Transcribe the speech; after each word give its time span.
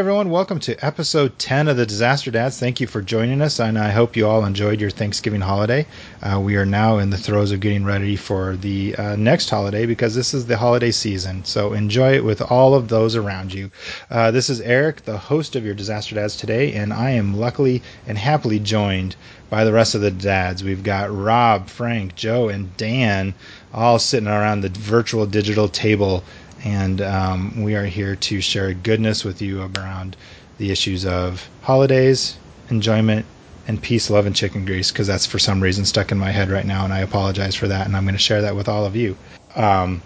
Everyone, 0.00 0.30
welcome 0.30 0.60
to 0.60 0.82
episode 0.82 1.38
10 1.38 1.68
of 1.68 1.76
the 1.76 1.84
Disaster 1.84 2.30
Dads. 2.30 2.58
Thank 2.58 2.80
you 2.80 2.86
for 2.86 3.02
joining 3.02 3.42
us, 3.42 3.60
and 3.60 3.78
I 3.78 3.90
hope 3.90 4.16
you 4.16 4.26
all 4.26 4.46
enjoyed 4.46 4.80
your 4.80 4.88
Thanksgiving 4.88 5.42
holiday. 5.42 5.86
Uh, 6.22 6.40
we 6.40 6.56
are 6.56 6.64
now 6.64 6.96
in 6.96 7.10
the 7.10 7.18
throes 7.18 7.52
of 7.52 7.60
getting 7.60 7.84
ready 7.84 8.16
for 8.16 8.56
the 8.56 8.96
uh, 8.96 9.16
next 9.16 9.50
holiday 9.50 9.84
because 9.84 10.14
this 10.14 10.32
is 10.32 10.46
the 10.46 10.56
holiday 10.56 10.90
season. 10.90 11.44
So 11.44 11.74
enjoy 11.74 12.14
it 12.14 12.24
with 12.24 12.40
all 12.40 12.74
of 12.74 12.88
those 12.88 13.14
around 13.14 13.52
you. 13.52 13.70
Uh, 14.10 14.30
this 14.30 14.48
is 14.48 14.62
Eric, 14.62 15.04
the 15.04 15.18
host 15.18 15.54
of 15.54 15.66
your 15.66 15.74
Disaster 15.74 16.14
Dads 16.14 16.34
today, 16.34 16.72
and 16.72 16.94
I 16.94 17.10
am 17.10 17.36
luckily 17.36 17.82
and 18.06 18.16
happily 18.16 18.58
joined 18.58 19.16
by 19.50 19.64
the 19.64 19.72
rest 19.72 19.94
of 19.94 20.00
the 20.00 20.10
dads. 20.10 20.64
We've 20.64 20.82
got 20.82 21.14
Rob, 21.14 21.68
Frank, 21.68 22.14
Joe, 22.14 22.48
and 22.48 22.74
Dan 22.78 23.34
all 23.74 23.98
sitting 23.98 24.28
around 24.28 24.62
the 24.62 24.70
virtual 24.70 25.26
digital 25.26 25.68
table 25.68 26.24
and 26.64 27.00
um, 27.00 27.62
we 27.62 27.74
are 27.74 27.84
here 27.84 28.16
to 28.16 28.40
share 28.40 28.72
goodness 28.74 29.24
with 29.24 29.40
you 29.40 29.70
around 29.76 30.16
the 30.58 30.70
issues 30.70 31.06
of 31.06 31.48
holidays, 31.62 32.36
enjoyment, 32.68 33.24
and 33.66 33.80
peace, 33.82 34.10
love, 34.10 34.26
and 34.26 34.34
chicken 34.34 34.64
grease, 34.64 34.90
because 34.90 35.06
that's 35.06 35.26
for 35.26 35.38
some 35.38 35.60
reason 35.60 35.84
stuck 35.84 36.12
in 36.12 36.18
my 36.18 36.30
head 36.30 36.50
right 36.50 36.66
now, 36.66 36.84
and 36.84 36.92
I 36.92 37.00
apologize 37.00 37.54
for 37.54 37.68
that, 37.68 37.86
and 37.86 37.96
I'm 37.96 38.04
going 38.04 38.14
to 38.14 38.20
share 38.20 38.42
that 38.42 38.56
with 38.56 38.68
all 38.68 38.84
of 38.84 38.96
you. 38.96 39.16
Um, 39.54 40.02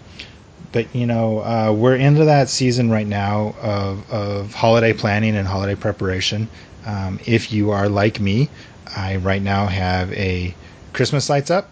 but 0.71 0.93
you 0.93 1.05
know, 1.05 1.39
uh, 1.39 1.73
we're 1.73 1.95
into 1.95 2.25
that 2.25 2.49
season 2.49 2.89
right 2.89 3.07
now 3.07 3.55
of, 3.61 4.11
of 4.11 4.53
holiday 4.53 4.93
planning 4.93 5.35
and 5.35 5.47
holiday 5.47 5.75
preparation. 5.75 6.49
Um, 6.85 7.19
if 7.25 7.51
you 7.51 7.71
are 7.71 7.89
like 7.89 8.19
me, 8.19 8.49
I 8.95 9.15
right 9.17 9.41
now 9.41 9.67
have 9.67 10.11
a 10.13 10.53
Christmas 10.93 11.29
lights 11.29 11.49
up. 11.49 11.69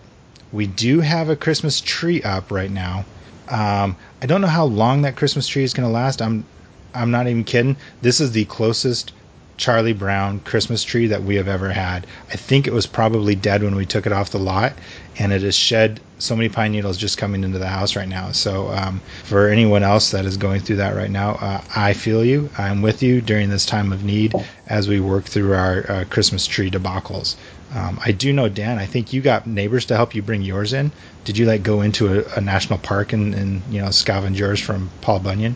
We 0.52 0.68
do 0.68 1.00
have 1.02 1.30
a 1.30 1.36
Christmas 1.36 1.82
tree 1.82 2.22
up 2.24 2.52
right 2.52 2.72
now. 2.72 3.06
Um, 3.50 3.96
I 4.22 4.26
don't 4.26 4.42
know 4.42 4.48
how 4.48 4.66
long 4.66 5.02
that 5.02 5.16
Christmas 5.16 5.48
tree 5.48 5.64
is 5.64 5.74
going 5.74 5.88
to 5.88 5.94
last. 5.94 6.22
I'm 6.22 6.46
I'm 6.94 7.12
not 7.12 7.28
even 7.28 7.44
kidding. 7.44 7.76
This 8.02 8.22
is 8.22 8.32
the 8.32 8.46
closest 8.46 9.14
Charlie 9.58 9.94
Brown 9.94 10.40
Christmas 10.40 10.84
tree 10.84 11.08
that 11.08 11.24
we 11.24 11.36
have 11.36 11.48
ever 11.48 11.72
had. 11.72 12.08
I 12.32 12.36
think 12.36 12.68
it 12.68 12.74
was 12.74 12.88
probably 12.88 13.36
dead 13.36 13.64
when 13.64 13.76
we 13.76 13.86
took 13.86 14.06
it 14.06 14.12
off 14.12 14.32
the 14.32 14.40
lot, 14.40 14.74
and 15.18 15.32
it 15.32 15.42
has 15.42 15.56
shed 15.56 16.00
so 16.18 16.36
many 16.36 16.50
pine 16.50 16.72
needles 16.72 16.98
just 16.98 17.18
coming 17.18 17.44
into 17.44 17.60
the 17.60 17.68
house 17.68 17.96
right 17.96 18.08
now. 18.08 18.32
So, 18.32 18.70
um, 18.70 19.02
for 19.24 19.50
anyone 19.50 19.84
else 19.84 20.12
that 20.12 20.26
is 20.26 20.38
going 20.38 20.62
through 20.62 20.78
that 20.78 20.96
right 20.96 21.12
now, 21.12 21.32
uh, 21.34 21.62
I 21.76 21.94
feel 21.94 22.24
you. 22.24 22.50
I'm 22.58 22.82
with 22.82 23.04
you 23.04 23.22
during 23.22 23.50
this 23.50 23.66
time 23.66 23.92
of 23.92 24.04
need 24.04 24.34
as 24.68 24.88
we 24.88 25.00
work 25.00 25.26
through 25.26 25.54
our 25.54 25.86
uh, 25.90 26.06
Christmas 26.10 26.48
tree 26.48 26.72
debacles. 26.72 27.36
Um, 27.76 28.00
I 28.06 28.12
do 28.12 28.32
know, 28.34 28.50
Dan. 28.50 28.78
I 28.78 28.86
think 28.86 29.14
you 29.14 29.22
got 29.22 29.48
neighbors 29.48 29.86
to 29.88 29.96
help 29.96 30.14
you 30.14 30.22
bring 30.22 30.44
yours 30.44 30.74
in. 30.74 30.92
Did 31.26 31.38
you 31.38 31.46
like 31.46 31.64
go 31.64 31.82
into 31.82 32.20
a, 32.20 32.38
a 32.38 32.42
national 32.42 32.80
park 32.80 33.14
and, 33.14 33.34
and 33.34 33.62
you 33.70 33.82
know 33.82 33.88
scavenge 33.88 34.38
yours 34.38 34.60
from 34.60 34.90
Paul 35.02 35.20
Bunyan? 35.20 35.56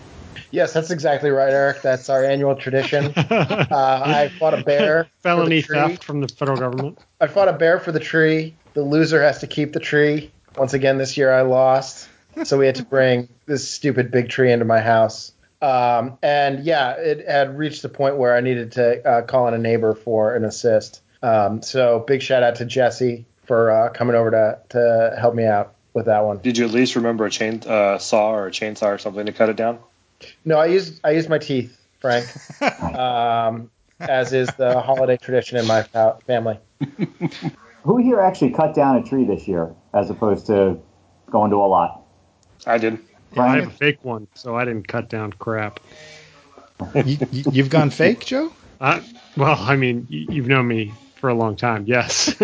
Yes, 0.51 0.73
that's 0.73 0.91
exactly 0.91 1.29
right, 1.29 1.51
Eric. 1.51 1.81
That's 1.81 2.09
our 2.09 2.23
annual 2.23 2.55
tradition. 2.55 3.13
uh, 3.15 4.01
I 4.05 4.29
fought 4.39 4.53
a 4.53 4.63
bear. 4.63 5.07
Felony 5.21 5.61
theft 5.61 6.03
from 6.03 6.21
the 6.21 6.27
federal 6.27 6.57
government. 6.57 6.99
I 7.19 7.27
fought 7.27 7.47
a 7.47 7.53
bear 7.53 7.79
for 7.79 7.91
the 7.91 7.99
tree. 7.99 8.55
The 8.73 8.83
loser 8.83 9.21
has 9.21 9.39
to 9.39 9.47
keep 9.47 9.73
the 9.73 9.79
tree. 9.79 10.31
Once 10.55 10.73
again, 10.73 10.97
this 10.97 11.17
year 11.17 11.31
I 11.31 11.41
lost, 11.41 12.09
so 12.43 12.57
we 12.57 12.65
had 12.65 12.75
to 12.75 12.85
bring 12.85 13.29
this 13.45 13.69
stupid 13.69 14.11
big 14.11 14.29
tree 14.29 14.51
into 14.51 14.65
my 14.65 14.81
house. 14.81 15.33
Um, 15.61 16.17
and 16.21 16.63
yeah, 16.63 16.91
it 16.91 17.27
had 17.27 17.57
reached 17.57 17.81
the 17.81 17.89
point 17.89 18.17
where 18.17 18.35
I 18.35 18.41
needed 18.41 18.73
to 18.73 19.07
uh, 19.07 19.21
call 19.23 19.47
in 19.47 19.53
a 19.53 19.57
neighbor 19.57 19.95
for 19.95 20.35
an 20.35 20.45
assist. 20.45 21.01
Um, 21.23 21.61
so 21.61 22.03
big 22.05 22.21
shout 22.21 22.43
out 22.43 22.55
to 22.55 22.65
Jesse 22.65 23.25
for 23.45 23.71
uh, 23.71 23.89
coming 23.89 24.15
over 24.15 24.31
to 24.31 24.59
to 24.69 25.15
help 25.19 25.33
me 25.33 25.45
out 25.45 25.73
with 25.93 26.05
that 26.05 26.23
one. 26.25 26.37
Did 26.37 26.57
you 26.57 26.65
at 26.65 26.71
least 26.71 26.95
remember 26.95 27.25
a 27.25 27.31
chain 27.31 27.61
uh, 27.65 27.97
saw 27.97 28.31
or 28.31 28.47
a 28.47 28.51
chainsaw 28.51 28.93
or 28.93 28.97
something 28.99 29.25
to 29.25 29.33
cut 29.33 29.49
it 29.49 29.55
down? 29.55 29.79
No, 30.45 30.57
I 30.57 30.67
used 30.67 30.99
I 31.03 31.11
used 31.11 31.29
my 31.29 31.37
teeth, 31.37 31.79
Frank, 31.99 32.25
um, 32.95 33.69
as 33.99 34.33
is 34.33 34.47
the 34.57 34.79
holiday 34.81 35.17
tradition 35.17 35.57
in 35.57 35.67
my 35.67 35.83
family. 36.25 36.59
Who 37.83 37.97
here 37.97 38.19
actually 38.19 38.51
cut 38.51 38.73
down 38.73 38.97
a 38.97 39.03
tree 39.03 39.23
this 39.23 39.47
year, 39.47 39.73
as 39.93 40.09
opposed 40.09 40.47
to 40.47 40.77
going 41.29 41.51
to 41.51 41.57
a 41.57 41.67
lot? 41.67 42.03
I 42.65 42.77
did. 42.77 42.99
Yeah, 43.33 43.43
I 43.43 43.55
have 43.57 43.67
a 43.67 43.71
fake 43.71 44.03
one, 44.03 44.27
so 44.33 44.55
I 44.55 44.65
didn't 44.65 44.87
cut 44.87 45.09
down 45.09 45.33
crap. 45.33 45.79
you, 47.05 47.17
have 47.61 47.69
gone 47.69 47.89
fake, 47.89 48.25
Joe? 48.25 48.51
Uh, 48.79 49.01
well, 49.35 49.57
I 49.59 49.75
mean, 49.75 50.07
you've 50.09 50.47
known 50.47 50.67
me 50.67 50.93
for 51.17 51.29
a 51.29 51.33
long 51.33 51.55
time. 51.55 51.85
Yes. 51.85 52.35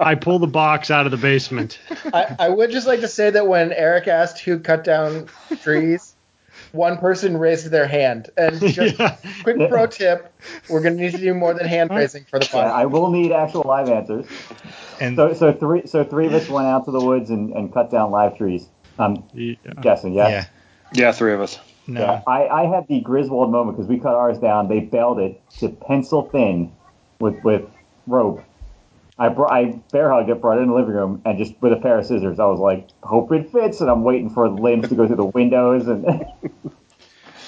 I 0.00 0.14
pull 0.14 0.38
the 0.38 0.46
box 0.46 0.90
out 0.90 1.06
of 1.06 1.10
the 1.10 1.16
basement. 1.16 1.78
I, 2.12 2.36
I, 2.38 2.48
would 2.48 2.70
just 2.70 2.86
like 2.86 3.00
to 3.00 3.08
say 3.08 3.30
that 3.30 3.46
when 3.46 3.72
Eric 3.72 4.08
asked 4.08 4.40
who 4.40 4.58
cut 4.58 4.84
down 4.84 5.28
trees, 5.62 6.14
one 6.72 6.98
person 6.98 7.36
raised 7.36 7.70
their 7.70 7.86
hand. 7.86 8.30
And 8.36 8.60
just 8.66 8.98
yeah. 8.98 9.16
quick 9.42 9.68
pro 9.68 9.86
tip: 9.86 10.32
we're 10.68 10.80
going 10.80 10.96
to 10.96 11.02
need 11.02 11.12
to 11.12 11.18
do 11.18 11.34
more 11.34 11.54
than 11.54 11.66
hand 11.66 11.90
raising 11.90 12.24
for 12.24 12.38
the 12.38 12.46
fun. 12.46 12.66
I 12.66 12.86
will 12.86 13.10
need 13.10 13.32
actual 13.32 13.62
live 13.66 13.88
answers. 13.88 14.26
And 15.00 15.16
so, 15.16 15.32
so 15.34 15.52
three, 15.52 15.86
so 15.86 16.04
three 16.04 16.26
of 16.26 16.34
us 16.34 16.48
went 16.48 16.66
out 16.66 16.84
to 16.86 16.90
the 16.90 17.00
woods 17.00 17.30
and, 17.30 17.52
and 17.52 17.72
cut 17.72 17.90
down 17.90 18.10
live 18.10 18.36
trees. 18.36 18.66
I'm 18.98 19.24
yeah. 19.32 19.54
guessing, 19.80 20.12
yeah. 20.12 20.28
Yeah, 20.28 20.44
yeah, 20.92 21.12
three 21.12 21.32
of 21.32 21.40
us. 21.40 21.58
No. 21.88 22.02
Yeah, 22.02 22.22
I, 22.26 22.46
I 22.46 22.66
had 22.66 22.86
the 22.86 23.00
Griswold 23.00 23.50
moment 23.50 23.78
because 23.78 23.88
we 23.88 23.98
cut 23.98 24.14
ours 24.14 24.38
down. 24.38 24.68
They 24.68 24.80
baled 24.80 25.18
it 25.18 25.40
to 25.58 25.70
pencil 25.70 26.22
thin 26.22 26.70
with 27.18 27.42
with 27.42 27.64
rope. 28.06 28.44
I 29.18 29.30
brought, 29.30 29.50
I 29.50 29.80
bear 29.90 30.12
hugged 30.12 30.28
it, 30.30 30.40
brought 30.40 30.58
it 30.58 30.62
in 30.62 30.68
the 30.68 30.74
living 30.74 30.94
room, 30.94 31.22
and 31.24 31.38
just 31.38 31.60
with 31.60 31.72
a 31.72 31.76
pair 31.76 31.98
of 31.98 32.06
scissors, 32.06 32.38
I 32.38 32.44
was 32.44 32.60
like, 32.60 32.88
hope 33.02 33.32
it 33.32 33.50
fits, 33.50 33.80
and 33.80 33.90
I'm 33.90 34.04
waiting 34.04 34.30
for 34.30 34.48
the 34.48 34.54
limbs 34.54 34.90
to 34.90 34.94
go 34.94 35.06
through 35.06 35.16
the 35.16 35.24
windows 35.24 35.88
and. 35.88 36.26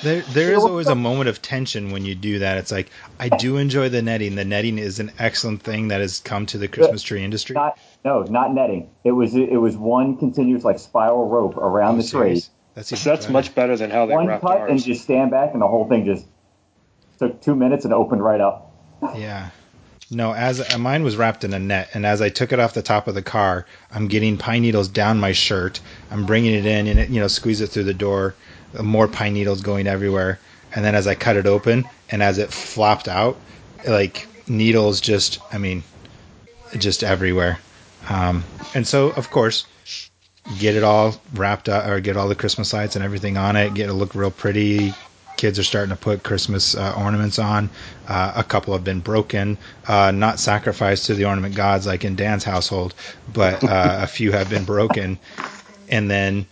There, 0.03 0.23
there 0.23 0.55
is 0.55 0.65
always 0.65 0.89
a 0.89 0.95
moment 0.95 1.29
of 1.29 1.43
tension 1.43 1.91
when 1.91 2.07
you 2.07 2.15
do 2.15 2.39
that. 2.39 2.57
It's 2.57 2.73
like 2.73 2.89
I 3.19 3.29
do 3.29 3.59
enjoy 3.59 3.91
the 3.91 4.01
netting. 4.01 4.35
The 4.35 4.47
netting 4.47 4.79
is 4.79 4.99
an 4.99 5.13
excellent 5.19 5.63
thing 5.63 5.89
that 5.89 6.01
has 6.01 6.21
come 6.21 6.47
to 6.47 6.57
the 6.57 6.69
Christmas 6.69 7.03
tree 7.03 7.23
industry. 7.23 7.53
Not, 7.53 7.79
no, 8.03 8.23
not 8.23 8.55
netting. 8.55 8.89
It 9.05 9.13
was 9.13 9.35
it 9.35 9.61
was 9.61 9.77
one 9.77 10.17
continuous 10.17 10.65
like 10.65 10.79
spiral 10.79 11.29
rope 11.29 11.55
around 11.59 11.97
oh, 11.97 11.97
the 11.99 12.03
serious? 12.05 12.47
tree 12.47 12.55
that's 12.75 12.91
that's 12.91 13.05
better. 13.05 13.33
much 13.33 13.55
better 13.55 13.77
than 13.77 13.91
how 13.91 14.07
they 14.07 14.15
wrap 14.15 14.15
it. 14.15 14.17
One 14.17 14.27
wrapped 14.27 14.43
cut 14.43 14.59
ours. 14.59 14.71
and 14.71 14.83
just 14.83 15.03
stand 15.03 15.31
back, 15.31 15.53
and 15.53 15.63
the 15.63 15.69
whole 15.69 15.89
thing 15.89 16.05
just 16.05 16.27
took 17.19 17.41
two 17.41 17.55
minutes 17.55 17.85
and 17.85 17.93
opened 17.93 18.23
right 18.23 18.41
up. 18.41 18.73
yeah. 19.17 19.51
No, 20.13 20.33
as 20.33 20.61
uh, 20.61 20.79
mine 20.79 21.05
was 21.05 21.17
wrapped 21.17 21.45
in 21.45 21.55
a 21.55 21.59
net, 21.59 21.91
and 21.95 22.05
as 22.05 22.21
I 22.21 22.31
took 22.31 22.53
it 22.53 22.59
off 22.59 22.75
the 22.75 22.83
top 22.83 23.07
of 23.07 23.15
the 23.15 23.23
car, 23.23 23.67
I'm 23.93 24.09
getting 24.09 24.39
pine 24.39 24.63
needles 24.63 24.89
down 24.89 25.21
my 25.21 25.33
shirt. 25.33 25.81
I'm 26.11 26.27
bringing 26.27 26.53
it 26.53 26.67
in, 26.67 26.89
and 26.89 26.99
it, 26.99 27.11
you 27.11 27.21
know, 27.21 27.29
squeeze 27.29 27.61
it 27.61 27.69
through 27.69 27.85
the 27.85 27.95
door. 27.95 28.35
Uh, 28.77 28.83
more 28.83 29.07
pine 29.07 29.35
needles 29.35 29.63
going 29.63 29.87
everywhere, 29.87 30.41
and 30.75 30.85
then 30.85 30.97
as 30.97 31.07
I 31.07 31.15
cut 31.15 31.37
it 31.37 31.47
open, 31.47 31.89
and 32.11 32.23
as 32.23 32.39
it 32.39 32.53
flopped 32.53 33.07
out, 33.07 33.37
like 33.87 34.27
needles 34.49 35.01
just, 35.01 35.39
I 35.53 35.59
mean, 35.59 35.85
just 36.77 37.05
everywhere. 37.05 37.59
Um, 38.09 38.43
and 38.75 38.87
so, 38.87 39.11
of 39.11 39.31
course, 39.31 39.67
get 40.59 40.75
it 40.75 40.83
all 40.83 41.15
wrapped 41.35 41.69
up 41.69 41.87
or 41.87 42.01
get 42.01 42.17
all 42.17 42.29
the 42.29 42.35
Christmas 42.35 42.73
lights 42.73 42.97
and 42.97 43.05
everything 43.05 43.37
on 43.37 43.57
it, 43.57 43.75
get 43.75 43.89
it 43.89 43.95
look 43.95 44.15
real 44.15 44.31
pretty. 44.31 44.93
Kids 45.37 45.59
are 45.59 45.65
starting 45.65 45.91
to 45.91 45.97
put 45.97 46.23
Christmas 46.23 46.75
uh, 46.75 46.95
ornaments 46.99 47.39
on. 47.39 47.71
Uh, 48.07 48.33
a 48.37 48.45
couple 48.45 48.75
have 48.75 48.85
been 48.85 49.01
broken, 49.01 49.57
uh, 49.87 50.11
not 50.11 50.39
sacrificed 50.39 51.07
to 51.07 51.15
the 51.15 51.25
ornament 51.25 51.55
gods 51.55 51.87
like 51.87 52.05
in 52.05 52.15
Dan's 52.15 52.45
household, 52.45 52.95
but 53.33 53.65
uh, 53.65 54.01
a 54.03 54.07
few 54.07 54.33
have 54.33 54.51
been 54.51 54.65
broken. 54.65 55.19
And 55.89 56.11
then, 56.11 56.47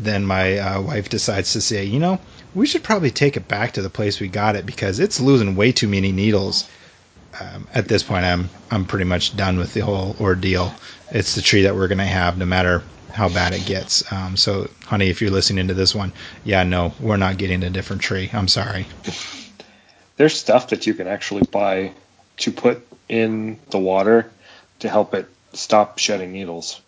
then 0.00 0.24
my 0.24 0.58
uh, 0.58 0.80
wife 0.80 1.10
decides 1.10 1.52
to 1.52 1.60
say, 1.60 1.84
you 1.84 1.98
know, 1.98 2.20
we 2.54 2.66
should 2.66 2.82
probably 2.84 3.10
take 3.10 3.36
it 3.36 3.48
back 3.48 3.72
to 3.72 3.82
the 3.82 3.90
place 3.90 4.18
we 4.18 4.28
got 4.28 4.56
it 4.56 4.64
because 4.64 4.98
it's 4.98 5.20
losing 5.20 5.56
way 5.56 5.72
too 5.72 5.88
many 5.88 6.12
needles. 6.12 6.68
Um, 7.40 7.66
at 7.74 7.88
this 7.88 8.02
point, 8.02 8.24
I'm 8.24 8.48
I'm 8.70 8.84
pretty 8.84 9.04
much 9.04 9.36
done 9.36 9.58
with 9.58 9.74
the 9.74 9.80
whole 9.80 10.16
ordeal 10.20 10.72
it's 11.14 11.34
the 11.34 11.42
tree 11.42 11.62
that 11.62 11.74
we're 11.74 11.88
going 11.88 11.98
to 11.98 12.04
have 12.04 12.36
no 12.36 12.44
matter 12.44 12.82
how 13.12 13.28
bad 13.28 13.54
it 13.54 13.64
gets. 13.64 14.10
Um, 14.12 14.36
so, 14.36 14.68
honey, 14.84 15.08
if 15.08 15.22
you're 15.22 15.30
listening 15.30 15.68
to 15.68 15.74
this 15.74 15.94
one, 15.94 16.12
yeah, 16.42 16.64
no, 16.64 16.92
we're 16.98 17.16
not 17.16 17.38
getting 17.38 17.62
a 17.62 17.70
different 17.70 18.02
tree. 18.02 18.28
I'm 18.32 18.48
sorry. 18.48 18.86
There's 20.16 20.36
stuff 20.36 20.68
that 20.68 20.86
you 20.86 20.94
can 20.94 21.06
actually 21.06 21.42
buy 21.42 21.92
to 22.38 22.50
put 22.50 22.86
in 23.08 23.60
the 23.70 23.78
water 23.78 24.30
to 24.80 24.88
help 24.88 25.14
it 25.14 25.28
stop 25.52 25.98
shedding 25.98 26.32
needles. 26.32 26.80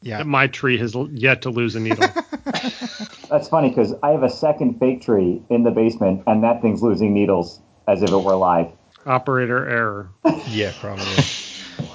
Yeah, 0.00 0.22
my 0.24 0.48
tree 0.48 0.78
has 0.78 0.96
yet 1.12 1.42
to 1.42 1.50
lose 1.50 1.76
a 1.76 1.80
needle. 1.80 2.08
That's 3.28 3.48
funny 3.48 3.68
because 3.68 3.94
I 4.02 4.10
have 4.10 4.24
a 4.24 4.30
second 4.30 4.78
fake 4.78 5.02
tree 5.02 5.42
in 5.48 5.62
the 5.62 5.70
basement, 5.70 6.24
and 6.26 6.42
that 6.44 6.60
thing's 6.60 6.82
losing 6.82 7.14
needles 7.14 7.60
as 7.86 8.02
if 8.02 8.10
it 8.10 8.16
were 8.16 8.32
alive. 8.32 8.70
Operator 9.06 9.68
error. 9.68 10.08
yeah, 10.48 10.72
probably. 10.80 11.24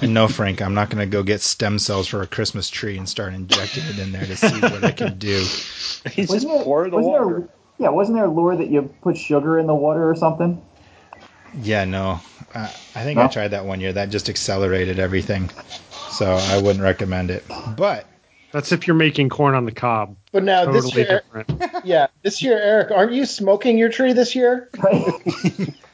And 0.02 0.14
no, 0.14 0.28
Frank, 0.28 0.62
I'm 0.62 0.74
not 0.74 0.90
going 0.90 1.00
to 1.00 1.12
go 1.12 1.24
get 1.24 1.42
stem 1.42 1.80
cells 1.80 2.08
for 2.08 2.22
a 2.22 2.28
Christmas 2.28 2.70
tree 2.70 2.98
and 2.98 3.08
start 3.08 3.34
injecting 3.34 3.84
it 3.86 4.00
in 4.00 4.12
there 4.12 4.26
to 4.26 4.36
see 4.36 4.60
what 4.60 4.84
I 4.84 4.92
can 4.92 5.18
do. 5.18 5.38
He's 6.12 6.30
just 6.30 6.48
pour 6.48 6.90
the 6.90 6.98
water. 6.98 7.40
There, 7.40 7.50
yeah, 7.80 7.90
wasn't 7.90 8.18
there 8.18 8.26
a 8.26 8.32
lure 8.32 8.56
that 8.56 8.70
you 8.70 8.94
put 9.02 9.18
sugar 9.18 9.58
in 9.60 9.68
the 9.68 9.76
water 9.76 10.10
or 10.10 10.16
something? 10.16 10.62
Yeah, 11.62 11.86
no. 11.86 12.20
Uh, 12.54 12.72
I 12.96 13.04
think 13.04 13.18
no? 13.18 13.24
I 13.24 13.28
tried 13.28 13.50
that 13.50 13.66
one 13.66 13.80
year. 13.80 13.94
That 13.94 14.10
just 14.10 14.30
accelerated 14.30 15.00
everything. 15.00 15.50
So 16.10 16.34
I 16.34 16.62
wouldn't 16.62 16.84
recommend 16.84 17.32
it. 17.32 17.44
But 17.76 18.06
That's 18.52 18.72
if 18.72 18.88
you're 18.88 18.96
making 18.96 19.30
corn 19.30 19.56
on 19.56 19.66
the 19.66 19.72
cob. 19.72 20.16
But 20.32 20.44
now 20.44 20.72
this 20.72 20.96
year, 20.96 21.24
different. 21.34 21.86
yeah, 21.86 22.08
this 22.24 22.42
year, 22.42 22.60
Eric, 22.60 22.92
aren't 22.92 23.14
you 23.14 23.26
smoking 23.26 23.78
your 23.78 23.90
tree 23.90 24.14
this 24.14 24.36
year? 24.36 24.70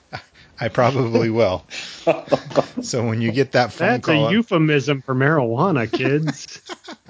I 0.63 0.69
probably 0.69 1.29
will. 1.29 1.65
so 2.81 3.05
when 3.05 3.21
you 3.21 3.33
get 3.33 3.51
that 3.51 3.73
phone 3.73 3.87
That's 3.89 4.05
call, 4.05 4.27
a 4.29 4.31
euphemism 4.31 5.01
for 5.01 5.13
marijuana, 5.13 5.91
kids. 5.91 6.61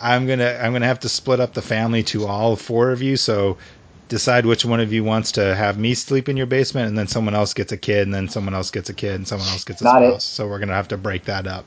I'm 0.00 0.26
gonna 0.26 0.58
I'm 0.62 0.72
gonna 0.72 0.86
have 0.86 1.00
to 1.00 1.08
split 1.08 1.40
up 1.40 1.54
the 1.54 1.62
family 1.62 2.02
to 2.04 2.26
all 2.26 2.56
four 2.56 2.90
of 2.90 3.00
you. 3.00 3.16
So 3.16 3.56
decide 4.08 4.44
which 4.44 4.66
one 4.66 4.80
of 4.80 4.92
you 4.92 5.02
wants 5.02 5.32
to 5.32 5.54
have 5.54 5.78
me 5.78 5.94
sleep 5.94 6.28
in 6.28 6.36
your 6.36 6.46
basement, 6.46 6.88
and 6.88 6.98
then 6.98 7.06
someone 7.08 7.34
else 7.34 7.54
gets 7.54 7.72
a 7.72 7.78
kid, 7.78 8.02
and 8.02 8.12
then 8.14 8.28
someone 8.28 8.52
else 8.54 8.70
gets 8.70 8.90
a 8.90 8.94
kid, 8.94 9.14
and 9.14 9.26
someone 9.26 9.48
else 9.48 9.64
gets 9.64 9.80
a 9.80 9.84
Got 9.84 10.02
it. 10.02 10.20
So 10.20 10.46
we're 10.46 10.58
gonna 10.58 10.74
have 10.74 10.88
to 10.88 10.98
break 10.98 11.24
that 11.24 11.46
up. 11.46 11.64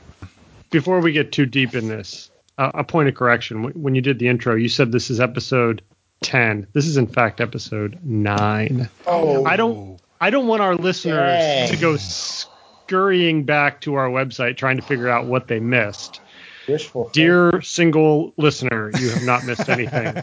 Before 0.70 1.00
we 1.00 1.10
get 1.10 1.32
too 1.32 1.46
deep 1.46 1.74
in 1.74 1.88
this, 1.88 2.30
uh, 2.58 2.70
a 2.74 2.84
point 2.84 3.08
of 3.08 3.16
correction. 3.16 3.62
When- 3.64 3.72
When 3.74 3.94
you 3.96 4.00
did 4.02 4.20
the 4.20 4.28
intro, 4.28 4.54
you 4.54 4.68
said 4.68 4.92
this 4.92 5.10
is 5.10 5.18
episode 5.20 5.82
10. 6.22 6.68
This 6.72 6.86
is 6.86 6.96
in 6.96 7.08
fact 7.08 7.40
episode 7.40 7.98
9. 8.04 8.88
Oh, 9.06 9.44
I 9.44 9.56
don't 9.56 10.00
I 10.22 10.30
don't 10.30 10.46
want 10.46 10.62
our 10.62 10.76
listeners 10.76 11.16
Dang. 11.16 11.68
to 11.70 11.76
go 11.76 11.96
scurrying 11.96 13.42
back 13.42 13.80
to 13.80 13.94
our 13.94 14.08
website 14.08 14.56
trying 14.56 14.76
to 14.76 14.82
figure 14.82 15.08
out 15.08 15.26
what 15.26 15.48
they 15.48 15.58
missed. 15.58 16.20
wishful. 16.68 17.10
Dear 17.12 17.60
single 17.60 18.32
listener, 18.36 18.92
you 19.00 19.10
have 19.10 19.24
not 19.24 19.44
missed 19.44 19.68
anything. 19.68 20.22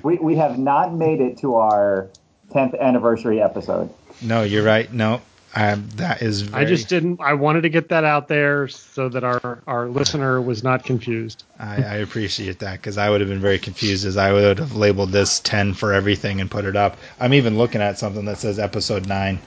we, 0.02 0.16
we 0.16 0.34
have 0.34 0.58
not 0.58 0.94
made 0.94 1.20
it 1.20 1.38
to 1.38 1.54
our 1.54 2.10
10th 2.50 2.76
anniversary 2.80 3.40
episode. 3.40 3.88
No, 4.20 4.42
you're 4.42 4.64
right. 4.64 4.92
No, 4.92 5.22
um, 5.56 5.88
that 5.96 6.20
is. 6.20 6.42
Very, 6.42 6.64
I 6.64 6.68
just 6.68 6.88
didn't 6.88 7.20
I 7.20 7.34
wanted 7.34 7.62
to 7.62 7.68
get 7.68 7.88
that 7.90 8.04
out 8.04 8.26
there 8.28 8.66
so 8.68 9.08
that 9.08 9.22
our 9.22 9.62
our 9.66 9.88
listener 9.88 10.40
was 10.42 10.64
not 10.64 10.84
confused. 10.84 11.44
I, 11.58 11.76
I 11.76 11.94
appreciate 11.96 12.58
that 12.58 12.72
because 12.80 12.98
I 12.98 13.08
would 13.08 13.20
have 13.20 13.30
been 13.30 13.40
very 13.40 13.58
confused 13.60 14.04
as 14.04 14.16
I 14.16 14.32
would 14.32 14.58
have 14.58 14.74
labeled 14.74 15.10
this 15.10 15.40
10 15.40 15.74
for 15.74 15.92
everything 15.92 16.40
and 16.40 16.50
put 16.50 16.64
it 16.64 16.74
up. 16.76 16.96
I'm 17.20 17.34
even 17.34 17.56
looking 17.56 17.80
at 17.80 17.98
something 17.98 18.24
that 18.24 18.38
says 18.38 18.58
episode 18.58 19.06
9, 19.06 19.38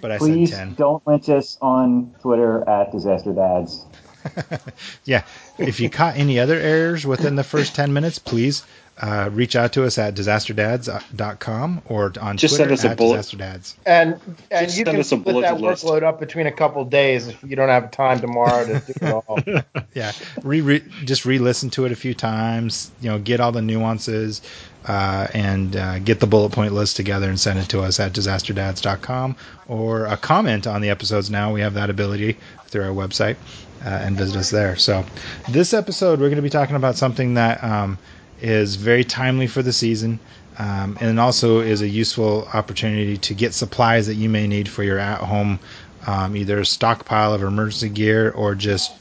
but 0.00 0.12
I 0.12 0.18
Please 0.18 0.50
said 0.50 0.58
10. 0.58 0.74
don't 0.74 1.04
lynch 1.06 1.28
us 1.28 1.58
on 1.60 2.14
Twitter 2.20 2.68
at 2.68 2.92
Disaster 2.92 3.32
Dads. 3.32 3.84
Yeah. 5.04 5.24
If 5.58 5.80
you 5.80 5.90
caught 5.90 6.16
any 6.16 6.40
other 6.40 6.58
errors 6.58 7.06
within 7.06 7.36
the 7.36 7.44
first 7.44 7.74
10 7.74 7.92
minutes, 7.92 8.18
please 8.18 8.64
uh, 9.00 9.28
reach 9.32 9.56
out 9.56 9.72
to 9.72 9.84
us 9.84 9.98
at 9.98 10.14
disasterdads.com 10.14 11.82
or 11.86 12.12
on 12.20 12.36
Just 12.36 12.56
Twitter 12.56 12.76
send 12.76 12.78
us 12.78 12.84
a 12.84 12.90
at 12.90 12.96
bullet- 12.96 13.18
disasterdads. 13.20 13.74
And 13.86 14.20
and 14.50 14.66
Just 14.66 14.78
you 14.78 14.84
send 14.84 14.94
can 14.94 15.00
us 15.00 15.12
a 15.12 15.18
split 15.18 15.42
that 15.42 15.60
list. 15.60 15.84
workload 15.84 16.02
up 16.02 16.20
between 16.20 16.46
a 16.46 16.52
couple 16.52 16.84
days 16.84 17.28
if 17.28 17.42
you 17.42 17.56
don't 17.56 17.68
have 17.68 17.90
time 17.90 18.20
tomorrow 18.20 18.64
to 18.66 18.80
do 18.80 18.92
it 19.00 19.12
all. 19.12 19.38
Yeah, 19.94 20.10
re, 20.42 20.60
re 20.60 20.82
just 21.04 21.24
re-listen 21.24 21.70
to 21.70 21.84
it 21.86 21.92
a 21.92 21.96
few 21.96 22.14
times. 22.14 22.90
You 23.00 23.10
know, 23.10 23.18
get 23.20 23.38
all 23.38 23.52
the 23.52 23.62
nuances, 23.62 24.42
uh, 24.84 25.28
and 25.32 25.76
uh, 25.76 26.00
get 26.00 26.18
the 26.18 26.26
bullet 26.26 26.50
point 26.50 26.72
list 26.72 26.96
together 26.96 27.28
and 27.28 27.38
send 27.38 27.60
it 27.60 27.68
to 27.68 27.80
us 27.82 28.00
at 28.00 28.12
disasterdads.com 28.12 29.36
or 29.68 30.06
a 30.06 30.16
comment 30.16 30.66
on 30.66 30.80
the 30.80 30.90
episodes. 30.90 31.30
Now 31.30 31.52
we 31.52 31.60
have 31.60 31.74
that 31.74 31.90
ability 31.90 32.38
through 32.66 32.82
our 32.84 32.90
website, 32.94 33.36
uh, 33.84 33.88
and 33.88 34.16
visit 34.16 34.36
us 34.36 34.50
there. 34.50 34.74
So, 34.74 35.04
this 35.48 35.72
episode 35.74 36.18
we're 36.18 36.26
going 36.28 36.36
to 36.36 36.42
be 36.42 36.50
talking 36.50 36.74
about 36.76 36.96
something 36.96 37.34
that 37.34 37.62
um, 37.62 37.98
is 38.44 38.76
very 38.76 39.04
timely 39.04 39.46
for 39.46 39.62
the 39.62 39.72
season. 39.72 40.20
Um, 40.56 40.96
and 41.00 41.18
also 41.18 41.60
is 41.60 41.82
a 41.82 41.88
useful 41.88 42.46
opportunity 42.54 43.16
to 43.16 43.34
get 43.34 43.54
supplies 43.54 44.06
that 44.06 44.14
you 44.14 44.28
may 44.28 44.46
need 44.46 44.68
for 44.68 44.84
your 44.84 45.00
at-home, 45.00 45.58
um, 46.06 46.36
either 46.36 46.60
a 46.60 46.66
stockpile 46.66 47.34
of 47.34 47.42
emergency 47.42 47.88
gear 47.88 48.30
or 48.30 48.54
just 48.54 48.92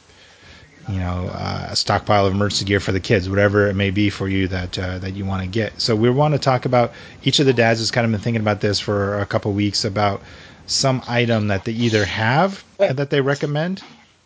you 0.90 1.00
know, 1.00 1.30
uh, 1.32 1.68
a 1.70 1.76
stockpile 1.76 2.26
of 2.26 2.34
emergency 2.34 2.66
gear 2.66 2.80
for 2.80 2.92
the 2.92 3.00
kids, 3.00 3.30
whatever 3.30 3.68
it 3.68 3.74
may 3.74 3.90
be 3.90 4.10
for 4.10 4.28
you 4.28 4.48
that 4.50 4.78
uh, 4.78 5.00
that 5.00 5.14
you 5.14 5.26
want 5.26 5.42
to 5.42 5.48
get. 5.48 5.80
So 5.80 5.96
we 5.96 6.10
want 6.10 6.34
to 6.34 6.40
talk 6.40 6.66
about 6.66 6.92
each 7.24 7.40
of 7.40 7.46
the 7.46 7.54
dads 7.54 7.80
has 7.80 7.92
kind 7.92 8.04
of 8.06 8.12
been 8.12 8.20
thinking 8.20 8.42
about 8.42 8.60
this 8.60 8.80
for 8.80 9.20
a 9.20 9.26
couple 9.26 9.54
weeks 9.54 9.86
about 9.86 10.22
some 10.66 11.02
item 11.08 11.48
that 11.48 11.64
they 11.64 11.72
either 11.72 12.04
have 12.04 12.64
that 12.78 13.10
they 13.10 13.22
recommend, 13.22 13.82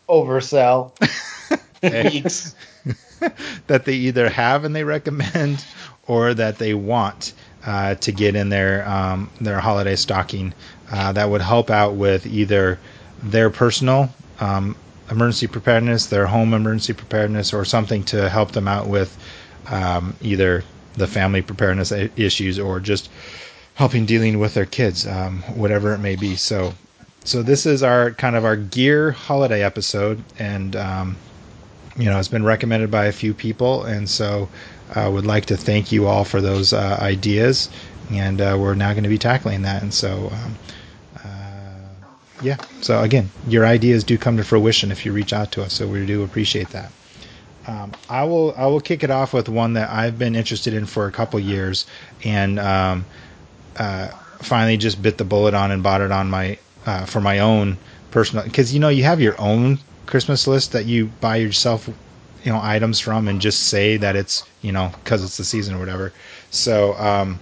Oversell. 0.10 0.94
That 3.68 3.86
they 3.86 3.94
either 3.94 4.30
have 4.30 4.64
and 4.64 4.76
they 4.76 4.84
recommend, 4.84 5.66
or 6.08 6.34
that 6.36 6.60
they 6.60 6.74
want 6.74 7.34
uh, 7.66 7.96
to 7.96 8.12
get 8.12 8.36
in 8.36 8.50
their 8.50 8.88
um, 8.88 9.30
their 9.42 9.60
holiday 9.60 9.96
stocking. 9.96 10.54
Uh, 10.92 11.12
that 11.14 11.30
would 11.30 11.42
help 11.42 11.70
out 11.70 11.96
with 11.96 12.26
either 12.28 12.80
their 13.24 13.50
personal 13.50 14.10
um, 14.40 14.76
emergency 15.10 15.48
preparedness, 15.48 16.06
their 16.08 16.28
home 16.28 16.54
emergency 16.54 16.94
preparedness, 16.94 17.54
or 17.54 17.66
something 17.66 18.04
to 18.06 18.30
help 18.30 18.52
them 18.52 18.68
out 18.68 18.88
with 18.88 19.18
um, 19.70 20.16
either 20.22 20.64
the 20.94 21.08
family 21.08 21.42
preparedness 21.42 21.92
issues 22.16 22.60
or 22.60 22.80
just 22.80 23.10
helping 23.76 24.06
dealing 24.06 24.40
with 24.40 24.54
their 24.54 24.66
kids, 24.66 25.06
um, 25.06 25.42
whatever 25.56 25.94
it 25.94 26.00
may 26.00 26.16
be. 26.16 26.36
So, 26.36 26.74
so 27.24 27.44
this 27.44 27.66
is 27.66 27.84
our 27.84 28.12
kind 28.12 28.36
of 28.36 28.46
our 28.46 28.56
gear 28.56 29.12
holiday 29.12 29.64
episode, 29.64 30.24
and 30.40 30.76
um, 30.76 31.18
you 31.98 32.06
know 32.06 32.20
it's 32.20 32.28
been 32.28 32.44
recommended 32.44 32.92
by 32.92 33.06
a 33.06 33.12
few 33.12 33.34
people, 33.34 33.84
and 33.84 34.10
so 34.10 34.50
uh, 34.96 35.10
would 35.12 35.26
like 35.26 35.46
to 35.48 35.58
thank 35.58 35.92
you 35.92 36.08
all 36.08 36.24
for 36.24 36.42
those 36.42 36.74
uh, 36.74 36.98
ideas, 37.02 37.70
and 38.12 38.40
uh, 38.40 38.56
we're 38.60 38.76
now 38.76 38.94
going 38.94 39.04
to 39.04 39.10
be 39.10 39.18
tackling 39.18 39.64
that, 39.64 39.82
and 39.82 39.94
so. 39.94 40.32
Um, 40.32 40.56
yeah. 42.42 42.58
So 42.82 43.02
again, 43.02 43.30
your 43.48 43.66
ideas 43.66 44.04
do 44.04 44.18
come 44.18 44.38
to 44.38 44.44
fruition 44.44 44.92
if 44.92 45.06
you 45.06 45.12
reach 45.12 45.34
out 45.34 45.52
to 45.54 45.64
us. 45.64 45.74
So 45.74 45.88
we 45.88 46.06
do 46.06 46.24
appreciate 46.24 46.70
that. 46.70 46.92
Um, 47.66 47.92
I 48.10 48.24
will 48.24 48.54
I 48.56 48.68
will 48.68 48.80
kick 48.80 49.04
it 49.04 49.12
off 49.12 49.34
with 49.34 49.50
one 49.50 49.74
that 49.74 49.90
I've 49.90 50.18
been 50.18 50.36
interested 50.36 50.74
in 50.74 50.86
for 50.86 51.08
a 51.08 51.12
couple 51.12 51.40
years, 51.40 51.86
and 52.24 52.60
um, 52.60 53.06
uh, 53.78 54.08
finally 54.40 54.78
just 54.78 55.02
bit 55.02 55.18
the 55.18 55.26
bullet 55.26 55.54
on 55.54 55.72
and 55.72 55.84
bought 55.84 56.02
it 56.02 56.12
on 56.12 56.30
my 56.30 56.58
uh, 56.86 57.06
for 57.06 57.20
my 57.20 57.40
own 57.40 57.78
personal 58.12 58.46
because 58.46 58.74
you 58.74 58.80
know 58.80 58.88
you 58.88 59.04
have 59.04 59.20
your 59.20 59.40
own 59.40 59.80
Christmas 60.08 60.48
list 60.48 60.72
that 60.72 60.86
you 60.86 61.08
buy 61.22 61.36
yourself 61.36 61.88
you 62.44 62.52
know 62.52 62.60
items 62.62 63.00
from 63.00 63.28
and 63.28 63.42
just 63.42 63.64
say 63.68 63.98
that 63.98 64.16
it's 64.16 64.44
you 64.62 64.72
know 64.72 64.92
because 65.04 65.24
it's 65.24 65.38
the 65.38 65.44
season 65.44 65.76
or 65.76 65.80
whatever. 65.80 66.14
So 66.50 66.94
um, 66.96 67.40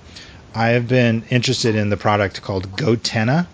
I 0.53 0.69
have 0.69 0.87
been 0.87 1.23
interested 1.29 1.75
in 1.75 1.89
the 1.89 1.97
product 1.97 2.41
called 2.41 2.71
GoTenna 2.75 3.47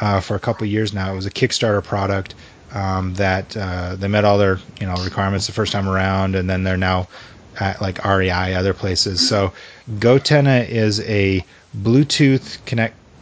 uh, 0.00 0.20
for 0.20 0.34
a 0.34 0.40
couple 0.40 0.66
years 0.66 0.92
now. 0.92 1.12
It 1.12 1.16
was 1.16 1.26
a 1.26 1.30
Kickstarter 1.30 1.82
product 1.82 2.34
um, 2.72 3.14
that 3.14 3.56
uh, 3.56 3.96
they 3.96 4.08
met 4.08 4.24
all 4.24 4.38
their 4.38 4.58
you 4.80 4.86
know 4.86 4.94
requirements 5.04 5.46
the 5.46 5.52
first 5.52 5.72
time 5.72 5.88
around, 5.88 6.34
and 6.34 6.50
then 6.50 6.64
they're 6.64 6.76
now 6.76 7.08
at 7.58 7.80
like 7.80 8.04
REI 8.04 8.54
other 8.54 8.74
places. 8.74 9.26
So 9.26 9.52
GoTenna 9.98 10.68
is 10.68 11.00
a 11.00 11.44
Bluetooth 11.76 12.64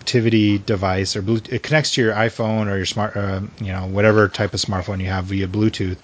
connectivity 0.08 0.64
device, 0.64 1.16
or 1.16 1.22
Bluetooth, 1.22 1.52
it 1.52 1.62
connects 1.62 1.94
to 1.94 2.02
your 2.02 2.14
iPhone 2.14 2.70
or 2.70 2.76
your 2.76 2.86
smart, 2.86 3.16
uh, 3.16 3.40
you 3.60 3.72
know, 3.72 3.86
whatever 3.86 4.28
type 4.28 4.54
of 4.54 4.60
smartphone 4.60 5.00
you 5.00 5.06
have 5.06 5.24
via 5.26 5.46
Bluetooth, 5.46 5.98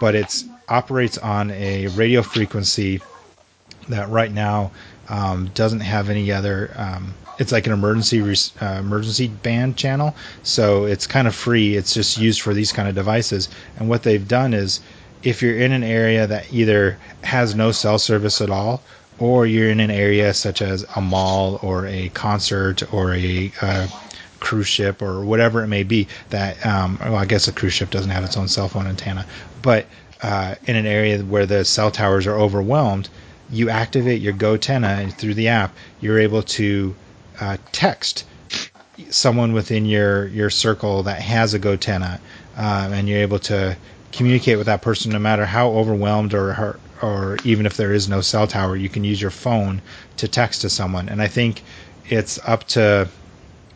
but 0.00 0.14
it 0.14 0.44
operates 0.68 1.18
on 1.18 1.50
a 1.50 1.86
radio 1.88 2.22
frequency 2.22 3.00
that 3.88 4.08
right 4.08 4.32
now 4.32 4.70
um, 5.08 5.50
doesn't 5.54 5.80
have 5.80 6.08
any 6.08 6.32
other. 6.32 6.72
Um, 6.76 7.14
it's 7.38 7.52
like 7.52 7.66
an 7.66 7.72
emergency 7.72 8.20
uh, 8.60 8.78
emergency 8.78 9.28
band 9.28 9.76
channel, 9.76 10.14
so 10.42 10.84
it's 10.84 11.06
kind 11.06 11.26
of 11.26 11.34
free. 11.34 11.76
It's 11.76 11.94
just 11.94 12.18
used 12.18 12.40
for 12.40 12.54
these 12.54 12.72
kind 12.72 12.88
of 12.88 12.94
devices. 12.94 13.48
And 13.78 13.88
what 13.88 14.02
they've 14.02 14.26
done 14.26 14.54
is, 14.54 14.80
if 15.22 15.42
you're 15.42 15.58
in 15.58 15.72
an 15.72 15.82
area 15.82 16.26
that 16.26 16.52
either 16.52 16.98
has 17.22 17.54
no 17.54 17.72
cell 17.72 17.98
service 17.98 18.40
at 18.40 18.50
all, 18.50 18.82
or 19.18 19.46
you're 19.46 19.70
in 19.70 19.80
an 19.80 19.90
area 19.90 20.34
such 20.34 20.62
as 20.62 20.84
a 20.96 21.00
mall 21.00 21.58
or 21.62 21.86
a 21.86 22.08
concert 22.10 22.92
or 22.92 23.14
a 23.14 23.52
uh, 23.60 23.86
cruise 24.40 24.66
ship 24.66 25.00
or 25.00 25.24
whatever 25.24 25.62
it 25.62 25.68
may 25.68 25.82
be, 25.82 26.08
that 26.30 26.64
um, 26.66 26.98
well, 27.00 27.16
I 27.16 27.24
guess 27.24 27.46
a 27.48 27.52
cruise 27.52 27.72
ship 27.72 27.90
doesn't 27.90 28.10
have 28.10 28.24
its 28.24 28.36
own 28.36 28.48
cell 28.48 28.68
phone 28.68 28.86
antenna, 28.86 29.26
but 29.62 29.86
uh, 30.22 30.54
in 30.66 30.76
an 30.76 30.86
area 30.86 31.18
where 31.18 31.46
the 31.46 31.64
cell 31.64 31.90
towers 31.90 32.26
are 32.26 32.36
overwhelmed, 32.36 33.08
you 33.50 33.70
activate 33.70 34.20
your 34.20 34.32
GoTenna 34.32 35.02
and 35.02 35.14
through 35.14 35.34
the 35.34 35.48
app, 35.48 35.74
you're 36.00 36.18
able 36.18 36.42
to 36.42 36.94
uh, 37.40 37.56
text 37.72 38.24
someone 39.10 39.52
within 39.52 39.84
your 39.84 40.26
your 40.28 40.50
circle 40.50 41.02
that 41.04 41.20
has 41.20 41.54
a 41.54 41.60
GoTenna, 41.60 42.18
um, 42.56 42.92
and 42.92 43.08
you're 43.08 43.20
able 43.20 43.38
to 43.40 43.76
communicate 44.12 44.58
with 44.58 44.66
that 44.66 44.82
person 44.82 45.10
no 45.12 45.18
matter 45.18 45.46
how 45.46 45.70
overwhelmed 45.70 46.34
or 46.34 46.50
or- 46.50 46.80
or 47.02 47.38
even 47.44 47.66
if 47.66 47.76
there 47.76 47.92
is 47.92 48.08
no 48.08 48.20
cell 48.20 48.46
tower, 48.46 48.76
you 48.76 48.88
can 48.88 49.02
use 49.02 49.20
your 49.20 49.32
phone 49.32 49.82
to 50.18 50.28
text 50.28 50.60
to 50.60 50.70
someone. 50.70 51.08
And 51.08 51.20
I 51.20 51.26
think 51.26 51.64
it's 52.08 52.38
up 52.46 52.64
to 52.68 53.08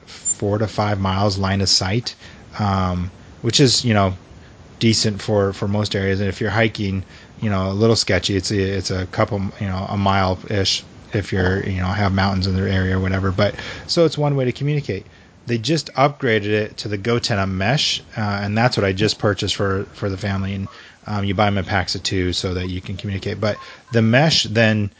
four 0.06 0.58
to 0.58 0.66
five 0.68 1.00
miles 1.00 1.38
line 1.38 1.60
of 1.60 1.68
sight, 1.68 2.14
um, 2.58 3.10
which 3.42 3.60
is 3.60 3.84
you 3.84 3.94
know 3.94 4.14
decent 4.78 5.20
for 5.22 5.52
for 5.52 5.68
most 5.68 5.94
areas. 5.96 6.20
And 6.20 6.28
if 6.28 6.40
you're 6.40 6.50
hiking, 6.50 7.04
you 7.40 7.50
know 7.50 7.70
a 7.70 7.74
little 7.74 7.96
sketchy. 7.96 8.36
It's 8.36 8.50
a, 8.50 8.58
it's 8.58 8.90
a 8.90 9.06
couple 9.06 9.40
you 9.60 9.66
know 9.66 9.86
a 9.88 9.96
mile 9.96 10.38
ish 10.50 10.84
if 11.12 11.32
you're 11.32 11.64
you 11.64 11.80
know 11.80 11.86
have 11.88 12.12
mountains 12.12 12.46
in 12.46 12.54
the 12.56 12.70
area 12.70 12.96
or 12.96 13.00
whatever. 13.00 13.32
But 13.32 13.56
so 13.86 14.04
it's 14.04 14.18
one 14.18 14.36
way 14.36 14.44
to 14.44 14.52
communicate. 14.52 15.06
They 15.46 15.58
just 15.58 15.92
upgraded 15.94 16.46
it 16.46 16.76
to 16.78 16.88
the 16.88 16.98
GoTenna 16.98 17.48
mesh, 17.48 18.00
uh, 18.16 18.20
and 18.20 18.56
that's 18.56 18.76
what 18.76 18.84
I 18.84 18.92
just 18.92 19.18
purchased 19.18 19.56
for 19.56 19.84
for 19.92 20.10
the 20.10 20.16
family. 20.16 20.54
And 20.54 20.68
um, 21.06 21.24
you 21.24 21.34
buy 21.34 21.46
them 21.46 21.58
in 21.58 21.64
packs 21.64 21.94
of 21.94 22.02
two 22.02 22.32
so 22.32 22.54
that 22.54 22.68
you 22.68 22.80
can 22.80 22.96
communicate. 22.96 23.40
But 23.40 23.58
the 23.92 24.02
mesh 24.02 24.44
then 24.44 24.90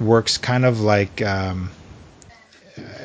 works 0.00 0.38
kind 0.38 0.64
of 0.64 0.80
like 0.80 1.20
um, 1.22 1.70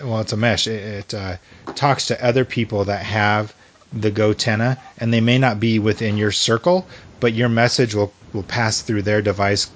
well, 0.03 0.19
it's 0.19 0.33
a 0.33 0.37
mesh. 0.37 0.67
It, 0.67 0.83
it 0.83 1.13
uh, 1.13 1.37
talks 1.75 2.07
to 2.07 2.23
other 2.23 2.45
people 2.45 2.85
that 2.85 3.03
have 3.03 3.53
the 3.91 4.11
GoTenna, 4.11 4.79
and 4.97 5.13
they 5.13 5.21
may 5.21 5.37
not 5.37 5.59
be 5.59 5.79
within 5.79 6.17
your 6.17 6.31
circle, 6.31 6.85
but 7.19 7.33
your 7.33 7.49
message 7.49 7.95
will 7.95 8.13
will 8.33 8.43
pass 8.43 8.81
through 8.81 9.03
their 9.03 9.21
device 9.21 9.69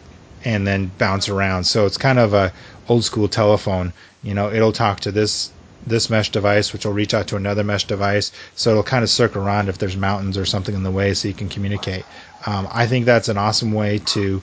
and 0.44 0.66
then 0.66 0.92
bounce 0.98 1.30
around. 1.30 1.64
So 1.66 1.86
it's 1.86 1.98
kind 1.98 2.20
of 2.20 2.34
a 2.34 2.52
old 2.88 3.04
school 3.04 3.28
telephone. 3.28 3.94
You 4.24 4.34
know, 4.34 4.52
it'll 4.52 4.72
talk 4.72 5.02
to 5.02 5.12
this 5.12 5.52
this 5.86 6.10
mesh 6.10 6.32
device, 6.32 6.74
which 6.74 6.86
will 6.86 6.94
reach 6.94 7.14
out 7.14 7.28
to 7.28 7.36
another 7.36 7.64
mesh 7.64 7.86
device. 7.86 8.32
So 8.56 8.72
it'll 8.72 8.84
kind 8.84 9.04
of 9.04 9.10
circle 9.10 9.42
around 9.42 9.70
if 9.70 9.78
there's 9.78 9.98
mountains 9.98 10.38
or 10.38 10.46
something 10.46 10.76
in 10.76 10.84
the 10.84 10.92
way, 10.92 11.14
so 11.14 11.28
you 11.28 11.34
can 11.34 11.50
communicate. 11.50 12.06
Um, 12.46 12.68
I 12.72 12.88
think 12.88 13.06
that's 13.06 13.30
an 13.30 13.38
awesome 13.38 13.72
way 13.72 14.00
to, 14.00 14.42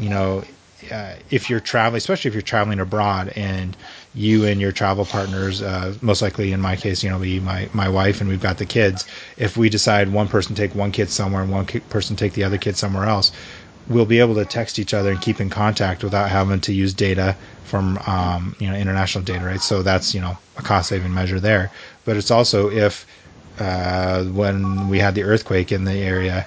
you 0.00 0.08
know, 0.08 0.44
uh, 0.92 1.14
if 1.30 1.50
you're 1.50 1.60
traveling, 1.60 1.98
especially 1.98 2.28
if 2.28 2.34
you're 2.34 2.42
traveling 2.42 2.80
abroad 2.80 3.32
and 3.34 3.76
you 4.14 4.44
and 4.44 4.60
your 4.60 4.72
travel 4.72 5.04
partners, 5.04 5.62
uh, 5.62 5.94
most 6.00 6.22
likely 6.22 6.52
in 6.52 6.60
my 6.60 6.76
case, 6.76 7.02
you 7.02 7.10
know, 7.10 7.18
be 7.18 7.40
my, 7.40 7.68
my 7.72 7.88
wife 7.88 8.20
and 8.20 8.28
we've 8.28 8.42
got 8.42 8.58
the 8.58 8.66
kids. 8.66 9.06
If 9.36 9.56
we 9.56 9.68
decide 9.68 10.12
one 10.12 10.28
person 10.28 10.54
take 10.54 10.74
one 10.74 10.92
kid 10.92 11.10
somewhere 11.10 11.42
and 11.42 11.50
one 11.50 11.66
person 11.66 12.16
take 12.16 12.34
the 12.34 12.44
other 12.44 12.58
kid 12.58 12.76
somewhere 12.76 13.04
else, 13.06 13.32
we'll 13.88 14.06
be 14.06 14.18
able 14.20 14.34
to 14.34 14.44
text 14.44 14.78
each 14.78 14.94
other 14.94 15.10
and 15.10 15.20
keep 15.20 15.40
in 15.40 15.50
contact 15.50 16.02
without 16.02 16.28
having 16.28 16.60
to 16.60 16.72
use 16.72 16.92
data 16.92 17.36
from 17.64 17.98
um, 18.06 18.54
you 18.58 18.68
know 18.68 18.76
international 18.76 19.24
data, 19.24 19.44
right? 19.44 19.60
So 19.60 19.82
that's 19.82 20.14
you 20.14 20.20
know 20.20 20.36
a 20.56 20.62
cost 20.62 20.88
saving 20.88 21.12
measure 21.12 21.40
there. 21.40 21.70
But 22.04 22.16
it's 22.16 22.30
also 22.30 22.70
if 22.70 23.06
uh, 23.58 24.24
when 24.24 24.88
we 24.88 24.98
had 24.98 25.14
the 25.14 25.22
earthquake 25.24 25.72
in 25.72 25.84
the 25.84 25.92
area, 25.94 26.46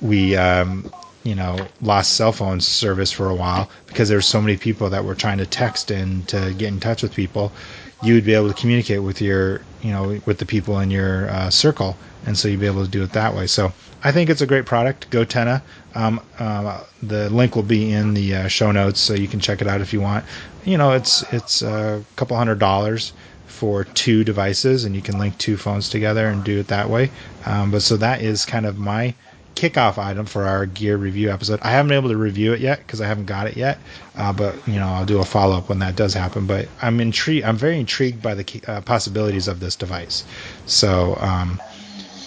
we 0.00 0.36
um, 0.36 0.90
you 1.24 1.34
know 1.34 1.58
lost 1.80 2.14
cell 2.14 2.32
phone 2.32 2.60
service 2.60 3.12
for 3.12 3.28
a 3.28 3.34
while 3.34 3.68
because 3.86 4.08
there 4.08 4.18
were 4.18 4.22
so 4.22 4.40
many 4.40 4.56
people 4.56 4.90
that 4.90 5.04
were 5.04 5.14
trying 5.14 5.38
to 5.38 5.46
text 5.46 5.90
and 5.90 6.26
to 6.28 6.54
get 6.56 6.68
in 6.68 6.80
touch 6.80 7.02
with 7.02 7.14
people. 7.14 7.52
You 8.00 8.14
would 8.14 8.24
be 8.24 8.34
able 8.34 8.48
to 8.48 8.54
communicate 8.54 9.02
with 9.02 9.20
your 9.20 9.60
you 9.82 9.90
know 9.90 10.20
with 10.24 10.38
the 10.38 10.46
people 10.46 10.78
in 10.78 10.90
your 10.90 11.28
uh, 11.30 11.50
circle, 11.50 11.96
and 12.26 12.38
so 12.38 12.48
you'd 12.48 12.60
be 12.60 12.66
able 12.66 12.84
to 12.84 12.90
do 12.90 13.02
it 13.02 13.12
that 13.12 13.34
way. 13.34 13.46
So 13.48 13.72
I 14.04 14.12
think 14.12 14.30
it's 14.30 14.40
a 14.40 14.46
great 14.46 14.66
product, 14.66 15.10
GoTenna. 15.10 15.62
Um, 15.98 16.20
uh, 16.38 16.84
the 17.02 17.28
link 17.28 17.56
will 17.56 17.64
be 17.64 17.90
in 17.92 18.14
the 18.14 18.34
uh, 18.36 18.48
show 18.48 18.70
notes, 18.70 19.00
so 19.00 19.14
you 19.14 19.26
can 19.26 19.40
check 19.40 19.60
it 19.60 19.66
out 19.66 19.80
if 19.80 19.92
you 19.92 20.00
want. 20.00 20.24
You 20.64 20.78
know, 20.78 20.92
it's 20.92 21.24
it's 21.32 21.60
a 21.60 22.04
couple 22.14 22.36
hundred 22.36 22.60
dollars 22.60 23.12
for 23.48 23.82
two 23.82 24.22
devices, 24.22 24.84
and 24.84 24.94
you 24.94 25.02
can 25.02 25.18
link 25.18 25.36
two 25.38 25.56
phones 25.56 25.88
together 25.88 26.28
and 26.28 26.44
do 26.44 26.60
it 26.60 26.68
that 26.68 26.88
way. 26.88 27.10
Um, 27.44 27.72
but 27.72 27.82
so 27.82 27.96
that 27.96 28.22
is 28.22 28.46
kind 28.46 28.64
of 28.64 28.78
my 28.78 29.12
kickoff 29.56 29.98
item 29.98 30.24
for 30.24 30.44
our 30.44 30.66
gear 30.66 30.96
review 30.96 31.32
episode. 31.32 31.58
I 31.62 31.72
haven't 31.72 31.88
been 31.88 31.98
able 31.98 32.10
to 32.10 32.16
review 32.16 32.52
it 32.52 32.60
yet 32.60 32.78
because 32.78 33.00
I 33.00 33.08
haven't 33.08 33.26
got 33.26 33.48
it 33.48 33.56
yet, 33.56 33.78
uh, 34.16 34.32
but 34.32 34.54
you 34.68 34.78
know 34.78 34.86
I'll 34.86 35.04
do 35.04 35.18
a 35.18 35.24
follow 35.24 35.58
up 35.58 35.68
when 35.68 35.80
that 35.80 35.96
does 35.96 36.14
happen. 36.14 36.46
But 36.46 36.68
I'm 36.80 37.00
intrigued. 37.00 37.44
I'm 37.44 37.56
very 37.56 37.80
intrigued 37.80 38.22
by 38.22 38.34
the 38.36 38.62
uh, 38.68 38.82
possibilities 38.82 39.48
of 39.48 39.58
this 39.58 39.74
device. 39.74 40.22
So. 40.66 41.16
Um, 41.20 41.60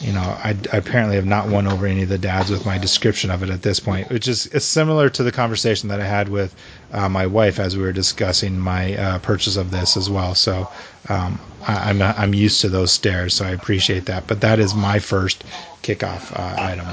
you 0.01 0.11
know, 0.11 0.21
I, 0.21 0.55
I, 0.73 0.77
apparently 0.77 1.15
have 1.15 1.25
not 1.25 1.47
won 1.47 1.67
over 1.67 1.85
any 1.85 2.01
of 2.03 2.09
the 2.09 2.17
dads 2.17 2.49
with 2.49 2.65
my 2.65 2.77
description 2.77 3.29
of 3.29 3.43
it 3.43 3.49
at 3.49 3.61
this 3.61 3.79
point, 3.79 4.09
which 4.09 4.27
is 4.27 4.47
it's 4.47 4.65
similar 4.65 5.09
to 5.09 5.23
the 5.23 5.31
conversation 5.31 5.89
that 5.89 5.99
I 5.99 6.05
had 6.05 6.29
with 6.29 6.55
uh, 6.91 7.07
my 7.07 7.27
wife 7.27 7.59
as 7.59 7.77
we 7.77 7.83
were 7.83 7.91
discussing 7.91 8.57
my 8.57 8.95
uh, 8.95 9.19
purchase 9.19 9.57
of 9.57 9.69
this 9.69 9.95
as 9.95 10.09
well. 10.09 10.33
So 10.33 10.67
um, 11.09 11.39
I, 11.67 11.91
am 11.91 12.01
I'm, 12.01 12.15
I'm 12.17 12.33
used 12.33 12.61
to 12.61 12.69
those 12.69 12.91
stares, 12.91 13.35
so 13.35 13.45
I 13.45 13.51
appreciate 13.51 14.05
that. 14.05 14.25
But 14.25 14.41
that 14.41 14.57
is 14.59 14.73
my 14.73 14.97
first 14.97 15.43
kickoff 15.83 16.31
uh, 16.37 16.61
item. 16.61 16.87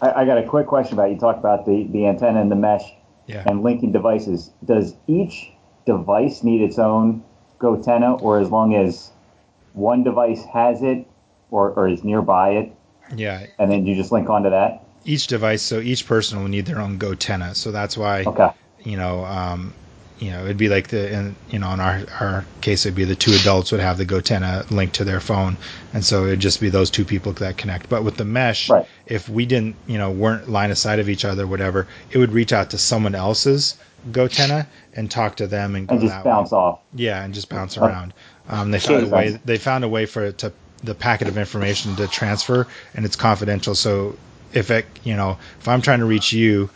I, 0.00 0.22
I, 0.22 0.24
got 0.24 0.38
a 0.38 0.46
quick 0.46 0.66
question 0.66 0.94
about 0.94 1.10
you. 1.10 1.18
Talked 1.18 1.40
about 1.40 1.66
the 1.66 1.86
the 1.90 2.06
antenna 2.06 2.40
and 2.40 2.50
the 2.50 2.56
mesh 2.56 2.90
yeah. 3.26 3.44
and 3.46 3.62
linking 3.62 3.92
devices. 3.92 4.50
Does 4.64 4.94
each 5.06 5.50
device 5.84 6.42
need 6.42 6.62
its 6.62 6.78
own 6.78 7.22
GoTenna, 7.58 8.22
or 8.22 8.38
as 8.40 8.50
long 8.50 8.74
as 8.74 9.10
one 9.74 10.04
device 10.04 10.44
has 10.52 10.82
it, 10.82 11.06
or, 11.50 11.70
or 11.70 11.88
is 11.88 12.04
nearby 12.04 12.50
it. 12.50 12.72
Yeah. 13.14 13.46
And 13.58 13.70
then 13.70 13.86
you 13.86 13.94
just 13.94 14.12
link 14.12 14.28
onto 14.28 14.50
that. 14.50 14.84
Each 15.04 15.26
device, 15.26 15.62
so 15.62 15.80
each 15.80 16.06
person 16.06 16.40
will 16.40 16.48
need 16.48 16.66
their 16.66 16.80
own 16.80 16.98
GoTenna. 16.98 17.54
So 17.54 17.72
that's 17.72 17.96
why, 17.96 18.24
okay. 18.24 18.50
you 18.80 18.96
know, 18.96 19.24
um, 19.24 19.72
you 20.18 20.30
know, 20.30 20.44
it'd 20.44 20.56
be 20.56 20.68
like 20.68 20.88
the, 20.88 21.12
in, 21.12 21.36
you 21.48 21.58
know, 21.58 21.72
in 21.72 21.80
our, 21.80 22.02
our 22.20 22.44
case, 22.60 22.84
it'd 22.84 22.96
be 22.96 23.04
the 23.04 23.14
two 23.14 23.32
adults 23.32 23.70
would 23.72 23.80
have 23.80 23.98
the 23.98 24.04
GoTenna 24.04 24.70
linked 24.70 24.96
to 24.96 25.04
their 25.04 25.20
phone, 25.20 25.56
and 25.94 26.04
so 26.04 26.26
it'd 26.26 26.40
just 26.40 26.60
be 26.60 26.68
those 26.68 26.90
two 26.90 27.04
people 27.04 27.32
that 27.34 27.56
connect. 27.56 27.88
But 27.88 28.02
with 28.04 28.16
the 28.16 28.24
mesh, 28.24 28.68
right. 28.68 28.86
if 29.06 29.28
we 29.28 29.46
didn't, 29.46 29.76
you 29.86 29.96
know, 29.96 30.10
weren't 30.10 30.48
line 30.48 30.70
of 30.70 30.78
sight 30.78 30.98
of 30.98 31.08
each 31.08 31.24
other, 31.24 31.46
whatever, 31.46 31.86
it 32.10 32.18
would 32.18 32.32
reach 32.32 32.52
out 32.52 32.70
to 32.70 32.78
someone 32.78 33.14
else's 33.14 33.78
GoTenna 34.10 34.66
and 34.94 35.10
talk 35.10 35.36
to 35.36 35.46
them 35.46 35.76
and 35.76 35.86
go 35.86 35.94
and 35.94 36.02
just 36.02 36.24
bounce 36.24 36.50
way. 36.50 36.58
off. 36.58 36.80
Yeah, 36.94 37.22
and 37.22 37.32
just 37.32 37.48
bounce 37.48 37.78
around. 37.78 38.12
Um, 38.48 38.70
they 38.70 38.80
found 38.80 39.06
a 39.06 39.10
way. 39.10 39.40
They 39.44 39.58
found 39.58 39.84
a 39.84 39.88
way 39.88 40.06
for 40.06 40.24
it 40.24 40.38
to 40.38 40.52
the 40.82 40.94
packet 40.94 41.28
of 41.28 41.38
information 41.38 41.96
to 41.96 42.06
transfer, 42.08 42.66
and 42.94 43.04
it's 43.04 43.16
confidential. 43.16 43.74
So 43.74 44.16
if 44.52 44.70
it, 44.70 44.86
you 45.04 45.16
know, 45.16 45.38
if 45.60 45.68
I'm 45.68 45.82
trying 45.82 46.00
to 46.00 46.04
reach 46.04 46.32
you, 46.32 46.70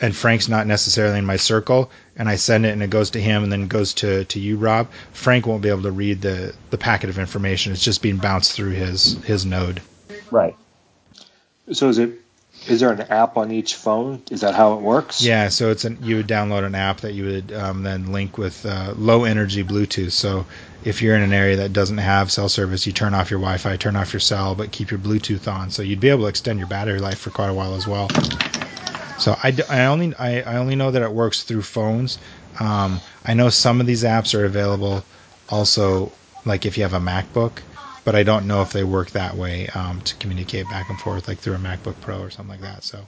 and 0.00 0.14
Frank's 0.14 0.48
not 0.48 0.66
necessarily 0.66 1.18
in 1.18 1.24
my 1.24 1.36
circle, 1.36 1.90
and 2.16 2.28
I 2.28 2.36
send 2.36 2.66
it 2.66 2.70
and 2.70 2.82
it 2.82 2.90
goes 2.90 3.10
to 3.10 3.20
him 3.20 3.44
and 3.44 3.52
then 3.52 3.68
goes 3.68 3.94
to, 3.94 4.24
to 4.24 4.40
you, 4.40 4.56
Rob, 4.56 4.90
Frank 5.12 5.46
won't 5.46 5.62
be 5.62 5.68
able 5.68 5.82
to 5.82 5.92
read 5.92 6.20
the, 6.20 6.54
the 6.70 6.78
packet 6.78 7.10
of 7.10 7.18
information. 7.18 7.72
It's 7.72 7.82
just 7.82 8.02
being 8.02 8.16
bounced 8.16 8.52
through 8.52 8.70
his 8.70 9.22
his 9.24 9.46
node. 9.46 9.80
Right. 10.30 10.56
So 11.72 11.88
is 11.88 11.98
it 11.98 12.20
is 12.68 12.80
there 12.80 12.92
an 12.92 13.00
app 13.02 13.36
on 13.36 13.50
each 13.50 13.74
phone? 13.74 14.22
Is 14.30 14.40
that 14.40 14.54
how 14.54 14.74
it 14.74 14.80
works? 14.80 15.22
Yeah, 15.22 15.48
so 15.48 15.70
it's 15.70 15.84
an 15.84 15.98
you 16.02 16.16
would 16.16 16.28
download 16.28 16.64
an 16.64 16.74
app 16.74 17.00
that 17.00 17.12
you 17.12 17.24
would 17.24 17.52
um, 17.52 17.82
then 17.82 18.12
link 18.12 18.38
with 18.38 18.64
uh, 18.64 18.94
low 18.96 19.24
energy 19.24 19.62
Bluetooth. 19.62 20.12
So 20.12 20.46
if 20.84 21.02
you're 21.02 21.16
in 21.16 21.22
an 21.22 21.32
area 21.32 21.56
that 21.56 21.72
doesn't 21.72 21.98
have 21.98 22.30
cell 22.30 22.48
service, 22.48 22.86
you 22.86 22.92
turn 22.92 23.14
off 23.14 23.30
your 23.30 23.40
Wi-Fi, 23.40 23.76
turn 23.76 23.96
off 23.96 24.12
your 24.12 24.20
cell, 24.20 24.54
but 24.54 24.72
keep 24.72 24.90
your 24.90 25.00
Bluetooth 25.00 25.52
on. 25.52 25.70
So 25.70 25.82
you'd 25.82 26.00
be 26.00 26.08
able 26.08 26.22
to 26.22 26.28
extend 26.28 26.58
your 26.58 26.68
battery 26.68 27.00
life 27.00 27.18
for 27.18 27.30
quite 27.30 27.48
a 27.48 27.54
while 27.54 27.74
as 27.74 27.86
well. 27.86 28.08
So 29.18 29.36
I, 29.42 29.54
I 29.68 29.84
only 29.86 30.14
I, 30.16 30.40
I 30.42 30.56
only 30.56 30.76
know 30.76 30.90
that 30.90 31.02
it 31.02 31.12
works 31.12 31.42
through 31.42 31.62
phones. 31.62 32.18
Um, 32.60 33.00
I 33.24 33.34
know 33.34 33.48
some 33.50 33.80
of 33.80 33.86
these 33.86 34.04
apps 34.04 34.38
are 34.38 34.44
available 34.44 35.04
also 35.48 36.12
like 36.44 36.66
if 36.66 36.76
you 36.76 36.82
have 36.82 36.94
a 36.94 37.00
MacBook 37.00 37.58
but 38.04 38.14
I 38.14 38.22
don't 38.22 38.46
know 38.46 38.62
if 38.62 38.72
they 38.72 38.84
work 38.84 39.10
that 39.10 39.36
way 39.36 39.68
um, 39.68 40.00
to 40.02 40.14
communicate 40.16 40.68
back 40.68 40.88
and 40.90 40.98
forth, 41.00 41.28
like 41.28 41.38
through 41.38 41.54
a 41.54 41.58
MacBook 41.58 42.00
Pro 42.00 42.20
or 42.20 42.30
something 42.30 42.50
like 42.50 42.60
that. 42.60 42.84
So 42.84 43.06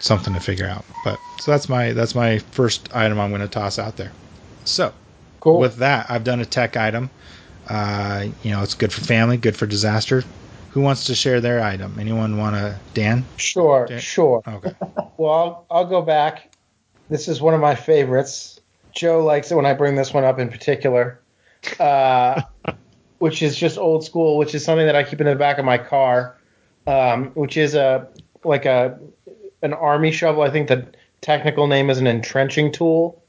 something 0.00 0.34
to 0.34 0.40
figure 0.40 0.66
out. 0.66 0.84
But 1.02 1.18
so 1.40 1.50
that's 1.50 1.68
my 1.68 1.92
that's 1.92 2.14
my 2.14 2.38
first 2.38 2.94
item 2.94 3.18
I'm 3.18 3.30
going 3.30 3.40
to 3.40 3.48
toss 3.48 3.78
out 3.78 3.96
there. 3.96 4.12
So 4.64 4.92
cool. 5.40 5.58
with 5.58 5.76
that, 5.76 6.10
I've 6.10 6.24
done 6.24 6.40
a 6.40 6.44
tech 6.44 6.76
item. 6.76 7.10
Uh, 7.68 8.26
you 8.42 8.50
know, 8.50 8.62
it's 8.62 8.74
good 8.74 8.92
for 8.92 9.00
family, 9.00 9.36
good 9.36 9.56
for 9.56 9.66
disaster. 9.66 10.22
Who 10.70 10.80
wants 10.80 11.04
to 11.04 11.14
share 11.14 11.40
their 11.40 11.62
item? 11.62 11.98
Anyone 11.98 12.36
want 12.36 12.56
to? 12.56 12.76
Dan? 12.94 13.24
Sure, 13.36 13.86
Dan? 13.86 14.00
sure. 14.00 14.42
Okay. 14.46 14.74
well, 15.16 15.32
I'll, 15.32 15.66
I'll 15.70 15.84
go 15.86 16.02
back. 16.02 16.52
This 17.08 17.28
is 17.28 17.40
one 17.40 17.54
of 17.54 17.60
my 17.60 17.74
favorites. 17.74 18.60
Joe 18.92 19.24
likes 19.24 19.50
it 19.50 19.54
when 19.54 19.66
I 19.66 19.74
bring 19.74 19.94
this 19.94 20.12
one 20.12 20.24
up 20.24 20.38
in 20.38 20.48
particular. 20.48 21.20
Uh, 21.78 22.42
which 23.18 23.42
is 23.42 23.56
just 23.56 23.78
old 23.78 24.04
school, 24.04 24.38
which 24.38 24.54
is 24.54 24.64
something 24.64 24.86
that 24.86 24.96
I 24.96 25.02
keep 25.02 25.20
in 25.20 25.26
the 25.26 25.36
back 25.36 25.58
of 25.58 25.64
my 25.64 25.78
car, 25.78 26.36
um, 26.86 27.26
which 27.34 27.56
is 27.56 27.74
a 27.74 28.08
like 28.44 28.64
a 28.66 28.98
an 29.62 29.72
army 29.72 30.12
shovel. 30.12 30.42
I 30.42 30.50
think 30.50 30.68
the 30.68 30.86
technical 31.20 31.66
name 31.66 31.90
is 31.90 31.98
an 31.98 32.06
entrenching 32.06 32.72
tool. 32.72 33.20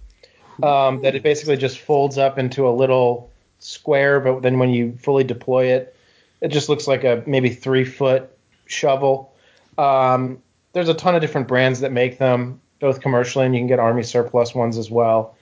Um, 0.63 1.01
that 1.01 1.15
it 1.15 1.24
basically 1.24 1.58
just 1.58 1.80
folds 1.80 2.18
up 2.18 2.39
into 2.39 2.65
a 2.65 2.72
little 2.72 3.30
square, 3.60 4.22
but 4.22 4.42
then 4.42 4.58
when 4.58 4.70
you 4.70 4.98
fully 5.01 5.25
deploy 5.25 5.65
it, 5.65 5.96
it 6.39 6.48
just 6.48 6.70
looks 6.70 6.88
like 6.88 7.04
a 7.04 7.24
maybe 7.25 7.50
three 7.50 7.84
foot 7.84 8.30
shovel. 8.65 9.34
Um, 9.77 10.42
there's 10.72 10.88
a 10.88 10.94
ton 10.94 11.15
of 11.15 11.22
different 11.22 11.50
brands 11.50 11.82
that 11.82 11.92
make 11.92 12.20
them, 12.20 12.62
both 12.80 13.01
commercially 13.01 13.46
and 13.46 13.54
you 13.54 13.60
can 13.60 13.68
get 13.68 13.80
army 13.80 14.04
surplus 14.04 14.56
ones 14.56 14.77
as 14.77 14.89
well. 14.89 15.36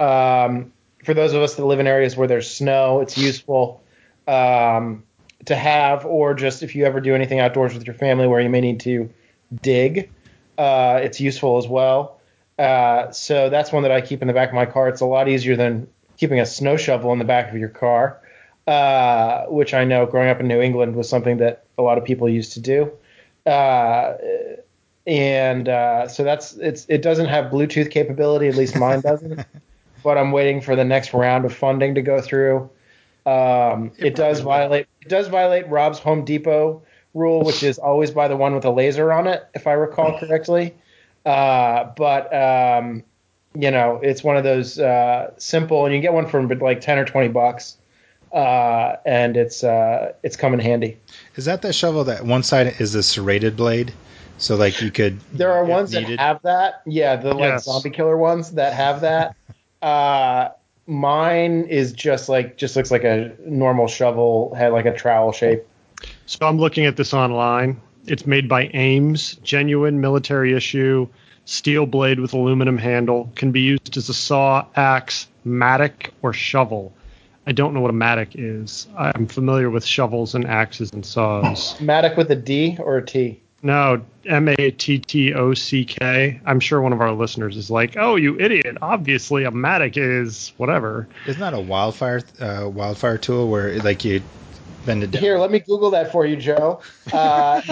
Um, 0.00 0.72
for 1.04 1.14
those 1.14 1.32
of 1.32 1.42
us 1.42 1.54
that 1.54 1.64
live 1.64 1.78
in 1.78 1.86
areas 1.86 2.16
where 2.16 2.26
there's 2.26 2.50
snow, 2.50 3.00
it's 3.00 3.16
useful 3.16 3.82
um, 4.26 5.04
to 5.44 5.54
have, 5.54 6.04
or 6.04 6.34
just 6.34 6.62
if 6.62 6.74
you 6.74 6.84
ever 6.84 7.00
do 7.00 7.14
anything 7.14 7.40
outdoors 7.40 7.74
with 7.74 7.86
your 7.86 7.94
family 7.94 8.26
where 8.26 8.40
you 8.40 8.50
may 8.50 8.60
need 8.60 8.80
to 8.80 9.08
dig, 9.62 10.10
uh, 10.58 11.00
it's 11.02 11.20
useful 11.20 11.58
as 11.58 11.68
well. 11.68 12.20
Uh, 12.58 13.10
so 13.10 13.50
that's 13.50 13.72
one 13.72 13.82
that 13.82 13.92
I 13.92 14.00
keep 14.00 14.22
in 14.22 14.28
the 14.28 14.34
back 14.34 14.48
of 14.48 14.54
my 14.54 14.66
car. 14.66 14.88
It's 14.88 15.00
a 15.00 15.06
lot 15.06 15.28
easier 15.28 15.56
than 15.56 15.86
keeping 16.16 16.40
a 16.40 16.46
snow 16.46 16.76
shovel 16.76 17.12
in 17.12 17.18
the 17.18 17.24
back 17.24 17.50
of 17.50 17.58
your 17.58 17.68
car, 17.68 18.18
uh, 18.66 19.44
which 19.46 19.74
I 19.74 19.84
know 19.84 20.06
growing 20.06 20.30
up 20.30 20.40
in 20.40 20.48
New 20.48 20.60
England 20.60 20.96
was 20.96 21.08
something 21.08 21.36
that 21.38 21.64
a 21.78 21.82
lot 21.82 21.98
of 21.98 22.04
people 22.04 22.28
used 22.28 22.52
to 22.54 22.60
do. 22.60 22.90
Uh, 23.44 24.14
and 25.06 25.68
uh, 25.68 26.08
so 26.08 26.24
that's 26.24 26.54
it's 26.54 26.84
it 26.88 27.02
doesn't 27.02 27.26
have 27.26 27.52
Bluetooth 27.52 27.90
capability, 27.90 28.48
at 28.48 28.56
least 28.56 28.76
mine 28.76 29.00
doesn't. 29.00 29.44
but 30.02 30.18
I'm 30.18 30.32
waiting 30.32 30.60
for 30.60 30.74
the 30.74 30.84
next 30.84 31.12
round 31.12 31.44
of 31.44 31.54
funding 31.54 31.94
to 31.94 32.02
go 32.02 32.20
through 32.20 32.68
Um, 33.26 33.90
It 33.98 34.06
it 34.06 34.14
does 34.14 34.40
probably 34.40 34.44
would. 34.44 34.44
violate 34.44 34.86
it 35.02 35.08
does 35.08 35.28
violate 35.28 35.68
Rob's 35.68 35.98
Home 36.00 36.24
Depot 36.24 36.82
rule, 37.14 37.42
which 37.44 37.62
is 37.62 37.78
always 37.78 38.10
buy 38.10 38.28
the 38.28 38.36
one 38.36 38.54
with 38.54 38.64
a 38.64 38.70
laser 38.70 39.12
on 39.12 39.26
it, 39.26 39.44
if 39.54 39.66
I 39.66 39.72
recall 39.72 40.18
correctly. 40.18 40.74
Uh, 41.24 41.90
but 41.96 42.32
um, 42.34 43.02
you 43.58 43.70
know, 43.70 43.98
it's 44.02 44.22
one 44.22 44.36
of 44.36 44.44
those 44.44 44.78
uh, 44.78 45.32
simple, 45.38 45.84
and 45.86 45.94
you 45.94 46.00
get 46.00 46.12
one 46.12 46.26
for 46.28 46.42
like 46.56 46.80
ten 46.80 46.98
or 46.98 47.04
twenty 47.04 47.28
bucks, 47.28 47.76
uh, 48.32 48.96
and 49.04 49.36
it's 49.36 49.64
uh, 49.64 50.12
it's 50.22 50.36
come 50.36 50.54
in 50.54 50.60
handy. 50.60 50.98
Is 51.34 51.46
that 51.46 51.62
that 51.62 51.72
shovel 51.74 52.04
that 52.04 52.24
one 52.24 52.42
side 52.44 52.76
is 52.80 52.94
a 52.94 53.02
serrated 53.02 53.56
blade? 53.56 53.92
So 54.38 54.54
like 54.56 54.80
you 54.82 54.90
could. 54.90 55.18
There 55.32 55.50
are 55.52 55.64
ones 55.64 55.92
needed- 55.92 56.18
that 56.18 56.22
have 56.22 56.42
that. 56.42 56.82
Yeah, 56.86 57.16
the 57.16 57.32
like 57.34 57.54
Yes. 57.54 57.64
zombie 57.64 57.90
killer 57.90 58.16
ones 58.16 58.52
that 58.52 58.72
have 58.74 59.00
that. 59.00 59.34
mine 60.86 61.64
is 61.64 61.92
just 61.92 62.28
like 62.28 62.56
just 62.56 62.76
looks 62.76 62.90
like 62.90 63.04
a 63.04 63.32
normal 63.44 63.88
shovel, 63.88 64.54
had 64.54 64.72
like 64.72 64.86
a 64.86 64.94
trowel 64.94 65.32
shape. 65.32 65.64
So 66.26 66.46
I'm 66.46 66.58
looking 66.58 66.86
at 66.86 66.96
this 66.96 67.14
online. 67.14 67.80
It's 68.06 68.26
made 68.26 68.48
by 68.48 68.70
Ames, 68.72 69.34
genuine 69.42 70.00
military 70.00 70.54
issue, 70.54 71.08
steel 71.44 71.86
blade 71.86 72.20
with 72.20 72.34
aluminum 72.34 72.78
handle, 72.78 73.32
can 73.34 73.50
be 73.50 73.62
used 73.62 73.96
as 73.96 74.08
a 74.08 74.14
saw, 74.14 74.66
axe, 74.76 75.26
mattock, 75.44 76.10
or 76.22 76.32
shovel. 76.32 76.92
I 77.48 77.52
don't 77.52 77.74
know 77.74 77.80
what 77.80 77.90
a 77.90 77.94
mattock 77.94 78.28
is. 78.34 78.88
I'm 78.96 79.26
familiar 79.26 79.70
with 79.70 79.84
shovels 79.84 80.34
and 80.34 80.46
axes 80.46 80.92
and 80.92 81.06
saws. 81.06 81.74
Matic 81.78 82.16
with 82.16 82.30
a 82.30 82.36
D 82.36 82.76
or 82.80 82.98
a 82.98 83.06
T. 83.06 83.40
No, 83.62 84.02
M 84.26 84.48
A 84.48 84.70
T 84.70 84.98
T 84.98 85.34
O 85.34 85.54
C 85.54 85.84
K. 85.84 86.40
I'm 86.44 86.60
sure 86.60 86.80
one 86.80 86.92
of 86.92 87.00
our 87.00 87.12
listeners 87.12 87.56
is 87.56 87.70
like, 87.70 87.96
"Oh, 87.96 88.16
you 88.16 88.38
idiot! 88.38 88.76
Obviously, 88.82 89.44
a 89.44 89.50
matic 89.50 89.96
is 89.96 90.52
whatever." 90.56 91.08
Isn't 91.26 91.40
that 91.40 91.54
a 91.54 91.60
wildfire 91.60 92.22
uh, 92.38 92.68
wildfire 92.68 93.18
tool 93.18 93.48
where 93.48 93.76
like 93.82 94.04
you 94.04 94.22
bend 94.84 95.02
it 95.02 95.10
down? 95.10 95.22
Here, 95.22 95.38
let 95.38 95.50
me 95.50 95.58
Google 95.60 95.90
that 95.92 96.12
for 96.12 96.26
you, 96.26 96.36
Joe. 96.36 96.80
Uh, 97.12 97.62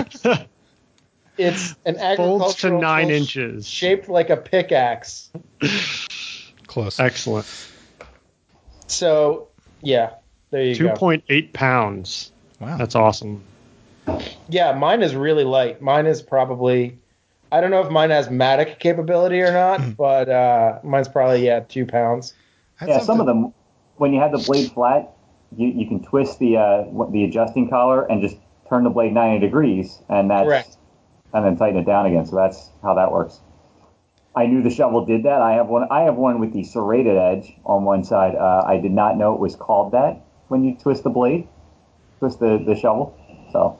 it's 1.37 1.75
an 1.85 1.97
agricultural 1.97 2.39
Folds 2.39 2.55
to 2.61 2.71
nine 2.71 3.09
tool 3.09 3.17
inches. 3.17 3.67
shaped 3.67 4.09
like 4.09 4.31
a 4.31 4.37
pickaxe. 4.37 5.31
Close. 6.69 7.01
Excellent. 7.01 7.47
So, 8.87 9.49
yeah, 9.83 10.15
there 10.51 10.63
you 10.63 10.75
Two 10.77 10.85
go. 10.89 10.95
point 10.95 11.25
eight 11.29 11.53
pounds. 11.53 12.31
Wow. 12.61 12.77
That's 12.77 12.95
awesome. 12.95 13.43
Yeah, 14.49 14.73
mine 14.73 15.03
is 15.03 15.15
really 15.15 15.45
light. 15.45 15.81
Mine 15.81 16.07
is 16.07 16.23
probably, 16.23 16.99
I 17.51 17.61
don't 17.61 17.71
know 17.71 17.81
if 17.81 17.91
mine 17.91 18.11
has 18.11 18.29
Matic 18.29 18.79
capability 18.79 19.41
or 19.41 19.53
not, 19.53 19.97
but 19.97 20.29
uh, 20.29 20.79
mine's 20.83 21.09
probably 21.09 21.45
yeah 21.45 21.61
two 21.61 21.87
pounds. 21.87 22.35
That's 22.81 22.91
Yeah, 22.91 22.99
some 23.01 23.21
of 23.21 23.27
them, 23.27 23.53
when 23.97 24.13
you 24.13 24.21
have 24.21 24.33
the 24.33 24.39
blade 24.39 24.73
flat, 24.73 25.15
you, 25.57 25.69
you 25.69 25.87
can 25.87 26.03
twist 26.03 26.39
the 26.39 26.57
uh, 26.57 26.85
the 27.11 27.25
adjusting 27.25 27.69
collar 27.69 28.05
and 28.05 28.21
just 28.21 28.37
turn 28.69 28.85
the 28.85 28.91
blade 28.91 29.13
90 29.13 29.45
degrees, 29.45 29.99
and 30.09 30.31
that's 30.31 30.47
Correct. 30.47 30.77
and 31.33 31.45
then 31.45 31.57
tighten 31.57 31.79
it 31.79 31.85
down 31.85 32.07
again. 32.07 32.27
So 32.27 32.37
that's 32.37 32.71
how 32.83 32.95
that 32.95 33.13
works. 33.13 33.41
I 34.37 34.47
knew 34.47 34.63
the 34.63 34.71
shovel 34.71 35.05
did 35.05 35.23
that. 35.25 35.41
I 35.41 35.53
have 35.53 35.69
one. 35.69 35.87
I 35.91 36.03
have 36.03 36.17
one 36.17 36.41
with 36.41 36.53
the 36.53 36.65
serrated 36.65 37.17
edge 37.17 37.55
on 37.65 37.85
one 37.85 38.03
side. 38.03 38.35
Uh, 38.35 38.65
I 38.67 38.79
did 38.79 38.93
not 38.93 39.17
know 39.17 39.33
it 39.33 39.41
was 39.41 39.55
called 39.55 39.93
that 39.93 40.25
when 40.49 40.65
you 40.65 40.75
twist 40.75 41.05
the 41.05 41.11
blade, 41.11 41.47
twist 42.19 42.41
the, 42.41 42.63
the 42.65 42.75
shovel. 42.75 43.17
So 43.53 43.79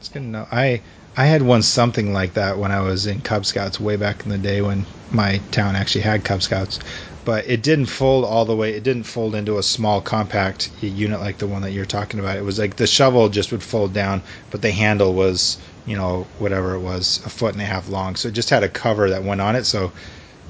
It's 0.00 0.08
good 0.08 0.20
to 0.22 0.28
know. 0.28 0.48
I 0.50 0.80
I 1.14 1.26
had 1.26 1.42
one 1.42 1.60
something 1.60 2.14
like 2.14 2.32
that 2.32 2.56
when 2.58 2.72
I 2.72 2.80
was 2.80 3.04
in 3.06 3.20
Cub 3.20 3.44
Scouts 3.44 3.78
way 3.78 3.96
back 3.96 4.24
in 4.24 4.30
the 4.30 4.38
day 4.38 4.62
when 4.62 4.86
my 5.10 5.42
town 5.50 5.76
actually 5.76 6.00
had 6.00 6.24
Cub 6.24 6.40
Scouts, 6.42 6.78
but 7.22 7.46
it 7.46 7.62
didn't 7.62 7.84
fold 7.84 8.24
all 8.24 8.46
the 8.46 8.56
way. 8.56 8.72
It 8.72 8.82
didn't 8.82 9.02
fold 9.04 9.34
into 9.34 9.58
a 9.58 9.62
small 9.62 10.00
compact 10.00 10.70
unit 10.80 11.20
like 11.20 11.36
the 11.36 11.46
one 11.46 11.60
that 11.60 11.72
you're 11.72 11.84
talking 11.84 12.18
about. 12.18 12.38
It 12.38 12.44
was 12.46 12.58
like 12.58 12.76
the 12.76 12.86
shovel 12.86 13.28
just 13.28 13.52
would 13.52 13.62
fold 13.62 13.92
down, 13.92 14.22
but 14.48 14.62
the 14.62 14.70
handle 14.72 15.12
was 15.12 15.58
you 15.84 15.96
know 15.98 16.30
whatever 16.38 16.72
it 16.74 16.80
was 16.80 17.20
a 17.26 17.28
foot 17.28 17.52
and 17.52 17.60
a 17.62 17.66
half 17.66 17.86
long. 17.86 18.16
So 18.16 18.28
it 18.28 18.34
just 18.34 18.48
had 18.48 18.62
a 18.64 18.70
cover 18.70 19.10
that 19.10 19.22
went 19.22 19.42
on 19.42 19.54
it, 19.54 19.64
so 19.66 19.92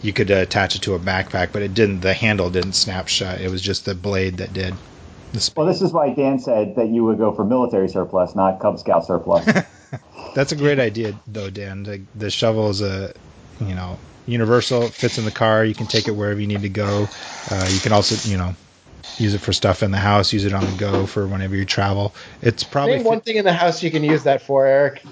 you 0.01 0.13
could 0.13 0.31
uh, 0.31 0.35
attach 0.35 0.77
it 0.77 0.83
to 0.83 0.95
a 0.95 1.01
backpack, 1.01 1.51
but 1.51 1.63
it 1.63 1.75
didn't. 1.75 2.03
The 2.03 2.15
handle 2.15 2.51
didn't 2.51 2.75
snap 2.75 3.09
shut. 3.09 3.41
It 3.41 3.51
was 3.51 3.63
just 3.63 3.85
the 3.85 3.97
blade 3.97 4.37
that 4.37 4.53
did. 4.53 4.79
The 5.33 5.41
sp- 5.41 5.59
well, 5.59 5.67
this 5.67 5.83
is 5.83 5.93
why 5.93 6.13
Dan 6.13 6.39
said 6.39 6.77
that 6.77 6.89
you 6.89 7.05
would 7.05 7.19
go 7.19 7.33
for 7.33 7.45
military 7.45 7.89
surplus, 7.89 8.35
not 8.35 8.61
Cub 8.61 8.79
Scout 8.79 9.07
surplus. 9.07 9.45
That's 10.35 10.53
a 10.53 10.57
great 10.57 10.79
idea, 10.79 11.15
though, 11.27 11.51
Dan. 11.51 11.83
The, 11.83 12.01
the 12.15 12.31
shovel 12.31 12.71
is 12.71 12.81
a, 12.81 13.13
you 13.61 13.75
know, 13.75 13.99
universal. 14.27 14.83
It 14.83 14.93
fits 14.93 15.19
in 15.19 15.25
the 15.25 15.31
car. 15.31 15.65
You 15.65 15.75
can 15.75 15.87
take 15.87 16.09
it 16.09 16.13
wherever 16.13 16.41
you 16.41 16.47
need 16.47 16.63
to 16.63 16.69
go. 16.69 17.07
Uh, 17.51 17.69
you 17.71 17.81
can 17.81 17.93
also, 17.93 18.29
you 18.29 18.39
know, 18.39 18.55
use 19.19 19.35
it 19.35 19.39
for 19.39 19.53
stuff 19.53 19.83
in 19.83 19.91
the 19.91 19.99
house. 19.99 20.33
Use 20.33 20.45
it 20.45 20.53
on 20.53 20.65
the 20.65 20.77
go 20.79 21.07
for 21.07 21.27
whenever 21.27 21.57
you 21.57 21.65
travel. 21.65 22.15
It's 22.43 22.65
probably 22.65 22.97
Name 22.97 23.05
one 23.05 23.21
thing 23.21 23.37
in 23.37 23.45
the 23.45 23.53
house 23.53 23.83
you 23.83 23.91
can 23.91 24.05
use 24.05 24.25
that 24.25 24.43
for, 24.43 24.67
Eric. 24.67 25.03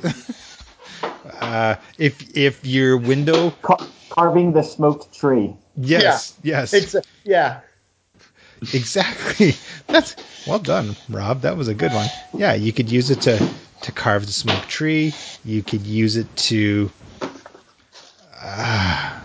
uh, 1.40 1.76
if 1.98 2.36
if 2.36 2.64
your 2.64 2.96
window. 2.96 3.50
Car- 3.62 3.86
carving 4.08 4.52
the 4.52 4.62
smoked 4.62 5.14
tree. 5.14 5.54
Yes, 5.76 6.36
yes, 6.42 6.72
It's 6.72 6.96
yeah. 7.24 7.60
Exactly. 8.60 9.54
That's 9.86 10.16
well 10.46 10.58
done, 10.58 10.96
Rob. 11.08 11.42
That 11.42 11.56
was 11.56 11.68
a 11.68 11.74
good 11.74 11.92
one. 11.92 12.08
Yeah, 12.34 12.54
you 12.54 12.72
could 12.72 12.90
use 12.90 13.10
it 13.10 13.22
to 13.22 13.48
to 13.82 13.92
carve 13.92 14.26
the 14.26 14.32
smoke 14.32 14.66
tree. 14.66 15.14
You 15.44 15.62
could 15.62 15.86
use 15.86 16.16
it 16.16 16.34
to. 16.36 16.90
Uh, 18.40 19.20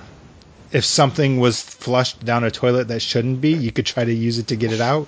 if 0.72 0.84
something 0.86 1.40
was 1.40 1.62
flushed 1.62 2.24
down 2.26 2.44
a 2.44 2.52
toilet 2.52 2.88
that 2.88 3.02
shouldn't 3.02 3.42
be, 3.42 3.54
you 3.54 3.72
could 3.72 3.86
try 3.86 4.04
to 4.04 4.14
use 4.14 4.40
it 4.40 4.48
to 4.48 4.56
get 4.56 4.74
it 4.74 4.82
out. 4.82 5.08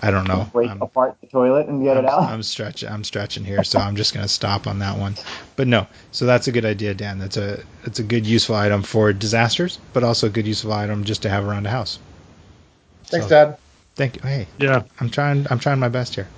I 0.00 0.10
don't 0.10 0.26
know. 0.26 0.48
Break 0.52 0.68
I'm- 0.68 0.82
apart 0.82 1.16
the 1.20 1.26
toilet 1.28 1.68
and 1.68 1.82
get 1.82 1.96
I'm, 1.96 2.04
it 2.04 2.10
out. 2.10 2.22
I'm 2.24 2.42
stretching. 2.42 2.88
I'm 2.88 3.04
stretching 3.04 3.44
here, 3.44 3.62
so 3.64 3.78
I'm 3.78 3.96
just 3.96 4.12
gonna 4.12 4.28
stop 4.28 4.66
on 4.66 4.80
that 4.80 4.98
one. 4.98 5.14
But 5.54 5.68
no, 5.68 5.86
so 6.12 6.26
that's 6.26 6.48
a 6.48 6.52
good 6.52 6.64
idea, 6.64 6.92
Dan. 6.92 7.18
That's 7.18 7.36
a 7.36 7.62
it's 7.84 7.98
a 7.98 8.02
good 8.02 8.26
useful 8.26 8.56
item 8.56 8.82
for 8.82 9.12
disasters, 9.12 9.78
but 9.92 10.02
also 10.02 10.26
a 10.26 10.30
good 10.30 10.46
useful 10.46 10.72
item 10.72 11.04
just 11.04 11.22
to 11.22 11.30
have 11.30 11.46
around 11.46 11.62
the 11.62 11.70
house. 11.70 11.98
Thanks, 13.04 13.26
So, 13.26 13.30
Dad. 13.30 13.58
Thank 13.96 14.16
you. 14.16 14.22
Hey, 14.22 14.46
Yeah. 14.58 14.82
I'm 15.00 15.10
trying. 15.10 15.46
I'm 15.50 15.58
trying 15.58 15.78
my 15.78 15.88
best 15.88 16.14
here. 16.14 16.28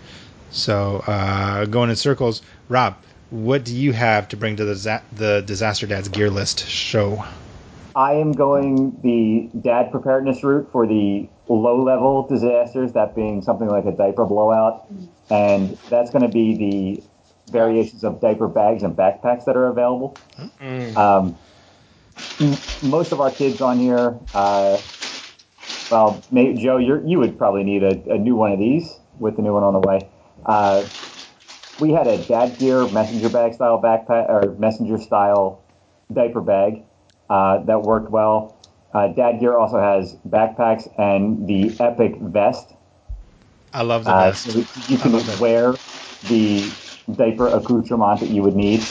So 0.50 1.02
uh, 1.06 1.66
going 1.66 1.90
in 1.90 1.96
circles, 1.96 2.40
Rob, 2.68 2.96
what 3.30 3.64
do 3.64 3.74
you 3.74 3.92
have 3.92 4.28
to 4.28 4.36
bring 4.36 4.56
to 4.56 4.64
the 4.64 4.76
Za- 4.76 5.02
the 5.12 5.42
Disaster 5.42 5.86
Dads 5.86 6.08
gear 6.08 6.30
list 6.30 6.66
show? 6.66 7.24
I 7.96 8.14
am 8.14 8.32
going 8.32 8.98
the 9.02 9.50
dad 9.60 9.90
preparedness 9.90 10.44
route 10.44 10.70
for 10.70 10.86
the 10.86 11.28
low 11.48 11.82
level 11.82 12.26
disasters, 12.28 12.92
that 12.92 13.16
being 13.16 13.42
something 13.42 13.68
like 13.68 13.86
a 13.86 13.92
diaper 13.92 14.24
blowout. 14.24 14.86
And 15.30 15.76
that's 15.90 16.10
going 16.10 16.22
to 16.22 16.28
be 16.28 16.56
the 16.56 17.52
variations 17.52 18.04
of 18.04 18.20
diaper 18.20 18.46
bags 18.46 18.84
and 18.84 18.96
backpacks 18.96 19.46
that 19.46 19.56
are 19.56 19.66
available. 19.66 20.16
Um, 20.96 21.36
most 22.82 23.12
of 23.12 23.20
our 23.20 23.30
kids 23.30 23.60
on 23.60 23.78
here, 23.78 24.16
uh, 24.32 24.78
well, 25.90 26.22
may, 26.30 26.54
Joe, 26.54 26.76
you 26.76 27.18
would 27.18 27.38
probably 27.38 27.64
need 27.64 27.82
a, 27.82 28.12
a 28.12 28.18
new 28.18 28.36
one 28.36 28.52
of 28.52 28.58
these 28.58 28.98
with 29.18 29.36
the 29.36 29.42
new 29.42 29.52
one 29.52 29.62
on 29.62 29.72
the 29.72 29.80
way. 29.80 30.08
Uh, 30.44 30.86
we 31.80 31.92
had 31.92 32.06
a 32.06 32.18
dad 32.24 32.58
gear 32.58 32.86
messenger 32.88 33.28
bag 33.28 33.54
style 33.54 33.80
backpack 33.80 34.28
or 34.28 34.54
messenger 34.58 34.98
style 34.98 35.62
diaper 36.12 36.40
bag 36.40 36.82
uh, 37.30 37.58
that 37.64 37.82
worked 37.82 38.10
well. 38.10 38.56
Uh, 38.94 39.08
Dad 39.08 39.38
Gear 39.38 39.56
also 39.56 39.78
has 39.78 40.16
backpacks 40.28 40.88
and 40.98 41.46
the 41.46 41.70
Epic 41.78 42.16
vest. 42.20 42.72
I 43.74 43.82
love 43.82 44.04
the 44.04 44.10
Uh, 44.10 44.30
vest. 44.30 44.50
so 44.50 44.58
you 44.88 44.96
can 44.98 45.12
wear 45.38 45.74
the 46.28 46.70
diaper 47.14 47.48
accoutrement 47.48 48.20
that 48.20 48.30
you 48.30 48.42
would 48.42 48.56
need. 48.56 48.82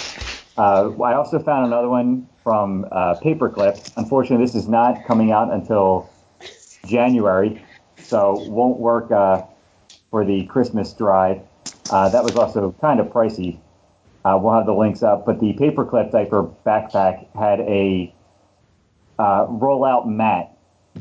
Uh, 0.56 0.92
I 1.02 1.14
also 1.16 1.40
found 1.40 1.66
another 1.66 1.90
one 1.90 2.28
from 2.44 2.86
uh, 2.92 3.16
Paperclip. 3.16 3.92
Unfortunately, 3.98 4.46
this 4.46 4.56
is 4.56 4.68
not 4.68 5.04
coming 5.06 5.32
out 5.32 5.52
until 5.52 6.10
January, 6.88 7.64
so 8.04 8.34
won't 8.48 8.80
work 8.80 9.12
uh, 9.12 9.44
for 10.10 10.26
the 10.26 10.46
Christmas 10.46 10.94
drive. 10.94 11.42
Uh, 11.92 12.10
that 12.10 12.24
was 12.24 12.36
also 12.36 12.74
kind 12.82 13.00
of 13.00 13.08
pricey. 13.08 13.60
Uh, 14.26 14.38
we'll 14.42 14.54
have 14.54 14.66
the 14.66 14.74
links 14.74 15.04
up, 15.04 15.26
but 15.26 15.40
the 15.40 15.54
Paperclip 15.54 16.12
diaper 16.12 16.50
backpack 16.66 17.28
had 17.36 17.62
a 17.62 18.14
uh, 19.20 19.46
roll-out 19.50 20.10
mat 20.10 20.52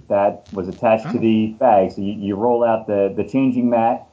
that 0.08 0.46
was 0.52 0.68
attached 0.68 1.10
to 1.10 1.18
the 1.18 1.48
bag. 1.58 1.90
So 1.92 2.02
you, 2.02 2.12
you 2.12 2.36
roll 2.36 2.62
out 2.64 2.86
the, 2.86 3.12
the 3.16 3.24
changing 3.24 3.68
mat, 3.70 4.06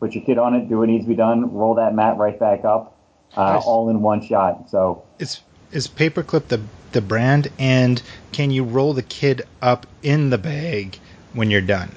put 0.00 0.14
your 0.14 0.24
kid 0.24 0.38
on 0.38 0.54
it, 0.54 0.68
do 0.68 0.78
what 0.78 0.88
needs 0.88 1.04
to 1.04 1.08
be 1.08 1.16
done, 1.16 1.52
roll 1.52 1.74
that 1.74 1.94
mat 1.94 2.16
right 2.16 2.38
back 2.38 2.64
up, 2.64 2.96
uh, 3.36 3.54
Nice. 3.54 3.64
all 3.64 3.90
in 3.90 4.00
one 4.00 4.24
shot. 4.24 4.70
So 4.70 5.04
Is 5.18 5.40
is 5.72 5.88
Paperclip 5.88 6.48
the 6.48 6.60
the 6.92 7.00
brand, 7.02 7.50
and 7.58 8.02
can 8.32 8.50
you 8.50 8.64
roll 8.64 8.94
the 8.94 9.02
kid 9.02 9.42
up 9.60 9.86
in 10.02 10.30
the 10.30 10.38
bag 10.38 10.98
when 11.34 11.50
you're 11.50 11.60
done? 11.60 11.90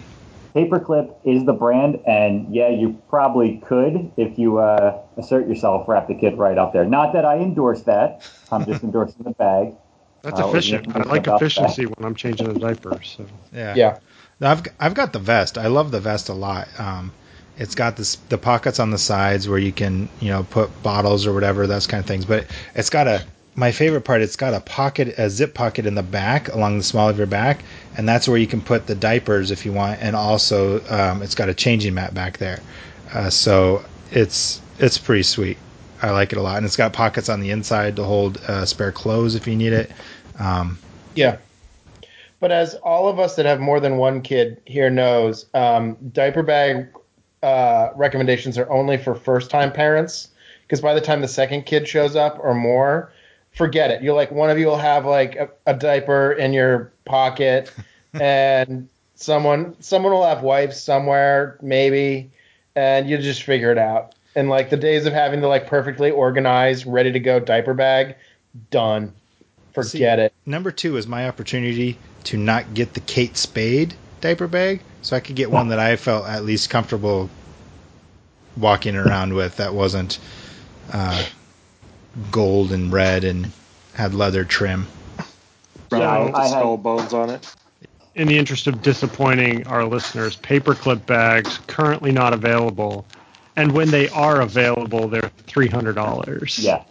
Paperclip 0.53 1.15
is 1.23 1.45
the 1.45 1.53
brand, 1.53 1.99
and 2.05 2.53
yeah, 2.53 2.67
you 2.67 3.01
probably 3.09 3.61
could 3.65 4.11
if 4.17 4.37
you 4.37 4.57
uh, 4.57 5.01
assert 5.17 5.47
yourself, 5.47 5.87
wrap 5.87 6.07
the 6.09 6.15
kid 6.15 6.37
right 6.37 6.57
up 6.57 6.73
there. 6.73 6.83
Not 6.83 7.13
that 7.13 7.23
I 7.23 7.37
endorse 7.37 7.83
that. 7.83 8.21
I'm 8.51 8.65
just 8.65 8.83
endorsing 8.83 9.23
the 9.23 9.31
bag. 9.31 9.73
That's 10.23 10.41
Uh, 10.41 10.47
efficient. 10.47 10.93
I 10.93 11.03
like 11.03 11.27
efficiency 11.27 11.85
when 11.85 12.05
I'm 12.05 12.15
changing 12.15 12.49
a 12.49 12.53
diaper. 12.53 12.99
So 13.03 13.25
Yeah. 13.53 13.75
Yeah. 13.75 13.97
I've 14.41 14.63
I've 14.79 14.93
got 14.93 15.13
the 15.13 15.19
vest. 15.19 15.57
I 15.57 15.67
love 15.67 15.91
the 15.91 15.99
vest 16.01 16.27
a 16.29 16.33
lot. 16.33 16.67
Um, 16.77 17.11
It's 17.57 17.75
got 17.75 17.95
this 17.95 18.15
the 18.29 18.37
pockets 18.37 18.79
on 18.79 18.91
the 18.91 18.97
sides 18.97 19.47
where 19.47 19.59
you 19.59 19.71
can 19.71 20.09
you 20.19 20.29
know 20.29 20.43
put 20.49 20.69
bottles 20.83 21.27
or 21.27 21.33
whatever 21.33 21.65
those 21.67 21.87
kind 21.87 22.01
of 22.01 22.07
things. 22.07 22.25
But 22.25 22.45
it's 22.75 22.89
got 22.89 23.07
a 23.07 23.23
my 23.55 23.71
favorite 23.71 24.01
part. 24.01 24.21
It's 24.21 24.35
got 24.35 24.53
a 24.53 24.59
pocket, 24.61 25.15
a 25.17 25.29
zip 25.29 25.53
pocket 25.53 25.85
in 25.85 25.95
the 25.95 26.03
back 26.03 26.49
along 26.49 26.77
the 26.77 26.83
small 26.83 27.09
of 27.09 27.17
your 27.17 27.27
back, 27.27 27.63
and 27.97 28.07
that's 28.07 28.27
where 28.27 28.37
you 28.37 28.47
can 28.47 28.61
put 28.61 28.87
the 28.87 28.95
diapers 28.95 29.51
if 29.51 29.65
you 29.65 29.73
want. 29.73 30.01
And 30.01 30.15
also, 30.15 30.79
um, 30.89 31.21
it's 31.21 31.35
got 31.35 31.49
a 31.49 31.53
changing 31.53 31.93
mat 31.93 32.13
back 32.13 32.37
there, 32.37 32.59
uh, 33.13 33.29
so 33.29 33.83
it's 34.11 34.61
it's 34.79 34.97
pretty 34.97 35.23
sweet. 35.23 35.57
I 36.01 36.11
like 36.11 36.31
it 36.31 36.37
a 36.37 36.41
lot, 36.41 36.57
and 36.57 36.65
it's 36.65 36.77
got 36.77 36.93
pockets 36.93 37.29
on 37.29 37.41
the 37.41 37.51
inside 37.51 37.95
to 37.97 38.03
hold 38.03 38.37
uh, 38.47 38.65
spare 38.65 38.91
clothes 38.91 39.35
if 39.35 39.47
you 39.47 39.55
need 39.55 39.73
it. 39.73 39.91
Um, 40.39 40.79
Yeah. 41.15 41.37
But 42.39 42.51
as 42.51 42.73
all 42.75 43.07
of 43.07 43.19
us 43.19 43.35
that 43.35 43.45
have 43.45 43.59
more 43.59 43.79
than 43.79 43.97
one 43.97 44.21
kid 44.21 44.59
here 44.65 44.89
knows, 44.89 45.45
um, 45.53 45.95
diaper 46.11 46.41
bag 46.41 46.87
uh, 47.43 47.89
recommendations 47.95 48.57
are 48.57 48.67
only 48.71 48.97
for 48.97 49.13
first 49.13 49.51
time 49.51 49.71
parents. 49.71 50.29
Because 50.63 50.81
by 50.81 50.95
the 50.95 51.01
time 51.01 51.21
the 51.21 51.27
second 51.27 51.67
kid 51.67 51.87
shows 51.87 52.15
up 52.15 52.39
or 52.41 52.55
more, 52.55 53.11
forget 53.53 53.91
it. 53.91 54.01
You're 54.01 54.15
like, 54.15 54.31
one 54.31 54.49
of 54.49 54.57
you 54.57 54.67
will 54.67 54.77
have 54.77 55.05
like 55.05 55.35
a, 55.35 55.49
a 55.65 55.73
diaper 55.73 56.31
in 56.31 56.53
your 56.53 56.91
pocket, 57.05 57.71
and 58.13 58.89
someone 59.15 59.75
someone 59.79 60.13
will 60.13 60.25
have 60.25 60.41
wipes 60.41 60.81
somewhere, 60.81 61.57
maybe, 61.61 62.31
and 62.75 63.09
you 63.09 63.17
just 63.17 63.43
figure 63.43 63.71
it 63.71 63.77
out. 63.77 64.15
And 64.35 64.49
like 64.49 64.69
the 64.69 64.77
days 64.77 65.05
of 65.05 65.13
having 65.13 65.41
the 65.41 65.47
like 65.47 65.67
perfectly 65.67 66.11
organized, 66.11 66.85
ready 66.85 67.11
to 67.11 67.19
go 67.19 67.39
diaper 67.39 67.73
bag, 67.73 68.15
done. 68.69 69.13
Forget 69.73 70.19
it. 70.19 70.33
number 70.45 70.69
two 70.69 70.97
is 70.97 71.07
my 71.07 71.29
opportunity 71.29 71.97
to 72.25 72.35
not 72.35 72.73
get 72.73 72.93
the 72.93 72.99
Kate 72.99 73.37
Spade 73.37 73.93
diaper 74.19 74.47
bag, 74.47 74.81
so 75.01 75.15
I 75.15 75.21
could 75.21 75.37
get 75.37 75.49
one 75.49 75.69
that 75.69 75.79
I 75.79 75.95
felt 75.95 76.27
at 76.27 76.43
least 76.43 76.69
comfortable 76.69 77.29
walking 78.57 78.97
around 78.97 79.33
with 79.33 79.55
that 79.57 79.73
wasn't 79.73 80.19
uh, 80.91 81.23
gold 82.31 82.71
and 82.71 82.91
red 82.91 83.23
and 83.23 83.51
had 83.93 84.13
leather 84.13 84.43
trim. 84.45 84.87
Brown 85.89 86.01
Yeah, 86.01 86.25
with 86.25 86.35
I 86.35 86.37
the 86.37 86.41
had- 86.43 86.59
skull 86.59 86.77
bones 86.77 87.13
on 87.13 87.29
it. 87.29 87.55
In 88.15 88.27
the 88.27 88.37
interest 88.37 88.67
of 88.67 88.81
disappointing 88.81 89.65
our 89.67 89.85
listeners, 89.85 90.35
paperclip 90.37 91.05
bags 91.05 91.59
currently 91.67 92.11
not 92.11 92.33
available, 92.33 93.05
and 93.55 93.71
when 93.71 93.89
they 93.89 94.09
are 94.09 94.41
available, 94.41 95.07
they're 95.07 95.31
three 95.47 95.67
hundred 95.69 95.95
dollars. 95.95 96.59
Yeah. 96.59 96.83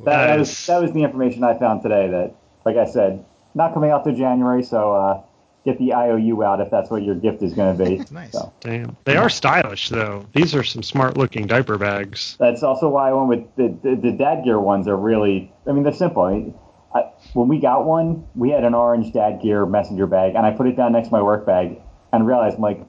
That, 0.00 0.04
That 0.04 0.26
that, 0.26 0.40
is- 0.40 0.48
was, 0.48 0.66
that 0.66 0.82
was 0.82 0.92
the 0.92 1.02
information 1.04 1.42
I 1.42 1.58
found 1.58 1.82
today. 1.82 2.08
That, 2.08 2.34
like 2.66 2.76
I 2.76 2.84
said, 2.84 3.24
not 3.54 3.72
coming 3.72 3.90
out 3.90 4.04
till 4.04 4.14
January, 4.14 4.62
so 4.62 4.92
uh, 4.92 5.22
get 5.64 5.78
the 5.78 5.94
IOU 5.94 6.42
out 6.42 6.60
if 6.60 6.70
that's 6.70 6.90
what 6.90 7.02
your 7.02 7.14
gift 7.14 7.42
is 7.42 7.54
going 7.54 7.76
to 7.76 7.84
be. 7.84 7.96
That's 7.96 8.10
nice. 8.22 8.32
So 8.32 8.52
Damn. 8.60 8.96
They 9.04 9.16
are 9.16 9.28
stylish 9.28 9.88
though. 9.88 10.26
These 10.34 10.54
are 10.54 10.62
some 10.62 10.82
smart 10.82 11.16
looking 11.16 11.46
diaper 11.46 11.78
bags. 11.78 12.36
that's 12.38 12.62
also 12.62 12.88
why 12.88 13.10
I 13.10 13.12
went 13.12 13.28
with 13.28 13.56
the, 13.56 13.88
the, 13.88 13.96
the 13.96 14.12
dad 14.12 14.44
gear 14.44 14.60
ones 14.60 14.88
are 14.88 14.96
really. 14.96 15.52
I 15.66 15.72
mean, 15.72 15.84
they're 15.84 15.92
simple. 15.92 16.24
I 16.24 16.32
mean, 16.32 16.54
I, 16.94 17.00
when 17.34 17.48
we 17.48 17.60
got 17.60 17.84
one, 17.84 18.26
we 18.34 18.50
had 18.50 18.64
an 18.64 18.74
orange 18.74 19.12
dad 19.12 19.40
gear 19.42 19.64
messenger 19.64 20.06
bag, 20.06 20.34
and 20.34 20.44
I 20.44 20.50
put 20.50 20.66
it 20.66 20.76
down 20.76 20.92
next 20.92 21.08
to 21.08 21.12
my 21.12 21.22
work 21.22 21.46
bag 21.46 21.80
and 22.12 22.26
realized, 22.26 22.56
I'm 22.56 22.62
like, 22.62 22.86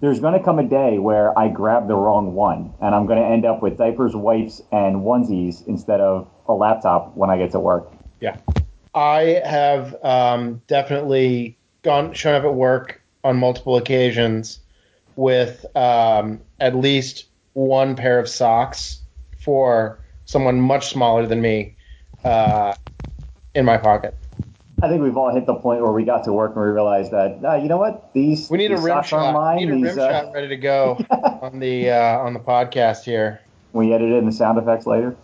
there's 0.00 0.20
going 0.20 0.34
to 0.34 0.42
come 0.42 0.58
a 0.58 0.68
day 0.68 0.98
where 0.98 1.36
I 1.38 1.48
grab 1.48 1.88
the 1.88 1.94
wrong 1.94 2.34
one, 2.34 2.74
and 2.80 2.94
I'm 2.94 3.06
going 3.06 3.18
to 3.18 3.26
end 3.26 3.46
up 3.46 3.62
with 3.62 3.78
diapers, 3.78 4.14
wipes, 4.14 4.60
and 4.72 4.96
onesies 4.96 5.66
instead 5.66 6.00
of 6.00 6.28
a 6.48 6.52
laptop 6.52 7.16
when 7.16 7.30
I 7.30 7.38
get 7.38 7.52
to 7.52 7.60
work. 7.60 7.90
Yeah. 8.20 8.36
I 8.94 9.42
have 9.44 9.96
um, 10.02 10.62
definitely 10.66 11.58
gone 11.86 12.12
shown 12.12 12.34
up 12.34 12.44
at 12.44 12.54
work 12.54 13.00
on 13.24 13.38
multiple 13.38 13.76
occasions 13.76 14.58
with 15.14 15.64
um, 15.74 16.40
at 16.60 16.76
least 16.76 17.26
one 17.54 17.96
pair 17.96 18.18
of 18.18 18.28
socks 18.28 19.00
for 19.38 19.98
someone 20.26 20.60
much 20.60 20.88
smaller 20.88 21.26
than 21.26 21.40
me 21.40 21.74
uh, 22.24 22.74
in 23.54 23.64
my 23.64 23.78
pocket. 23.78 24.14
I 24.82 24.88
think 24.88 25.00
we've 25.02 25.16
all 25.16 25.32
hit 25.32 25.46
the 25.46 25.54
point 25.54 25.80
where 25.80 25.92
we 25.92 26.04
got 26.04 26.24
to 26.24 26.32
work 26.32 26.54
and 26.54 26.62
we 26.62 26.70
realized 26.70 27.12
that, 27.12 27.38
uh, 27.42 27.54
you 27.54 27.68
know 27.68 27.78
what, 27.78 28.12
these 28.12 28.50
We 28.50 28.58
need 28.58 28.72
a 28.72 28.74
these 28.74 28.84
rim 28.84 28.96
socks 28.96 29.12
aren't 29.12 29.26
shot. 29.26 29.32
mine. 29.32 29.56
We 29.56 29.66
need 29.66 29.72
a 29.72 29.88
these, 29.88 29.96
rim 29.96 30.04
uh, 30.04 30.10
shot 30.10 30.32
ready 30.34 30.48
to 30.48 30.56
go 30.56 30.98
on 31.40 31.60
the 31.60 31.90
uh, 31.90 32.18
on 32.18 32.34
the 32.34 32.40
podcast 32.40 33.04
here. 33.04 33.40
We 33.72 33.94
edit 33.94 34.12
in 34.12 34.26
the 34.26 34.32
sound 34.32 34.58
effects 34.58 34.86
later. 34.86 35.16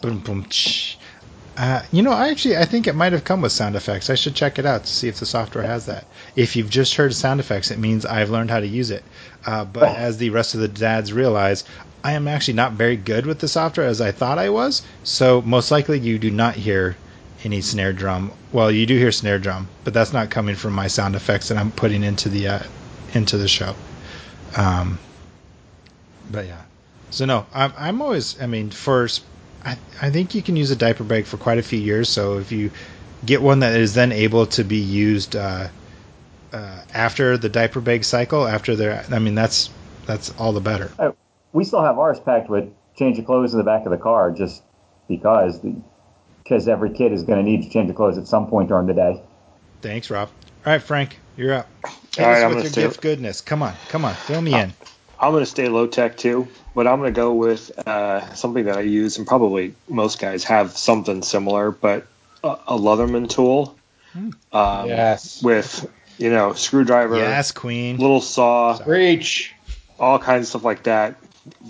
Boom, 0.00 0.20
boom, 0.20 0.44
tsh. 0.44 0.95
Uh, 1.56 1.82
you 1.90 2.02
know, 2.02 2.12
I 2.12 2.28
actually 2.28 2.56
I 2.56 2.66
think 2.66 2.86
it 2.86 2.94
might 2.94 3.12
have 3.12 3.24
come 3.24 3.40
with 3.40 3.52
sound 3.52 3.76
effects. 3.76 4.10
I 4.10 4.14
should 4.14 4.34
check 4.34 4.58
it 4.58 4.66
out 4.66 4.84
to 4.84 4.92
see 4.92 5.08
if 5.08 5.18
the 5.18 5.26
software 5.26 5.64
has 5.64 5.86
that. 5.86 6.04
If 6.34 6.54
you've 6.54 6.68
just 6.68 6.94
heard 6.96 7.14
sound 7.14 7.40
effects, 7.40 7.70
it 7.70 7.78
means 7.78 8.04
I've 8.04 8.30
learned 8.30 8.50
how 8.50 8.60
to 8.60 8.66
use 8.66 8.90
it. 8.90 9.02
Uh, 9.46 9.64
but 9.64 9.96
as 9.96 10.18
the 10.18 10.30
rest 10.30 10.54
of 10.54 10.60
the 10.60 10.68
dads 10.68 11.12
realize, 11.14 11.64
I 12.04 12.12
am 12.12 12.28
actually 12.28 12.54
not 12.54 12.72
very 12.72 12.96
good 12.96 13.24
with 13.24 13.38
the 13.38 13.48
software 13.48 13.86
as 13.86 14.00
I 14.00 14.12
thought 14.12 14.38
I 14.38 14.50
was. 14.50 14.82
So 15.02 15.40
most 15.42 15.70
likely 15.70 15.98
you 15.98 16.18
do 16.18 16.30
not 16.30 16.56
hear 16.56 16.96
any 17.42 17.62
snare 17.62 17.92
drum. 17.92 18.32
Well, 18.52 18.70
you 18.70 18.84
do 18.84 18.98
hear 18.98 19.12
snare 19.12 19.38
drum, 19.38 19.68
but 19.82 19.94
that's 19.94 20.12
not 20.12 20.30
coming 20.30 20.56
from 20.56 20.74
my 20.74 20.88
sound 20.88 21.16
effects 21.16 21.48
that 21.48 21.56
I'm 21.56 21.70
putting 21.70 22.02
into 22.02 22.28
the 22.28 22.48
uh, 22.48 22.62
into 23.14 23.38
the 23.38 23.48
show. 23.48 23.74
Um, 24.56 24.98
but 26.30 26.46
yeah. 26.46 26.62
So 27.10 27.24
no, 27.24 27.46
I'm 27.54 27.72
I'm 27.78 28.02
always. 28.02 28.40
I 28.42 28.46
mean, 28.46 28.70
first, 28.70 29.22
I 29.66 29.78
I 30.00 30.10
think 30.10 30.34
you 30.34 30.42
can 30.42 30.56
use 30.56 30.70
a 30.70 30.76
diaper 30.76 31.04
bag 31.04 31.26
for 31.26 31.36
quite 31.36 31.58
a 31.58 31.62
few 31.62 31.78
years. 31.80 32.08
So 32.08 32.38
if 32.38 32.52
you 32.52 32.70
get 33.24 33.42
one 33.42 33.60
that 33.60 33.74
is 33.78 33.94
then 33.94 34.12
able 34.12 34.46
to 34.46 34.64
be 34.64 34.78
used 34.78 35.36
uh, 35.36 35.68
uh, 36.52 36.82
after 36.94 37.36
the 37.36 37.48
diaper 37.48 37.80
bag 37.80 38.04
cycle, 38.04 38.46
after 38.46 38.76
they're, 38.76 39.04
I 39.10 39.18
mean, 39.18 39.34
that's 39.34 39.70
that's 40.06 40.30
all 40.38 40.52
the 40.52 40.60
better. 40.60 40.90
We 41.52 41.64
still 41.64 41.82
have 41.82 41.98
ours 41.98 42.20
packed 42.20 42.48
with 42.50 42.68
change 42.96 43.18
of 43.18 43.26
clothes 43.26 43.52
in 43.52 43.58
the 43.58 43.64
back 43.64 43.84
of 43.86 43.90
the 43.90 43.98
car 43.98 44.30
just 44.32 44.62
because 45.08 45.58
because 46.44 46.68
every 46.68 46.90
kid 46.90 47.12
is 47.12 47.24
going 47.24 47.44
to 47.44 47.50
need 47.50 47.62
to 47.64 47.70
change 47.70 47.90
of 47.90 47.96
clothes 47.96 48.18
at 48.18 48.26
some 48.28 48.46
point 48.48 48.68
during 48.68 48.86
the 48.86 48.94
day. 48.94 49.20
Thanks, 49.82 50.10
Rob. 50.10 50.28
All 50.64 50.72
right, 50.72 50.82
Frank, 50.82 51.18
you're 51.36 51.54
up. 51.54 51.68
Hit 52.16 52.24
All 52.24 52.26
right, 52.26 52.38
us 52.38 52.42
I'm 52.44 52.48
with 52.50 52.58
gonna 52.58 52.62
your 52.64 52.70
stay- 52.72 52.82
gift 52.82 53.00
goodness. 53.00 53.40
Come 53.40 53.62
on, 53.62 53.74
come 53.88 54.04
on, 54.04 54.14
fill 54.14 54.42
me 54.42 54.54
in. 54.58 54.72
I'm 55.18 55.32
going 55.32 55.42
to 55.42 55.50
stay 55.50 55.68
low 55.68 55.86
tech 55.86 56.16
too, 56.16 56.48
but 56.74 56.86
I'm 56.86 56.98
going 57.00 57.12
to 57.12 57.16
go 57.18 57.32
with 57.34 57.70
uh, 57.86 58.34
something 58.34 58.64
that 58.66 58.76
I 58.76 58.82
use, 58.82 59.18
and 59.18 59.26
probably 59.26 59.74
most 59.88 60.18
guys 60.18 60.44
have 60.44 60.76
something 60.76 61.22
similar, 61.22 61.70
but 61.70 62.06
a, 62.44 62.48
a 62.48 62.78
Leatherman 62.78 63.28
tool 63.28 63.76
um, 64.52 64.88
yes. 64.88 65.42
with 65.42 65.90
you 66.18 66.30
know 66.30 66.52
screwdriver, 66.52 67.16
Yes, 67.16 67.52
Queen. 67.52 67.96
little 67.98 68.20
saw, 68.20 68.78
Reach. 68.86 69.54
all 69.98 70.18
kinds 70.18 70.44
of 70.44 70.48
stuff 70.48 70.64
like 70.64 70.84
that. 70.84 71.16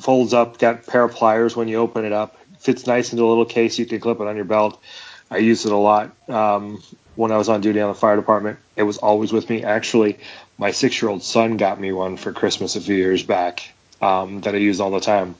Folds 0.00 0.32
up, 0.32 0.58
got 0.58 0.74
a 0.74 0.90
pair 0.90 1.04
of 1.04 1.12
pliers 1.12 1.54
when 1.54 1.68
you 1.68 1.76
open 1.76 2.04
it 2.04 2.12
up. 2.12 2.36
Fits 2.58 2.86
nice 2.86 3.12
into 3.12 3.24
a 3.24 3.28
little 3.28 3.44
case. 3.44 3.78
You 3.78 3.86
can 3.86 4.00
clip 4.00 4.20
it 4.20 4.26
on 4.26 4.36
your 4.36 4.44
belt. 4.44 4.82
I 5.30 5.38
use 5.38 5.66
it 5.66 5.72
a 5.72 5.76
lot 5.76 6.12
um, 6.28 6.82
when 7.16 7.32
I 7.32 7.36
was 7.38 7.48
on 7.48 7.60
duty 7.60 7.80
on 7.80 7.88
the 7.88 7.94
fire 7.98 8.16
department. 8.16 8.58
It 8.76 8.84
was 8.84 8.98
always 8.98 9.32
with 9.32 9.48
me. 9.50 9.64
Actually, 9.64 10.18
my 10.58 10.70
six-year-old 10.70 11.22
son 11.22 11.56
got 11.56 11.80
me 11.80 11.92
one 11.92 12.16
for 12.16 12.32
Christmas 12.32 12.76
a 12.76 12.80
few 12.80 12.94
years 12.94 13.22
back 13.22 13.68
um, 14.00 14.42
that 14.42 14.54
I 14.54 14.58
use 14.58 14.80
all 14.80 14.90
the 14.90 15.00
time. 15.00 15.34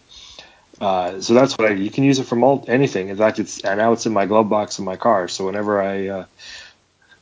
Uh, 0.81 1.21
so 1.21 1.33
that's 1.35 1.57
what 1.57 1.71
I. 1.71 1.75
You 1.75 1.91
can 1.91 2.05
use 2.05 2.19
it 2.19 2.25
for 2.25 2.37
mul- 2.37 2.65
anything. 2.69 3.09
In 3.09 3.17
fact, 3.17 3.39
it's 3.39 3.61
and 3.61 3.79
now 3.79 3.93
it's 3.93 4.05
in 4.07 4.13
my 4.13 4.27
glove 4.27 4.49
box 4.51 4.79
in 4.79 4.85
my 4.85 4.97
car. 4.97 5.27
So 5.29 5.47
whenever 5.47 5.81
I, 5.81 6.09
uh, 6.09 6.25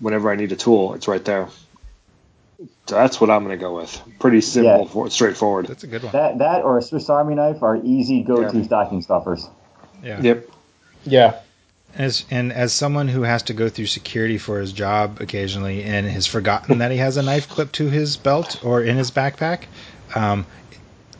whenever 0.01 0.31
I 0.31 0.35
need 0.37 0.51
a 0.51 0.57
tool, 0.57 0.95
it's 0.95 1.07
right 1.07 1.25
there. 1.25 1.49
So 2.87 2.97
that's 2.97 3.21
what 3.21 3.31
I'm 3.31 3.45
going 3.45 3.57
to 3.57 3.63
go 3.63 3.77
with. 3.77 4.01
Pretty 4.19 4.41
simple, 4.41 4.83
Yeah. 4.85 4.89
for, 4.89 5.11
straightforward. 5.11 5.67
That's 5.67 5.85
a 5.85 5.87
good 5.87 6.03
one. 6.03 6.13
That 6.13 6.39
that 6.39 6.63
or 6.63 6.79
a 6.79 6.83
Swiss 6.83 7.09
Army 7.09 7.35
knife 7.35 7.63
are 7.63 7.77
easy 7.77 8.23
go-to 8.23 8.59
Yeah. 8.59 8.65
stocking 8.65 9.03
stuffers. 9.03 9.49
Yeah. 10.03 10.21
Yep. 10.21 10.51
Yeah. 11.05 11.35
As 11.97 12.25
and 12.31 12.53
as 12.53 12.73
someone 12.73 13.09
who 13.09 13.23
has 13.23 13.45
to 13.45 13.53
go 13.53 13.69
through 13.69 13.87
security 13.87 14.37
for 14.37 14.59
his 14.59 14.73
job 14.73 15.19
occasionally 15.21 15.85
and 15.85 16.07
has 16.07 16.27
forgotten 16.27 16.79
that 16.79 16.91
he 16.91 16.99
has 16.99 17.17
a 17.17 17.23
knife 17.23 17.49
clipped 17.49 17.75
to 17.75 17.89
his 17.89 18.17
belt 18.17 18.65
or 18.65 18.83
in 18.83 18.97
his 18.97 19.11
backpack, 19.11 19.65
um, 20.15 20.45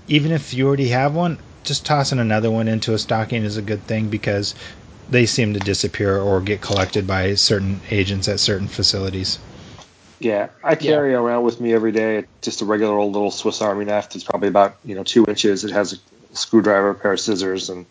even 0.09 0.33
if 0.33 0.53
you 0.53 0.67
already 0.67 0.89
have 0.89 1.15
one, 1.15 1.39
just 1.63 1.87
tossing 1.87 2.19
another 2.19 2.51
one 2.51 2.69
into 2.69 2.93
a 2.93 2.99
stocking 2.99 3.45
is 3.45 3.57
a 3.57 3.63
good 3.63 3.83
thing 3.83 4.09
because 4.09 4.55
they 5.11 5.27
seem 5.27 5.55
to 5.55 5.61
disappear 5.61 6.19
or 6.19 6.41
get 6.41 6.61
collected 6.61 7.07
by 7.07 7.35
certain 7.35 7.81
agents 7.91 8.29
at 8.29 8.41
certain 8.41 8.69
facilities. 8.69 9.39
Yeah, 10.21 10.49
I 10.63 10.75
carry 10.75 11.15
around 11.15 11.45
with 11.45 11.61
me 11.61 11.75
every 11.75 11.93
day 11.93 12.25
just 12.41 12.63
a 12.63 12.65
regular 12.65 12.97
old 12.97 13.13
little 13.13 13.31
Swiss 13.31 13.61
Army 13.61 13.85
knife 13.85 14.11
that's 14.11 14.25
probably 14.25 14.49
about 14.49 14.77
you 14.85 14.95
know 14.95 15.05
two 15.05 15.25
inches. 15.27 15.65
It 15.65 15.73
has 15.73 15.93
a 15.93 15.97
screwdriver, 16.35 16.91
a 16.91 16.95
pair 16.95 17.13
of 17.13 17.21
scissors, 17.21 17.71
and 17.71 17.87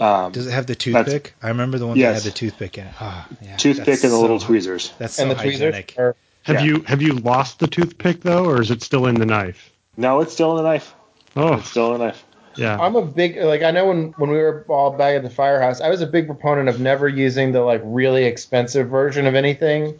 um, 0.00 0.32
Does 0.32 0.46
it 0.46 0.50
have 0.52 0.66
the 0.66 0.74
toothpick? 0.74 1.34
I 1.42 1.48
remember 1.48 1.78
the 1.78 1.86
one 1.86 1.98
that 1.98 2.14
had 2.14 2.22
the 2.22 2.30
toothpick 2.30 2.78
in 2.78 2.86
it. 2.86 2.94
Ah, 3.00 3.26
yeah, 3.42 3.56
toothpick 3.56 3.86
and 3.88 3.96
the 4.04 4.08
so- 4.10 4.20
little 4.20 4.38
tweezers. 4.38 4.92
That's 4.98 5.14
so 5.14 5.22
and 5.22 5.30
the 5.30 5.34
tweezers 5.36 5.74
are 5.98 6.14
Have 6.44 6.56
Yeah. 6.56 6.62
you 6.62 6.80
have 6.86 7.02
you 7.02 7.14
lost 7.14 7.58
the 7.58 7.66
toothpick 7.66 8.20
though, 8.20 8.44
or 8.44 8.60
is 8.60 8.70
it 8.70 8.82
still 8.82 9.06
in 9.06 9.16
the 9.16 9.26
knife? 9.26 9.70
No, 9.96 10.20
it's 10.20 10.32
still 10.32 10.52
in 10.56 10.62
the 10.64 10.70
knife. 10.70 10.94
Oh, 11.36 11.54
It's 11.54 11.70
still 11.70 11.92
in 11.94 11.98
the 12.00 12.06
knife. 12.06 12.24
yeah. 12.56 12.78
I'm 12.78 12.96
a 12.96 13.02
big 13.02 13.36
like 13.38 13.62
I 13.62 13.70
know 13.70 13.86
when 13.88 14.14
when 14.18 14.30
we 14.30 14.38
were 14.38 14.64
all 14.68 14.90
back 14.90 15.16
at 15.16 15.22
the 15.22 15.30
firehouse, 15.30 15.80
I 15.80 15.88
was 15.90 16.00
a 16.00 16.06
big 16.06 16.26
proponent 16.26 16.68
of 16.68 16.80
never 16.80 17.08
using 17.08 17.52
the 17.52 17.60
like 17.62 17.80
really 17.84 18.24
expensive 18.24 18.88
version 18.88 19.26
of 19.26 19.34
anything. 19.34 19.98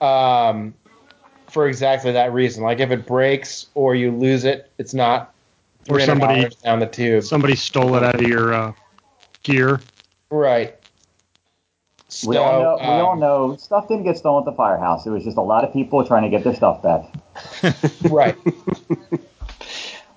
Um, 0.00 0.74
for 1.50 1.68
exactly 1.68 2.12
that 2.12 2.32
reason. 2.32 2.62
Like 2.62 2.80
if 2.80 2.90
it 2.90 3.06
breaks 3.06 3.66
or 3.74 3.94
you 3.94 4.10
lose 4.10 4.44
it, 4.44 4.70
it's 4.78 4.92
not 4.92 5.32
Or 5.88 6.00
somebody 6.00 6.48
down 6.64 6.80
the 6.80 6.86
tube. 6.86 7.22
somebody 7.24 7.54
stole 7.56 7.94
it 7.96 8.02
out 8.02 8.16
of 8.16 8.22
your 8.22 8.52
uh, 8.52 8.72
gear. 9.42 9.80
Right. 10.30 10.74
So, 12.08 12.30
We 12.30 12.36
all 12.36 12.62
know. 12.62 12.76
we 12.80 12.86
all 12.86 13.12
um, 13.12 13.20
know 13.20 13.56
stuff 13.56 13.88
didn't 13.88 14.04
get 14.04 14.16
stolen 14.16 14.42
at 14.42 14.50
the 14.50 14.56
firehouse. 14.56 15.06
It 15.06 15.10
was 15.10 15.24
just 15.24 15.36
a 15.36 15.42
lot 15.42 15.64
of 15.64 15.72
people 15.72 16.04
trying 16.04 16.22
to 16.22 16.28
get 16.28 16.44
their 16.44 16.54
stuff 16.54 16.82
back. 16.82 17.04
Right. 18.10 18.36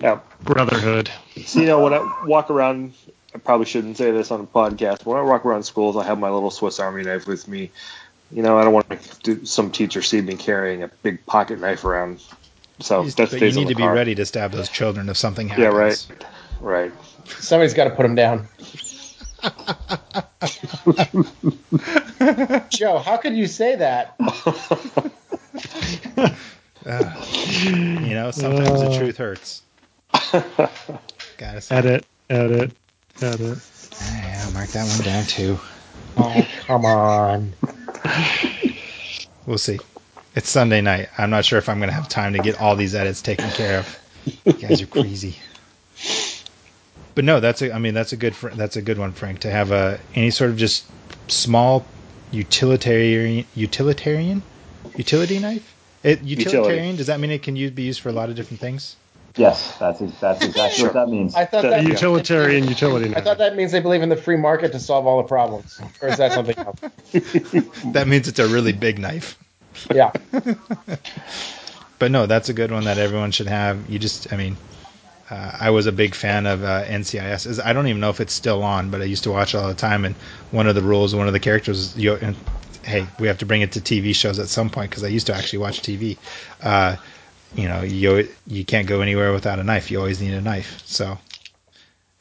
Yeah. 0.00 0.20
Brotherhood. 0.42 1.10
So, 1.44 1.60
you 1.60 1.66
know, 1.66 1.82
when 1.82 1.92
I 1.92 2.24
walk 2.24 2.50
around, 2.50 2.94
I 3.34 3.38
probably 3.38 3.66
shouldn't 3.66 3.98
say 3.98 4.10
this 4.10 4.30
on 4.30 4.40
a 4.40 4.44
podcast. 4.44 5.04
When 5.04 5.18
I 5.18 5.22
walk 5.22 5.44
around 5.44 5.64
schools, 5.64 5.96
I 5.96 6.04
have 6.04 6.18
my 6.18 6.30
little 6.30 6.50
Swiss 6.50 6.80
Army 6.80 7.02
knife 7.02 7.26
with 7.26 7.46
me. 7.46 7.70
You 8.30 8.42
know, 8.42 8.58
I 8.58 8.64
don't 8.64 8.72
want 8.72 8.88
to, 8.88 9.20
do 9.20 9.44
some 9.44 9.70
teacher 9.70 10.00
see 10.02 10.20
me 10.22 10.36
carrying 10.36 10.82
a 10.82 10.88
big 11.02 11.26
pocket 11.26 11.60
knife 11.60 11.84
around. 11.84 12.22
So 12.80 13.02
You- 13.02 13.10
that 13.12 13.30
but 13.30 13.40
you 13.40 13.52
need 13.52 13.68
the 13.68 13.74
to 13.74 13.76
be 13.76 13.86
ready 13.86 14.14
to 14.14 14.24
stab 14.26 14.52
those 14.52 14.68
children 14.68 15.08
if 15.08 15.16
something 15.16 15.48
happens. 15.48 15.64
Yeah, 15.64 15.70
right. 15.70 16.06
Right. 16.60 16.92
Somebody's 17.38 17.74
got 17.74 17.84
to 17.84 17.90
put 17.90 18.04
him 18.06 18.14
down. 18.14 18.48
Joe, 22.70 22.98
how 22.98 23.16
could 23.16 23.34
you 23.36 23.46
say 23.46 23.76
that? 23.76 24.14
You 26.86 28.14
know, 28.14 28.30
sometimes 28.30 28.80
the 28.80 28.88
Uh. 28.90 28.98
truth 28.98 29.16
hurts. 29.18 29.62
Gotta 30.32 31.60
say. 31.60 31.76
Edit, 31.76 32.06
edit, 32.30 32.72
edit. 33.20 33.58
Yeah, 34.00 34.50
mark 34.54 34.68
that 34.70 34.88
one 34.88 35.04
down 35.04 35.24
too. 35.24 35.58
Oh, 36.16 36.46
come 36.66 36.84
on. 36.86 37.52
We'll 39.46 39.58
see. 39.58 39.78
It's 40.34 40.48
Sunday 40.48 40.80
night. 40.80 41.08
I'm 41.18 41.30
not 41.30 41.44
sure 41.44 41.58
if 41.58 41.68
I'm 41.68 41.78
going 41.78 41.88
to 41.88 41.94
have 41.94 42.08
time 42.08 42.34
to 42.34 42.38
get 42.38 42.60
all 42.60 42.76
these 42.76 42.94
edits 42.94 43.20
taken 43.22 43.50
care 43.50 43.80
of. 43.80 43.98
You 44.44 44.52
guys 44.52 44.80
are 44.80 44.86
crazy. 44.86 45.36
But 47.14 47.24
no, 47.24 47.40
that's 47.40 47.62
a. 47.62 47.74
I 47.74 47.78
mean, 47.78 47.94
that's 47.94 48.12
a 48.12 48.16
good. 48.16 48.34
fr- 48.36 48.50
That's 48.50 48.76
a 48.76 48.82
good 48.82 48.98
one, 48.98 49.12
Frank. 49.12 49.40
To 49.40 49.50
have 49.50 49.72
a 49.72 49.98
any 50.14 50.30
sort 50.30 50.50
of 50.50 50.56
just 50.56 50.84
small 51.28 51.84
utilitarian 52.30 53.44
utilitarian 53.56 54.42
utility 54.96 55.38
knife. 55.40 55.74
It 56.04 56.22
utilitarian. 56.22 56.96
Does 56.96 57.08
that 57.08 57.18
mean 57.18 57.30
it 57.32 57.42
can 57.42 57.56
use, 57.56 57.72
be 57.72 57.82
used 57.82 58.00
for 58.00 58.08
a 58.08 58.12
lot 58.12 58.28
of 58.30 58.36
different 58.36 58.60
things? 58.60 58.96
Yes, 59.36 59.76
that's 59.78 60.00
that's 60.20 60.44
exactly 60.44 60.78
Sure. 60.78 60.86
what 60.88 60.94
that 60.94 61.08
means. 61.08 61.34
I 61.34 61.44
thought 61.44 61.62
The 61.62 61.70
that 61.70 61.80
A 61.84 61.88
utilitarian 61.88 62.68
utility 62.68 63.06
I 63.06 63.14
knife. 63.14 63.24
thought 63.24 63.38
that 63.38 63.56
means 63.56 63.72
they 63.72 63.80
believe 63.80 64.02
in 64.02 64.08
the 64.08 64.16
free 64.16 64.36
market 64.36 64.72
to 64.72 64.78
solve 64.80 65.06
all 65.06 65.18
the 65.18 65.28
problems. 65.28 65.80
Or 66.00 66.08
is 66.08 66.18
that 66.18 66.32
something 66.32 66.56
else? 66.58 66.78
That 67.92 68.06
means 68.06 68.28
it's 68.28 68.38
a 68.38 68.46
really 68.48 68.72
big 68.72 68.98
knife. 68.98 69.36
Yeah. 69.92 70.12
But 72.00 72.10
no, 72.10 72.24
that's 72.24 72.48
a 72.48 72.54
good 72.54 72.72
one 72.72 72.84
that 72.84 72.96
everyone 72.96 73.30
should 73.30 73.46
have. 73.46 73.88
You 73.88 73.98
just, 73.98 74.32
I 74.32 74.36
mean, 74.36 74.56
uh, 75.28 75.52
I 75.60 75.68
was 75.68 75.86
a 75.86 75.92
big 75.92 76.14
fan 76.14 76.46
of 76.46 76.64
uh, 76.64 76.82
NCIS. 76.84 77.62
I 77.62 77.74
don't 77.74 77.86
even 77.88 78.00
know 78.00 78.08
if 78.08 78.20
it's 78.20 78.32
still 78.32 78.62
on, 78.62 78.90
but 78.90 79.02
I 79.02 79.04
used 79.04 79.24
to 79.24 79.30
watch 79.30 79.54
it 79.54 79.58
all 79.58 79.68
the 79.68 79.74
time. 79.74 80.06
And 80.06 80.14
one 80.50 80.66
of 80.66 80.74
the 80.74 80.80
rules, 80.80 81.14
one 81.14 81.26
of 81.26 81.34
the 81.34 81.38
characters, 81.38 81.94
you, 81.98 82.14
and, 82.14 82.34
hey, 82.82 83.06
we 83.18 83.28
have 83.28 83.36
to 83.38 83.46
bring 83.46 83.60
it 83.60 83.72
to 83.72 83.80
TV 83.80 84.14
shows 84.14 84.38
at 84.38 84.48
some 84.48 84.70
point 84.70 84.90
because 84.90 85.04
I 85.04 85.08
used 85.08 85.26
to 85.26 85.34
actually 85.34 85.58
watch 85.58 85.82
TV. 85.82 86.16
Uh, 86.62 86.96
you 87.54 87.68
know, 87.68 87.82
you 87.82 88.28
you 88.46 88.64
can't 88.64 88.86
go 88.86 89.02
anywhere 89.02 89.32
without 89.32 89.58
a 89.58 89.64
knife. 89.64 89.90
You 89.90 89.98
always 89.98 90.22
need 90.22 90.32
a 90.32 90.40
knife. 90.40 90.82
So 90.86 91.18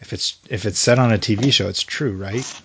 if 0.01 0.11
it's 0.11 0.37
if 0.49 0.65
it's 0.65 0.79
set 0.79 0.99
on 0.99 1.13
a 1.13 1.17
TV 1.17 1.53
show, 1.53 1.69
it's 1.69 1.83
true, 1.83 2.17
right? 2.17 2.61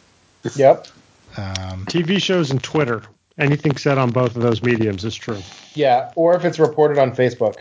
Yep. 0.56 0.88
Um, 1.36 1.86
TV 1.86 2.20
shows 2.20 2.50
and 2.50 2.62
Twitter. 2.62 3.02
Anything 3.38 3.76
said 3.76 3.98
on 3.98 4.10
both 4.10 4.36
of 4.36 4.42
those 4.42 4.62
mediums 4.62 5.04
is 5.04 5.14
true. 5.14 5.42
Yeah. 5.74 6.12
Or 6.14 6.36
if 6.36 6.44
it's 6.44 6.58
reported 6.58 6.98
on 6.98 7.14
Facebook. 7.14 7.56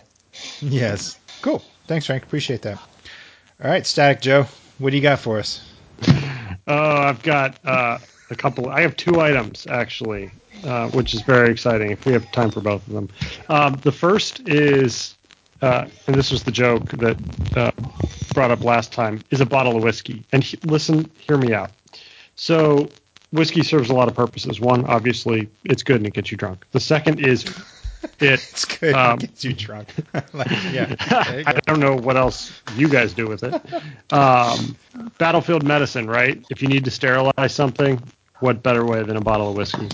yes. 0.62 1.18
Cool. 1.42 1.64
Thanks, 1.88 2.06
Frank. 2.06 2.24
Appreciate 2.24 2.62
that. 2.62 2.78
All 3.64 3.70
right, 3.70 3.86
Static 3.86 4.22
Joe, 4.22 4.46
what 4.78 4.92
do 4.92 4.98
you 4.98 5.02
got 5.02 5.20
for 5.20 5.40
us? 5.40 5.62
Oh, 6.68 6.98
I've 6.98 7.22
got 7.24 7.58
uh, 7.66 7.98
a 8.30 8.36
couple. 8.36 8.70
I 8.70 8.82
have 8.82 8.96
two 8.96 9.20
items 9.20 9.68
actually, 9.68 10.32
uh, 10.64 10.90
which 10.90 11.14
is 11.14 11.22
very 11.22 11.52
exciting. 11.52 11.92
If 11.92 12.06
we 12.06 12.14
have 12.14 12.32
time 12.32 12.52
for 12.52 12.62
both 12.62 12.88
of 12.88 12.94
them, 12.94 13.10
um, 13.50 13.74
the 13.82 13.92
first 13.92 14.48
is, 14.48 15.16
uh, 15.62 15.88
and 16.08 16.16
this 16.16 16.32
was 16.32 16.44
the 16.44 16.52
joke 16.52 16.90
that 16.92 17.18
uh, 17.58 17.72
brought 18.34 18.52
up 18.52 18.64
last 18.64 18.94
time, 18.94 19.22
is 19.30 19.42
a 19.42 19.46
bottle 19.46 19.76
of 19.76 19.84
whiskey. 19.84 20.24
And 20.32 20.44
he, 20.44 20.58
listen, 20.64 21.10
hear 21.20 21.38
me 21.38 21.54
out. 21.54 21.72
So 22.36 22.88
whiskey 23.34 23.64
serves 23.64 23.90
a 23.90 23.94
lot 23.94 24.08
of 24.08 24.16
purposes. 24.16 24.62
One, 24.62 24.86
obviously, 24.86 25.50
it's 25.66 25.84
good 25.84 25.98
and 25.98 26.08
it 26.08 26.14
gets 26.14 26.32
you 26.32 26.38
drunk. 26.38 26.66
The 26.72 26.80
second 26.80 27.20
is 27.20 27.44
it 28.20 28.22
It's 28.22 28.64
good. 28.66 28.94
Um, 28.94 29.16
it 29.18 29.22
gets 29.22 29.44
you 29.44 29.54
drunk. 29.54 29.90
like, 30.34 30.50
yeah. 30.72 30.90
You 30.90 30.96
I 31.46 31.60
don't 31.66 31.80
know 31.80 31.96
what 31.96 32.16
else 32.16 32.62
you 32.78 32.88
guys 32.88 33.14
do 33.14 33.28
with 33.28 33.44
it. 33.44 33.54
Um, 34.14 34.76
battlefield 35.18 35.64
medicine, 35.64 36.08
right? 36.08 36.44
If 36.50 36.62
you 36.62 36.68
need 36.68 36.86
to 36.86 36.92
sterilize 36.92 37.54
something, 37.54 38.02
what 38.40 38.64
better 38.64 38.86
way 38.86 39.04
than 39.04 39.18
a 39.18 39.22
bottle 39.22 39.50
of 39.50 39.58
whiskey? 39.58 39.90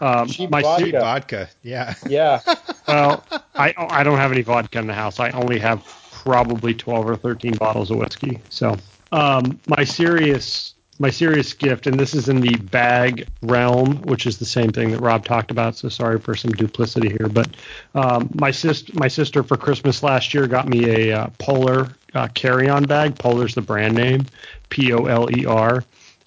Um, 0.00 0.28
Cheap 0.28 0.48
my 0.50 0.62
vodka. 0.62 0.84
se- 0.84 0.90
Vodka. 0.92 1.48
Yeah. 1.62 1.94
Yeah. 2.08 2.40
well, 2.88 3.22
I 3.54 3.74
I 3.76 4.02
don't 4.02 4.16
have 4.16 4.32
any 4.32 4.40
vodka 4.42 4.78
in 4.78 4.86
the 4.86 4.94
house. 4.94 5.20
I 5.20 5.30
only 5.30 5.58
have 5.58 5.84
probably 6.10 6.72
twelve 6.72 7.08
or 7.08 7.16
thirteen 7.16 7.54
bottles 7.54 7.90
of 7.90 7.98
whiskey. 7.98 8.40
So 8.48 8.76
um, 9.12 9.60
my 9.66 9.84
serious 9.84 10.74
my 11.00 11.08
serious 11.08 11.54
gift, 11.54 11.86
and 11.86 11.98
this 11.98 12.14
is 12.14 12.28
in 12.28 12.42
the 12.42 12.54
bag 12.56 13.26
realm, 13.42 14.02
which 14.02 14.26
is 14.26 14.38
the 14.38 14.44
same 14.44 14.70
thing 14.70 14.90
that 14.90 15.00
Rob 15.00 15.24
talked 15.24 15.50
about. 15.50 15.74
So 15.74 15.88
sorry 15.88 16.20
for 16.20 16.36
some 16.36 16.52
duplicity 16.52 17.08
here, 17.08 17.26
but 17.28 17.48
um, 17.94 18.30
my 18.34 18.50
sis 18.50 18.92
my 18.92 19.08
sister 19.08 19.42
for 19.42 19.56
Christmas 19.56 20.02
last 20.02 20.34
year 20.34 20.46
got 20.46 20.68
me 20.68 21.08
a 21.08 21.20
uh, 21.20 21.26
Poler 21.38 21.94
uh, 22.14 22.28
carry-on 22.34 22.84
bag. 22.84 23.14
Poler's 23.16 23.54
the 23.54 23.62
brand 23.62 23.94
name, 23.94 24.26
P 24.68 24.92
O 24.92 25.06
L 25.06 25.34
E 25.34 25.46
R, 25.46 25.82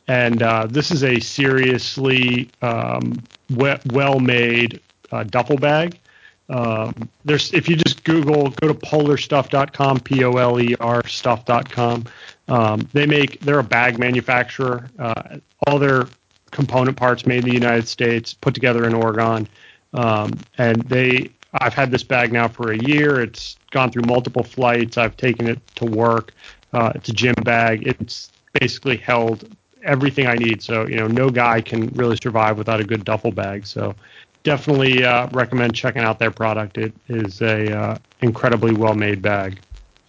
and 0.08 0.42
uh, 0.42 0.66
this 0.68 0.90
is 0.90 1.04
a 1.04 1.20
seriously 1.20 2.50
um, 2.64 3.14
we- 3.52 3.78
well-made 3.92 4.82
uh, 5.12 5.24
duffel 5.24 5.58
bag. 5.58 6.00
Um, 6.50 7.10
there's 7.24 7.54
if 7.54 7.70
you 7.70 7.76
just 7.76 8.04
Google, 8.04 8.50
go 8.50 8.68
to 8.68 8.74
polerstuff.com, 8.74 10.00
p 10.00 10.24
o 10.24 10.32
l 10.32 10.60
e 10.60 10.76
r 10.80 11.06
stuff.com. 11.08 12.06
Um, 12.47 12.88
they 12.93 13.06
make 13.06 13.39
they're 13.41 13.60
a 13.60 13.63
bag 13.63 13.99
manufacturer. 13.99 14.89
Uh, 14.99 15.38
all 15.65 15.79
their 15.79 16.08
component 16.51 16.97
parts 16.97 17.25
made 17.25 17.43
in 17.43 17.49
the 17.49 17.53
United 17.53 17.88
States, 17.88 18.34
put 18.34 18.53
together 18.53 18.86
in 18.86 18.93
Oregon, 18.93 19.47
um, 19.93 20.32
and 20.58 20.82
they. 20.84 21.29
I've 21.60 21.75
had 21.75 21.91
this 21.91 22.01
bag 22.01 22.34
now 22.34 22.47
for 22.47 22.71
a 22.71 22.77
year. 22.77 23.21
It's 23.21 23.58
gone 23.69 23.91
through 23.91 24.03
multiple 24.08 24.41
flights. 24.41 24.97
I've 24.97 25.15
taken 25.17 25.47
it 25.47 25.60
to 25.75 25.86
work. 25.86 26.34
Uh, 26.73 26.91
it's 26.95 27.10
a 27.10 27.13
gym 27.13 27.36
bag. 27.43 27.86
It's 27.86 28.32
basically 28.60 28.97
held 28.97 29.56
everything 29.84 30.25
I 30.25 30.34
need. 30.34 30.63
So 30.63 30.88
you 30.88 30.95
know, 30.95 31.08
no 31.08 31.29
guy 31.29 31.62
can 31.62 31.88
really 31.89 32.17
survive 32.21 32.58
without 32.58 32.79
a 32.79 32.84
good 32.84 33.06
duffel 33.06 33.32
bag. 33.32 33.67
So 33.67 33.93
definitely 34.43 35.03
uh, 35.03 35.27
recommend 35.32 35.75
checking 35.75 36.01
out 36.01 36.19
their 36.19 36.32
product. 36.32 36.77
It 36.77 36.93
is 37.08 37.41
a 37.41 37.75
uh, 37.75 37.97
incredibly 38.21 38.73
well 38.73 38.95
made 38.95 39.21
bag. 39.21 39.60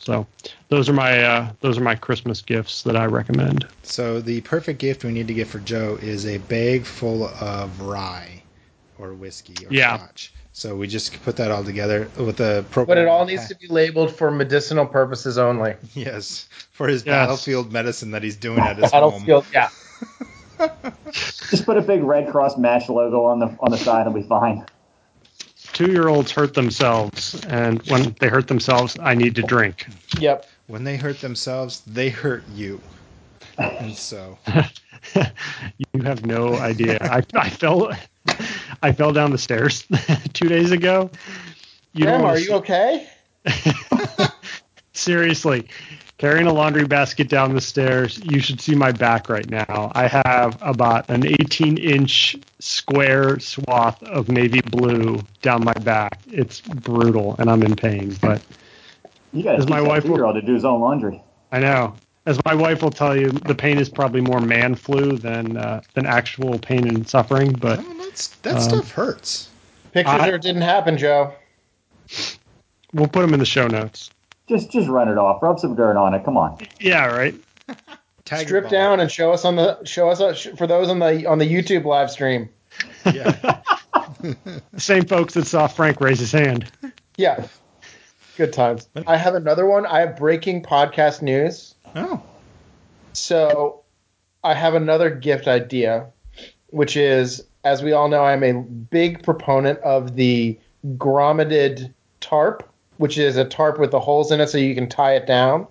So 0.04 0.26
those 0.68 0.88
are 0.90 0.92
my 0.92 1.22
uh, 1.24 1.50
those 1.60 1.78
are 1.78 1.82
my 1.82 1.94
Christmas 1.94 2.42
gifts 2.42 2.82
that 2.82 2.94
I 2.94 3.06
recommend. 3.06 3.66
So 3.82 4.20
the 4.20 4.42
perfect 4.42 4.78
gift 4.78 5.02
we 5.02 5.12
need 5.12 5.26
to 5.28 5.34
get 5.34 5.48
for 5.48 5.60
Joe 5.60 5.98
is 6.02 6.26
a 6.26 6.36
bag 6.38 6.84
full 6.84 7.24
of 7.40 7.80
rye 7.80 8.42
or 8.98 9.14
whiskey 9.14 9.64
or 9.66 9.72
Yeah. 9.72 9.96
scotch. 9.96 10.34
So 10.52 10.76
we 10.76 10.86
just 10.86 11.20
put 11.22 11.36
that 11.36 11.50
all 11.50 11.64
together 11.64 12.08
with 12.18 12.36
the 12.36 12.64
propane. 12.70 12.86
But 12.86 12.98
it 12.98 13.08
all 13.08 13.24
needs 13.24 13.48
to 13.48 13.56
be 13.56 13.66
labeled 13.66 14.14
for 14.14 14.30
medicinal 14.30 14.84
purposes 14.86 15.38
only. 15.38 15.74
yes 15.94 16.48
for 16.72 16.86
his 16.86 17.04
Yes. 17.04 17.10
battlefield 17.26 17.72
medicine 17.72 18.10
that 18.10 18.22
he's 18.22 18.36
doing 18.36 18.58
at 18.58 18.76
his 18.76 18.92
home. 18.92 19.24
Battlefield, 19.24 19.46
yeah. 19.54 19.70
Just 21.12 21.64
put 21.64 21.76
a 21.78 21.82
big 21.82 22.02
Red 22.02 22.30
Cross 22.30 22.58
Match 22.58 22.88
logo 22.90 23.24
on 23.24 23.38
the 23.38 23.46
on 23.60 23.70
the 23.70 23.78
side, 23.78 24.06
and 24.06 24.14
be 24.14 24.22
fine. 24.22 24.66
Two 25.74 25.90
year 25.90 26.06
olds 26.06 26.30
hurt 26.30 26.54
themselves, 26.54 27.44
and 27.46 27.82
when 27.88 28.14
they 28.20 28.28
hurt 28.28 28.46
themselves, 28.46 28.96
I 29.00 29.14
need 29.14 29.34
to 29.34 29.42
drink. 29.42 29.88
Yep. 30.20 30.46
When 30.68 30.84
they 30.84 30.96
hurt 30.96 31.20
themselves, 31.20 31.80
they 31.80 32.10
hurt 32.10 32.44
you. 32.54 32.80
And 33.58 33.92
so 33.92 34.38
you 35.14 36.02
have 36.02 36.24
no 36.24 36.54
idea. 36.54 36.98
I, 37.02 37.22
I 37.34 37.50
fell 37.50 37.92
I 38.82 38.92
fell 38.92 39.12
down 39.12 39.32
the 39.32 39.38
stairs 39.38 39.84
two 40.32 40.48
days 40.48 40.70
ago. 40.70 41.10
You 41.92 42.04
Grandma, 42.04 42.28
are 42.28 42.38
you 42.38 42.54
okay? 42.54 43.08
seriously 44.92 45.68
carrying 46.24 46.46
a 46.46 46.52
laundry 46.54 46.86
basket 46.86 47.28
down 47.28 47.52
the 47.54 47.60
stairs 47.60 48.18
you 48.24 48.40
should 48.40 48.58
see 48.58 48.74
my 48.74 48.90
back 48.90 49.28
right 49.28 49.50
now 49.50 49.92
i 49.94 50.06
have 50.06 50.56
about 50.62 51.04
an 51.10 51.26
18 51.26 51.76
inch 51.76 52.34
square 52.60 53.38
swath 53.38 54.02
of 54.04 54.30
navy 54.30 54.62
blue 54.70 55.22
down 55.42 55.62
my 55.62 55.74
back 55.82 56.18
it's 56.28 56.62
brutal 56.62 57.36
and 57.38 57.50
i'm 57.50 57.62
in 57.62 57.76
pain 57.76 58.16
but 58.22 58.40
You 59.34 59.42
got 59.42 59.52
to 59.52 59.58
As 59.58 59.68
my 59.68 59.82
wife 59.82 60.04
will- 60.04 60.12
two-year-old 60.12 60.36
to 60.36 60.40
do 60.40 60.54
his 60.54 60.64
own 60.64 60.80
laundry. 60.80 61.22
i 61.52 61.58
know 61.58 61.94
as 62.24 62.42
my 62.46 62.54
wife 62.54 62.80
will 62.82 62.90
tell 62.90 63.14
you 63.14 63.28
the 63.30 63.54
pain 63.54 63.76
is 63.76 63.90
probably 63.90 64.22
more 64.22 64.40
man 64.40 64.74
flu 64.76 65.18
than 65.18 65.58
uh, 65.58 65.82
than 65.92 66.06
actual 66.06 66.58
pain 66.58 66.88
and 66.88 67.06
suffering 67.06 67.52
but 67.52 67.80
Oh, 67.80 67.94
that's, 67.98 68.28
that 68.28 68.54
Um, 68.54 68.60
stuff 68.62 68.90
hurts. 68.92 69.50
Pictures 69.92 70.14
I- 70.22 70.26
there 70.30 70.38
didn't 70.38 70.62
happen, 70.62 70.96
Joe. 70.96 71.34
we'll 72.94 73.08
put 73.08 73.20
them 73.20 73.34
in 73.34 73.40
the 73.40 73.44
show 73.44 73.66
notes 73.66 74.08
Just 74.48 74.70
just 74.70 74.88
run 74.88 75.08
it 75.08 75.16
off. 75.18 75.42
Rub 75.42 75.58
some 75.58 75.74
dirt 75.74 75.96
on 75.96 76.14
it. 76.14 76.24
Come 76.24 76.36
on. 76.36 76.58
Yeah, 76.80 77.06
right. 77.06 77.34
Tiger 78.24 78.44
Strip 78.46 78.64
Balm. 78.64 78.70
down 78.72 79.00
and 79.00 79.10
show 79.10 79.32
us 79.32 79.44
on 79.44 79.56
the 79.56 79.82
show 79.84 80.10
us 80.10 80.20
uh, 80.20 80.34
for 80.56 80.66
those 80.66 80.88
on 80.88 80.98
the 80.98 81.26
on 81.26 81.38
the 81.38 81.46
YouTube 81.50 81.84
live 81.84 82.10
stream. 82.10 82.48
Yeah. 83.06 83.60
Same 84.76 85.04
folks 85.04 85.34
that 85.34 85.46
saw 85.46 85.66
Frank 85.66 86.00
raise 86.00 86.18
his 86.18 86.32
hand. 86.32 86.70
Yeah, 87.16 87.46
good 88.36 88.52
times. 88.52 88.88
I 89.06 89.16
have 89.16 89.34
another 89.34 89.66
one. 89.66 89.86
I 89.86 90.00
have 90.00 90.16
breaking 90.16 90.62
podcast 90.62 91.22
news. 91.22 91.74
Oh. 91.94 92.22
So 93.12 93.82
I 94.42 94.54
have 94.54 94.74
another 94.74 95.08
gift 95.10 95.46
idea, 95.46 96.06
which 96.68 96.96
is, 96.96 97.44
as 97.64 97.82
we 97.82 97.92
all 97.92 98.08
know, 98.08 98.24
I'm 98.24 98.42
a 98.42 98.52
big 98.62 99.22
proponent 99.22 99.78
of 99.80 100.16
the 100.16 100.58
grommeted 100.96 101.94
tarp, 102.20 102.68
which 102.96 103.18
is 103.18 103.36
a 103.36 103.44
tarp 103.44 103.78
with 103.78 103.90
the 103.90 104.00
holes 104.00 104.30
in 104.32 104.40
it 104.40 104.48
so 104.48 104.58
you 104.58 104.74
can 104.74 104.88
tie 104.88 105.14
it 105.14 105.26
down. 105.26 105.66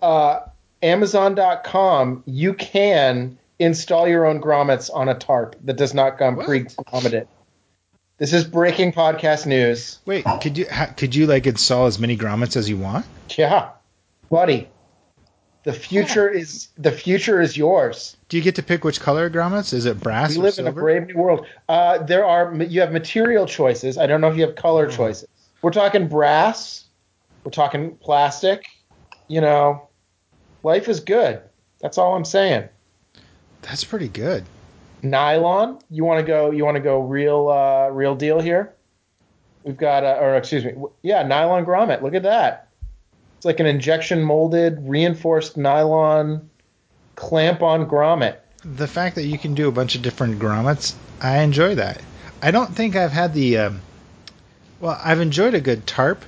Uh, 0.00 0.40
Amazon.com, 0.82 2.22
you 2.26 2.54
can 2.54 3.38
install 3.58 4.08
your 4.08 4.26
own 4.26 4.40
grommets 4.40 4.90
on 4.92 5.08
a 5.08 5.14
tarp 5.14 5.56
that 5.64 5.76
does 5.76 5.94
not 5.94 6.18
come 6.18 6.36
pre-grommeted. 6.38 7.26
This 8.18 8.32
is 8.32 8.44
breaking 8.44 8.92
podcast 8.92 9.46
news. 9.46 9.98
Wait, 10.06 10.24
could 10.40 10.56
you 10.58 10.66
ha, 10.70 10.86
could 10.96 11.14
you 11.14 11.26
like 11.26 11.46
install 11.46 11.86
as 11.86 11.98
many 11.98 12.16
grommets 12.16 12.56
as 12.56 12.68
you 12.68 12.76
want? 12.76 13.06
Yeah, 13.36 13.70
buddy. 14.30 14.68
The 15.64 15.72
future 15.72 16.28
is 16.28 16.68
the 16.76 16.90
future 16.90 17.40
is 17.40 17.56
yours. 17.56 18.16
Do 18.28 18.36
you 18.36 18.42
get 18.42 18.56
to 18.56 18.62
pick 18.64 18.82
which 18.84 19.00
color 19.00 19.30
grommets? 19.30 19.72
Is 19.72 19.86
it 19.86 20.00
brass 20.00 20.36
We 20.36 20.42
live 20.42 20.58
in 20.58 20.66
a 20.66 20.72
brave 20.72 21.06
new 21.06 21.16
world. 21.16 21.46
Uh, 21.68 21.98
there 21.98 22.24
are 22.24 22.52
you 22.62 22.80
have 22.80 22.92
material 22.92 23.46
choices. 23.46 23.96
I 23.96 24.06
don't 24.08 24.20
know 24.20 24.28
if 24.28 24.36
you 24.36 24.44
have 24.46 24.56
color 24.56 24.86
Hmm. 24.88 24.96
choices. 24.96 25.28
We're 25.62 25.70
talking 25.70 26.08
brass. 26.08 26.84
We're 27.44 27.52
talking 27.52 27.96
plastic. 27.96 28.66
You 29.28 29.40
know, 29.40 29.88
life 30.62 30.88
is 30.88 31.00
good. 31.00 31.40
That's 31.80 31.98
all 31.98 32.14
I'm 32.14 32.24
saying. 32.24 32.68
That's 33.62 33.84
pretty 33.84 34.08
good. 34.08 34.44
Nylon. 35.02 35.78
You 35.90 36.04
want 36.04 36.20
to 36.20 36.26
go? 36.26 36.50
You 36.50 36.64
want 36.64 36.76
to 36.76 36.82
go 36.82 37.00
real 37.00 37.48
uh, 37.48 37.88
real 37.88 38.14
deal 38.14 38.40
here? 38.40 38.74
We've 39.64 39.76
got, 39.76 40.02
uh, 40.02 40.18
or 40.20 40.36
excuse 40.36 40.64
me, 40.64 40.74
yeah, 41.02 41.22
nylon 41.22 41.64
grommet. 41.64 42.02
Look 42.02 42.14
at 42.14 42.24
that. 42.24 42.68
It's 43.36 43.44
like 43.44 43.60
an 43.60 43.66
injection 43.66 44.22
molded, 44.22 44.78
reinforced 44.88 45.56
nylon 45.56 46.50
clamp-on 47.14 47.88
grommet. 47.88 48.36
The 48.64 48.88
fact 48.88 49.14
that 49.16 49.24
you 49.24 49.38
can 49.38 49.54
do 49.54 49.68
a 49.68 49.72
bunch 49.72 49.94
of 49.94 50.02
different 50.02 50.40
grommets, 50.40 50.94
I 51.20 51.38
enjoy 51.38 51.76
that. 51.76 52.00
I 52.40 52.50
don't 52.50 52.74
think 52.74 52.96
I've 52.96 53.12
had 53.12 53.34
the. 53.34 53.58
Um, 53.58 53.80
well, 54.82 55.00
I've 55.02 55.20
enjoyed 55.20 55.54
a 55.54 55.60
good 55.60 55.86
tarp, 55.86 56.22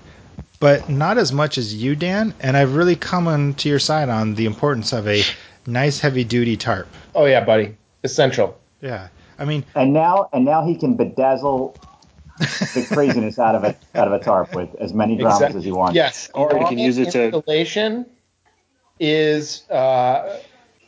but 0.60 0.88
not 0.88 1.18
as 1.18 1.32
much 1.32 1.58
as 1.58 1.74
you, 1.74 1.94
Dan. 1.96 2.32
And 2.40 2.56
I've 2.56 2.74
really 2.74 2.96
come 2.96 3.28
on 3.28 3.52
to 3.54 3.68
your 3.68 3.78
side 3.80 4.08
on 4.08 4.34
the 4.36 4.46
importance 4.46 4.92
of 4.94 5.06
a 5.08 5.22
nice 5.66 5.98
heavy 6.00 6.24
duty 6.24 6.56
tarp. 6.56 6.86
Oh 7.14 7.26
yeah, 7.26 7.44
buddy, 7.44 7.76
essential. 8.04 8.58
Yeah. 8.80 9.08
I 9.38 9.44
mean, 9.44 9.64
And 9.74 9.92
now 9.92 10.28
and 10.32 10.44
now 10.44 10.64
he 10.64 10.76
can 10.76 10.96
bedazzle 10.96 11.74
the 12.38 12.86
craziness 12.94 13.38
out 13.38 13.56
of 13.56 13.64
it 13.64 13.76
out 13.96 14.06
of 14.06 14.14
a 14.14 14.20
tarp 14.20 14.54
with 14.54 14.72
as 14.76 14.94
many 14.94 15.18
grommets 15.18 15.34
Exact- 15.36 15.54
as 15.56 15.66
you 15.66 15.74
want. 15.74 15.94
Yes, 15.96 16.30
Or 16.34 16.56
you 16.56 16.66
can 16.66 16.78
use 16.78 16.98
it 16.98 17.10
to- 17.10 17.24
installation 17.24 18.06
is 19.00 19.68
uh, 19.70 20.38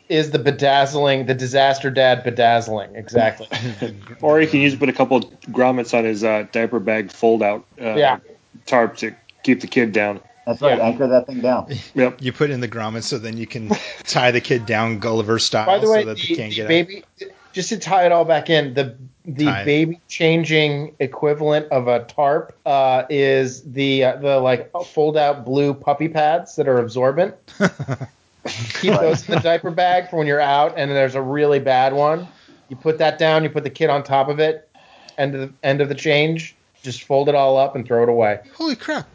is 0.09 0.31
the 0.31 0.39
bedazzling, 0.39 1.25
the 1.25 1.33
disaster 1.33 1.89
dad 1.91 2.23
bedazzling. 2.23 2.95
Exactly. 2.95 3.47
Or 4.21 4.39
he 4.39 4.47
can 4.47 4.61
use 4.61 4.75
put 4.75 4.89
a 4.89 4.93
couple 4.93 5.21
grommets 5.51 5.97
on 5.97 6.05
his 6.05 6.23
uh, 6.23 6.45
diaper 6.51 6.79
bag 6.79 7.11
fold 7.11 7.43
out 7.43 7.65
uh, 7.81 7.95
Yeah. 7.95 8.19
tarp 8.65 8.97
to 8.97 9.13
keep 9.43 9.61
the 9.61 9.67
kid 9.67 9.91
down. 9.91 10.19
That's 10.45 10.61
right. 10.61 10.77
Yeah. 10.77 10.85
Anchor 10.85 11.07
that 11.07 11.27
thing 11.27 11.41
down. 11.41 11.67
Yep. 11.95 12.21
you 12.21 12.31
put 12.31 12.49
in 12.51 12.61
the 12.61 12.67
grommets 12.69 13.03
so 13.03 13.17
then 13.17 13.37
you 13.37 13.45
can 13.47 13.69
tie 14.03 14.31
the 14.31 14.41
kid 14.41 14.65
down 14.65 14.99
Gulliver 14.99 15.39
style 15.39 15.65
By 15.65 15.79
the 15.79 15.89
way, 15.89 16.01
so 16.03 16.09
that 16.09 16.17
the, 16.17 16.27
they 16.27 16.35
can't 16.35 16.49
the 16.51 16.55
get 16.55 16.65
out. 16.65 16.69
baby, 16.69 17.03
just 17.53 17.69
to 17.69 17.77
tie 17.77 18.05
it 18.05 18.11
all 18.11 18.25
back 18.25 18.49
in, 18.49 18.73
the 18.73 18.95
the 19.25 19.43
Tie 19.43 19.61
it. 19.63 19.65
baby 19.65 19.99
changing 20.07 20.95
equivalent 20.99 21.69
of 21.69 21.89
a 21.89 22.05
tarp 22.05 22.57
uh, 22.65 23.03
is 23.09 23.61
the 23.63 24.05
uh, 24.05 24.15
the 24.15 24.39
like 24.39 24.71
fold 24.85 25.17
out 25.17 25.43
blue 25.43 25.73
puppy 25.73 26.07
pads 26.07 26.55
that 26.55 26.65
are 26.69 26.77
absorbent. 26.79 27.35
Keep 28.81 28.93
those 28.99 29.27
in 29.27 29.35
the 29.35 29.41
diaper 29.41 29.71
bag 29.71 30.09
for 30.09 30.17
when 30.17 30.27
you're 30.27 30.41
out 30.41 30.73
and 30.77 30.91
there's 30.91 31.15
a 31.15 31.21
really 31.21 31.59
bad 31.59 31.93
one. 31.93 32.27
You 32.69 32.75
put 32.75 32.97
that 32.97 33.17
down, 33.17 33.43
you 33.43 33.49
put 33.49 33.63
the 33.63 33.69
kid 33.69 33.89
on 33.89 34.03
top 34.03 34.27
of 34.29 34.39
it, 34.39 34.69
end 35.17 35.35
of 35.35 35.41
the 35.41 35.53
end 35.63 35.81
of 35.81 35.89
the 35.89 35.95
change, 35.95 36.55
just 36.83 37.03
fold 37.03 37.29
it 37.29 37.35
all 37.35 37.57
up 37.57 37.75
and 37.75 37.85
throw 37.85 38.03
it 38.03 38.09
away. 38.09 38.39
Holy 38.55 38.75
crap. 38.75 39.07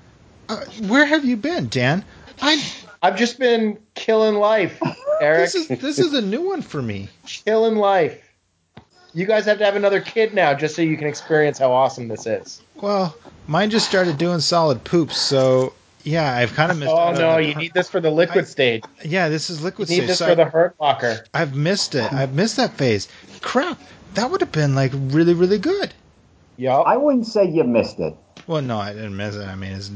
Uh, 0.49 0.65
where 0.89 1.05
have 1.05 1.25
you 1.25 1.37
been, 1.37 1.69
Dan? 1.69 2.05
I 2.41 2.63
I've 3.03 3.17
just 3.17 3.39
been 3.39 3.79
killing 3.95 4.37
life, 4.37 4.81
Eric. 5.21 5.53
this 5.53 5.55
is 5.55 5.69
this 5.81 5.99
is 5.99 6.15
a 6.15 6.23
new 6.23 6.43
one 6.49 6.63
for 6.63 6.81
me. 6.83 7.09
killing 7.27 7.77
life. 7.77 8.19
You 9.15 9.27
guys 9.27 9.45
have 9.45 9.59
to 9.59 9.65
have 9.65 9.77
another 9.77 10.01
kid 10.01 10.33
now 10.33 10.55
just 10.55 10.75
so 10.75 10.81
you 10.81 10.97
can 10.97 11.07
experience 11.07 11.59
how 11.59 11.71
awesome 11.73 12.09
this 12.09 12.27
is. 12.27 12.63
Well, 12.77 13.15
mine 13.47 13.69
just 13.69 13.87
started 13.87 14.17
doing 14.17 14.41
solid 14.41 14.83
poops, 14.85 15.19
so 15.19 15.75
yeah, 16.05 16.35
I've 16.35 16.53
kind 16.55 16.71
of 16.71 16.79
missed. 16.79 16.91
Oh 16.91 17.13
no, 17.13 17.37
the- 17.37 17.45
you 17.45 17.55
need 17.55 17.73
this 17.75 17.89
for 17.89 18.01
the 18.01 18.11
liquid 18.11 18.47
stage. 18.49 18.83
Yeah, 19.05 19.29
this 19.29 19.51
is 19.51 19.63
liquid 19.63 19.89
You 19.91 19.97
need 19.97 19.99
stage. 20.03 20.09
this 20.09 20.19
so 20.19 20.27
for 20.27 20.33
I- 20.33 20.35
the 20.35 20.45
hurt 20.45 20.75
locker. 20.81 21.25
I've 21.35 21.55
missed 21.55 21.95
it. 21.95 22.13
I've 22.13 22.35
missed 22.35 22.57
that 22.57 22.73
phase. 22.75 23.09
Crap, 23.41 23.79
that 24.15 24.31
would 24.31 24.41
have 24.41 24.53
been 24.53 24.75
like 24.75 24.93
really, 24.95 25.35
really 25.35 25.59
good. 25.59 25.93
Yup. 26.57 26.87
I 26.87 26.97
wouldn't 26.97 27.27
say 27.27 27.45
you 27.49 27.65
missed 27.65 27.99
it. 27.99 28.15
Well, 28.47 28.63
no, 28.63 28.79
I 28.79 28.93
didn't 28.93 29.17
miss 29.17 29.37
it. 29.37 29.47
I 29.47 29.55
mean, 29.55 29.73
it's, 29.73 29.91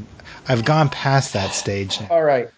I've 0.49 0.65
gone 0.65 0.89
past 0.89 1.33
that 1.35 1.53
stage. 1.53 2.01
now. 2.01 2.09
All 2.11 2.23
right. 2.25 2.49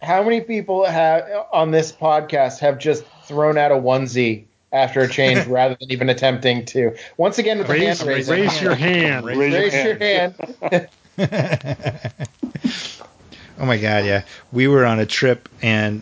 How 0.00 0.22
many 0.22 0.40
people 0.40 0.84
have 0.84 1.24
on 1.52 1.72
this 1.72 1.90
podcast 1.92 2.60
have 2.60 2.78
just 2.78 3.04
thrown 3.24 3.58
out 3.58 3.72
a 3.72 3.74
onesie 3.74 4.44
after 4.72 5.00
a 5.00 5.08
change 5.08 5.44
rather 5.48 5.76
than 5.80 5.90
even 5.90 6.08
attempting 6.08 6.64
to? 6.66 6.96
Once 7.16 7.38
again, 7.38 7.58
with 7.58 7.66
the 7.66 7.72
Raise, 7.72 7.98
hand 7.98 8.08
raise, 8.08 8.28
raising. 8.30 8.62
your 8.62 8.74
hand. 8.76 9.26
Raise 9.26 9.36
your 9.38 9.48
Raise 9.60 9.74
your 9.84 9.96
hand. 9.98 10.34
hand. 10.70 10.88
oh 13.58 13.66
my 13.66 13.76
god, 13.76 14.04
yeah. 14.04 14.22
We 14.52 14.68
were 14.68 14.84
on 14.84 15.00
a 15.00 15.06
trip 15.06 15.48
and 15.62 16.00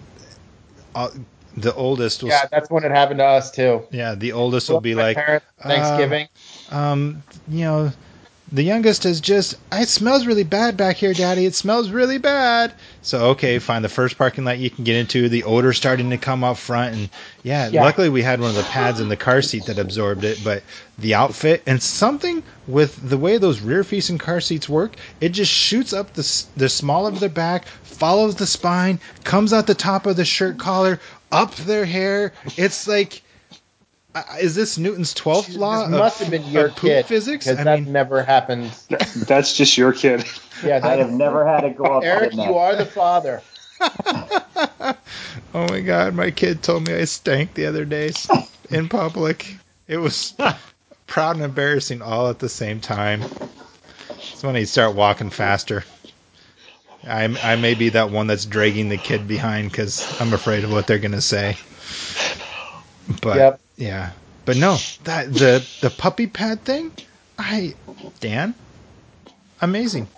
uh, 0.95 1.09
the 1.57 1.75
oldest 1.75 2.23
was 2.23 2.33
Yeah, 2.33 2.47
that's 2.51 2.71
when 2.71 2.85
it 2.85 2.91
happened 2.91 3.19
to 3.19 3.25
us 3.25 3.51
too. 3.51 3.85
yeah, 3.91 4.15
the 4.15 4.33
oldest 4.33 4.69
will 4.69 4.81
be 4.81 4.95
like 4.95 5.17
parents, 5.17 5.47
Thanksgiving. 5.63 6.29
um, 6.71 7.23
you 7.49 7.65
know, 7.65 7.93
the 8.53 8.63
youngest 8.63 9.05
is 9.05 9.21
just, 9.21 9.57
it 9.73 9.89
smells 9.89 10.27
really 10.27 10.45
bad 10.45 10.77
back 10.77 10.97
here, 10.97 11.13
Daddy. 11.13 11.47
It 11.47 11.55
smells 11.55 11.91
really 11.91 12.19
bad. 12.19 12.73
So, 13.03 13.31
okay, 13.31 13.59
find 13.59 13.85
the 13.85 13.89
first 13.89 14.17
parking 14.17 14.45
lot 14.45 14.59
you 14.59 14.71
can 14.71 14.85
get 14.85 14.97
into. 14.97 15.29
The 15.29 15.43
odor 15.45 15.73
starting 15.73 16.11
to 16.11 16.17
come 16.19 16.45
up 16.45 16.57
front. 16.57 16.95
And 16.95 17.11
yeah, 17.43 17.69
Yeah. 17.69 17.83
luckily 17.83 18.09
we 18.09 18.23
had 18.23 18.41
one 18.41 18.51
of 18.51 18.57
the 18.57 18.63
pads 18.63 19.01
in 19.01 19.09
the 19.09 19.17
car 19.17 19.43
seat 19.43 19.67
that 19.67 19.79
absorbed 19.79 20.23
it. 20.25 20.41
But 20.45 20.63
the 20.99 21.15
outfit 21.15 21.63
and 21.67 21.83
something 21.83 22.43
with 22.69 22.97
the 23.09 23.19
way 23.19 23.39
those 23.39 23.61
rear 23.61 23.83
facing 23.83 24.19
car 24.19 24.41
seats 24.41 24.69
work, 24.69 24.95
it 25.21 25.31
just 25.31 25.51
shoots 25.53 25.93
up 25.93 26.13
the, 26.15 26.45
the 26.57 26.69
small 26.69 27.07
of 27.07 27.19
the 27.19 27.29
back, 27.29 27.67
follows 27.83 28.37
the 28.37 28.47
spine, 28.47 29.01
comes 29.25 29.53
out 29.53 29.67
the 29.67 29.75
top 29.75 30.07
of 30.07 30.15
the 30.17 30.25
shirt 30.25 30.57
collar, 30.59 31.01
up 31.33 31.55
their 31.57 31.85
hair. 31.85 32.33
It's 32.57 32.87
like. 32.87 33.23
Uh, 34.17 34.37
Is 34.41 34.55
this 34.55 34.79
Newton's 34.79 35.15
twelfth 35.15 35.55
law 35.55 35.79
this 35.79 35.85
of, 35.87 35.91
must 35.91 36.19
have 36.21 36.31
been 36.31 36.51
your 36.51 36.69
of 36.69 36.77
poop 36.77 36.91
kid 36.91 37.07
physics? 37.07 37.47
because 37.47 37.65
that 37.65 37.81
mean, 37.81 37.93
never 37.93 38.23
happened. 38.23 38.71
That's 39.27 39.57
just 39.57 39.77
your 39.77 39.93
kid. 39.93 40.25
Yeah, 40.65 40.81
I 40.83 40.97
have 40.97 41.13
never 41.13 41.47
had 41.47 41.65
it 41.65 41.77
go 41.77 41.85
up. 41.85 42.05
Eric, 42.05 42.35
you 42.35 42.57
are 42.57 42.77
the 42.77 42.87
father. 42.87 43.43
oh 43.81 44.97
my 45.55 45.81
god, 45.81 46.15
my 46.15 46.31
kid 46.31 46.63
told 46.63 46.87
me 46.87 46.95
I 46.95 47.05
stank 47.05 47.55
the 47.55 47.67
other 47.67 47.85
day 47.85 48.13
in 48.71 48.89
public. 48.89 49.57
It 49.87 49.99
was 49.99 50.35
proud 51.07 51.37
and 51.37 51.45
embarrassing 51.45 52.03
all 52.03 52.29
at 52.31 52.39
the 52.39 52.49
same 52.49 52.81
time. 52.81 53.23
It's 54.33 54.43
when 54.43 54.55
he 54.55 54.65
start 54.65 54.95
walking 54.95 55.31
faster. 55.31 55.85
I, 57.07 57.25
I 57.25 57.57
may 57.57 57.75
be 57.75 57.91
that 57.91 58.11
one 58.11 58.27
that's 58.27 58.45
dragging 58.47 58.89
the 58.89 58.97
kid 58.97 59.29
behind 59.29 59.71
because 59.71 60.21
I'm 60.21 60.33
afraid 60.33 60.65
of 60.65 60.73
what 60.73 60.87
they're 60.87 60.99
gonna 60.99 61.21
say. 61.21 61.57
But 63.23 63.37
Yep. 63.37 63.61
Yeah, 63.77 64.11
but 64.45 64.57
no, 64.57 64.77
that 65.05 65.33
the 65.33 65.67
the 65.81 65.91
puppy 65.91 66.27
pad 66.27 66.63
thing, 66.63 66.93
I 67.39 67.75
Dan, 68.21 68.55
amazing. 69.61 70.09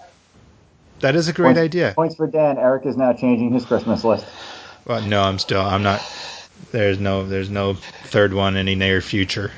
That 1.01 1.15
is 1.15 1.29
a 1.29 1.33
great 1.33 1.49
Points- 1.49 1.61
idea. 1.61 1.93
Points 1.95 2.17
for 2.17 2.27
Dan. 2.27 2.59
Eric 2.59 2.85
is 2.87 2.97
now 2.97 3.13
changing 3.13 3.53
his 3.53 3.65
Christmas 3.65 4.03
list. 4.05 4.27
Well, 4.85 5.01
no, 5.03 5.23
I'm 5.23 5.39
still. 5.39 5.61
I'm 5.61 5.83
not. 5.83 6.03
There's 6.73 6.99
no. 6.99 7.27
There's 7.27 7.51
no 7.51 7.75
third 7.75 8.35
one 8.35 8.57
in 8.57 8.67
the 8.67 8.75
near 8.75 9.01
future. 9.01 9.53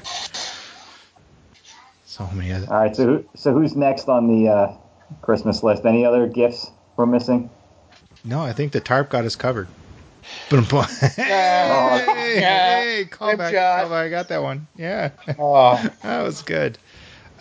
So 2.05 2.29
many 2.35 2.53
other. 2.53 2.67
All 2.71 2.79
right. 2.81 2.95
So 2.95 3.07
who, 3.07 3.25
so 3.35 3.53
who's 3.53 3.75
next 3.75 4.09
on 4.09 4.27
the 4.29 4.51
uh, 4.51 4.73
Christmas 5.23 5.63
list? 5.63 5.85
Any 5.87 6.05
other 6.05 6.27
gifts 6.27 6.71
we're 6.97 7.07
missing? 7.07 7.49
No, 8.25 8.43
I 8.43 8.53
think 8.53 8.73
the 8.73 8.81
tarp 8.81 9.09
got 9.09 9.25
us 9.25 9.37
covered. 9.37 9.69
Boom, 10.49 10.65
boom. 10.65 10.85
hey, 11.17 12.39
Yeah. 12.41 12.81
hey, 12.83 13.05
call 13.07 13.31
Good 13.31 13.39
back, 13.39 13.55
shot. 13.55 13.81
call 13.83 13.91
back. 13.91 14.07
I 14.07 14.09
got 14.09 14.29
that 14.29 14.43
one. 14.43 14.67
Yeah, 14.77 15.11
Oh, 15.39 15.83
that 16.03 16.23
was 16.23 16.43
good. 16.43 16.79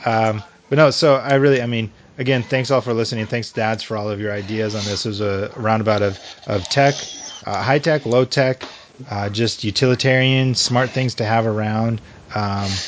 Um, 0.05 0.43
but 0.69 0.77
no, 0.77 0.91
so 0.91 1.15
I 1.15 1.36
really, 1.36 1.61
I 1.61 1.65
mean, 1.65 1.91
again, 2.17 2.43
thanks 2.43 2.71
all 2.71 2.82
for 2.82 2.93
listening. 2.93 3.25
Thanks, 3.27 3.51
dads, 3.51 3.84
for 3.84 3.97
all 3.97 4.09
of 4.09 4.19
your 4.19 4.32
ideas 4.32 4.75
on 4.75 4.84
this. 4.86 5.05
It 5.05 5.09
was 5.09 5.21
a 5.21 5.51
roundabout 5.55 6.01
of, 6.01 6.19
of 6.45 6.69
tech, 6.69 7.07
uh, 7.45 7.61
high 7.61 7.80
tech, 7.80 8.05
low 8.05 8.25
tech, 8.25 8.63
uh, 9.09 9.30
just 9.30 9.63
utilitarian, 9.63 10.55
smart 10.55 10.89
things 10.91 11.15
to 11.15 11.25
have 11.25 11.45
around. 11.47 12.01
Um, 12.36 12.84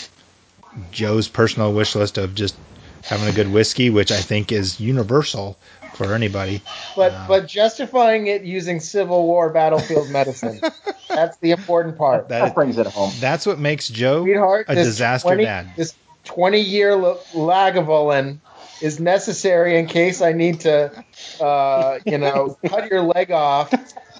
Joe's 0.91 1.27
personal 1.27 1.73
wish 1.73 1.95
list 1.95 2.17
of 2.17 2.35
just 2.35 2.55
having 3.03 3.27
a 3.27 3.31
good 3.31 3.51
whiskey, 3.51 3.89
which 3.89 4.11
I 4.11 4.17
think 4.19 4.51
is 4.51 4.79
universal 4.79 5.57
for 5.93 6.13
anybody. 6.13 6.61
But 6.95 7.11
Uh, 7.13 7.27
but 7.27 7.47
justifying 7.47 8.27
it 8.27 8.43
using 8.43 8.79
Civil 8.79 9.23
War 9.25 9.49
battlefield 9.49 10.09
medicine. 10.09 10.61
That's 11.09 11.37
the 11.37 11.51
important 11.51 11.97
part. 11.97 12.29
That 12.29 12.39
That, 12.39 12.55
brings 12.55 12.77
it 12.77 12.87
home. 12.87 13.11
that's 13.19 13.45
what 13.45 13.59
makes 13.59 13.89
Joe 13.89 14.23
Sweetheart, 14.23 14.65
a 14.69 14.75
this 14.75 14.87
disaster 14.87 15.27
20, 15.27 15.43
dad. 15.43 15.67
This 15.75 15.93
20 16.23 16.59
year 16.61 16.91
Lagavulin 16.91 18.39
is 18.81 18.99
necessary 18.99 19.77
in 19.77 19.87
case 19.87 20.21
I 20.21 20.31
need 20.31 20.61
to, 20.61 21.03
uh, 21.39 21.99
you 22.05 22.17
know, 22.17 22.57
cut 22.65 22.89
your 22.89 23.01
leg 23.01 23.31
off 23.31 23.73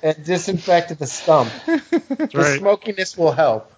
and 0.04 0.26
disinfect 0.26 0.98
the 1.00 1.08
stump. 1.08 1.50
That's 1.66 2.34
The 2.34 2.40
right. 2.40 2.60
smokiness 2.60 3.18
will 3.18 3.32
help. 3.32 3.72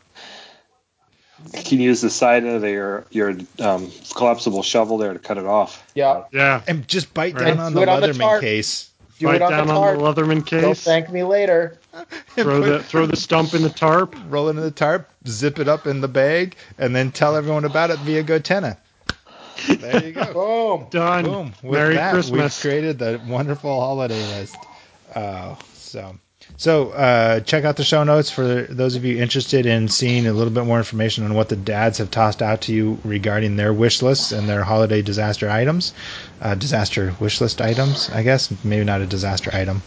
You 1.56 1.64
can 1.64 1.80
use 1.82 2.02
the 2.02 2.10
side 2.10 2.46
of 2.46 2.64
your 2.64 3.06
your 3.12 3.36
um, 3.60 3.92
collapsible 4.16 4.64
shovel 4.64 4.98
there 4.98 5.14
to 5.14 5.20
cut 5.20 5.38
it 5.38 5.46
off. 5.46 5.86
Yeah. 5.94 6.24
Yeah. 6.32 6.62
And 6.68 6.88
just 6.88 7.14
bite 7.14 7.36
Right. 7.36 7.48
down 7.56 7.60
on 7.60 7.74
do 7.74 7.78
the 7.80 7.84
it 7.84 7.90
on 7.90 8.02
the 8.02 8.08
Leatherman 8.08 8.20
tarp. 8.20 8.42
case. 8.42 8.90
Do 9.20 9.26
Bite 9.28 9.36
it 9.36 9.42
on 9.44 9.52
down 9.52 9.68
the 9.68 9.74
on 9.74 9.98
the 9.98 10.04
Leatherman 10.04 10.36
Don't 10.36 10.46
case. 10.46 10.84
thank 10.84 11.10
me 11.12 11.24
later. 11.24 11.78
Throw 12.36 12.62
the 12.62 12.82
throw 12.84 13.06
the 13.06 13.16
stump 13.16 13.54
in 13.54 13.62
the 13.62 13.70
tarp. 13.70 14.16
roll 14.30 14.48
it 14.48 14.52
in 14.52 14.56
the 14.58 14.72
tarp, 14.72 15.08
zip 15.28 15.60
it 15.60 15.68
up 15.68 15.86
in 15.86 16.02
the 16.02 16.08
bag, 16.08 16.56
and 16.80 16.96
then 16.96 17.12
tell 17.12 17.36
everyone 17.36 17.66
about 17.66 17.92
it 17.92 18.00
via 18.00 18.24
GoTenna. 18.24 18.78
There 19.68 20.04
you 20.04 20.12
go. 20.14 20.34
Boom. 20.80 20.88
Done. 20.90 21.24
Boom. 21.26 21.54
With 21.62 21.80
Merry 21.80 21.96
that, 21.96 22.14
Christmas. 22.14 22.58
we've 22.58 22.62
created 22.72 22.98
the 23.00 23.22
wonderful 23.28 23.80
holiday 23.80 24.20
list. 24.40 24.56
Uh, 25.14 25.56
so, 25.76 26.16
so 26.58 26.90
uh, 26.92 27.40
check 27.40 27.64
out 27.64 27.78
the 27.78 27.84
show 27.84 28.04
notes 28.04 28.30
for 28.30 28.64
those 28.64 28.96
of 28.96 29.04
you 29.04 29.22
interested 29.22 29.66
in 29.66 29.88
seeing 29.88 30.28
a 30.28 30.34
little 30.34 30.54
bit 30.54 30.66
more 30.66 30.78
information 30.78 31.24
on 31.24 31.34
what 31.34 31.50
the 31.50 31.56
dads 31.56 31.98
have 31.98 32.12
tossed 32.12 32.42
out 32.42 32.62
to 32.62 32.74
you 32.74 33.00
regarding 33.04 33.56
their 33.56 33.74
wish 33.74 34.02
lists 34.02 34.32
and 34.32 34.48
their 34.48 34.64
holiday 34.64 35.02
disaster 35.02 35.50
items, 35.50 35.94
uh, 36.42 36.56
disaster 36.56 37.16
wish 37.20 37.42
list 37.42 37.60
items, 37.62 38.10
I 38.12 38.24
guess. 38.24 38.54
Maybe 38.64 38.84
not 38.84 39.02
a 39.02 39.06
disaster 39.06 39.50
item, 39.54 39.82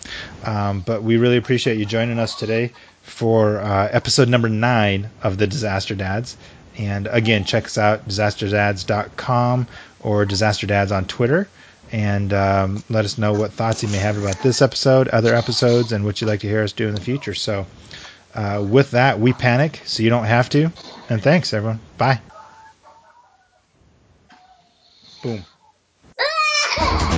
um, 0.44 0.80
but 0.80 1.02
we 1.02 1.16
really 1.16 1.36
appreciate 1.36 1.78
you 1.78 1.86
joining 1.86 2.18
us 2.18 2.34
today 2.34 2.72
for 3.02 3.58
uh, 3.58 3.88
episode 3.92 4.28
number 4.28 4.48
nine 4.48 5.08
of 5.22 5.38
the 5.38 5.46
Disaster 5.46 5.94
Dads. 5.94 6.36
And 6.76 7.06
again, 7.06 7.44
check 7.44 7.64
us 7.64 7.78
out, 7.78 8.06
disasterdads.com 8.08 9.66
or 10.00 10.26
Disaster 10.26 10.66
Dads 10.66 10.92
on 10.92 11.06
Twitter 11.06 11.48
and 11.92 12.32
um, 12.32 12.82
let 12.88 13.04
us 13.04 13.18
know 13.18 13.34
what 13.34 13.52
thoughts 13.52 13.82
you 13.82 13.88
may 13.88 13.98
have 13.98 14.18
about 14.18 14.40
this 14.40 14.62
episode, 14.62 15.08
other 15.08 15.34
episodes, 15.34 15.92
and 15.92 16.04
what 16.04 16.20
you'd 16.20 16.28
like 16.28 16.40
to 16.40 16.48
hear 16.48 16.62
us 16.62 16.72
do 16.72 16.88
in 16.88 16.94
the 16.94 17.00
future. 17.00 17.34
So, 17.34 17.66
uh, 18.34 18.64
with 18.68 18.92
that, 18.92 19.20
we 19.20 19.32
panic 19.32 19.82
so 19.84 20.02
you 20.02 20.10
don't 20.10 20.24
have 20.24 20.48
to. 20.50 20.72
And 21.08 21.22
thanks, 21.22 21.52
everyone. 21.52 21.80
Bye. 21.98 22.20
Boom. 25.22 25.46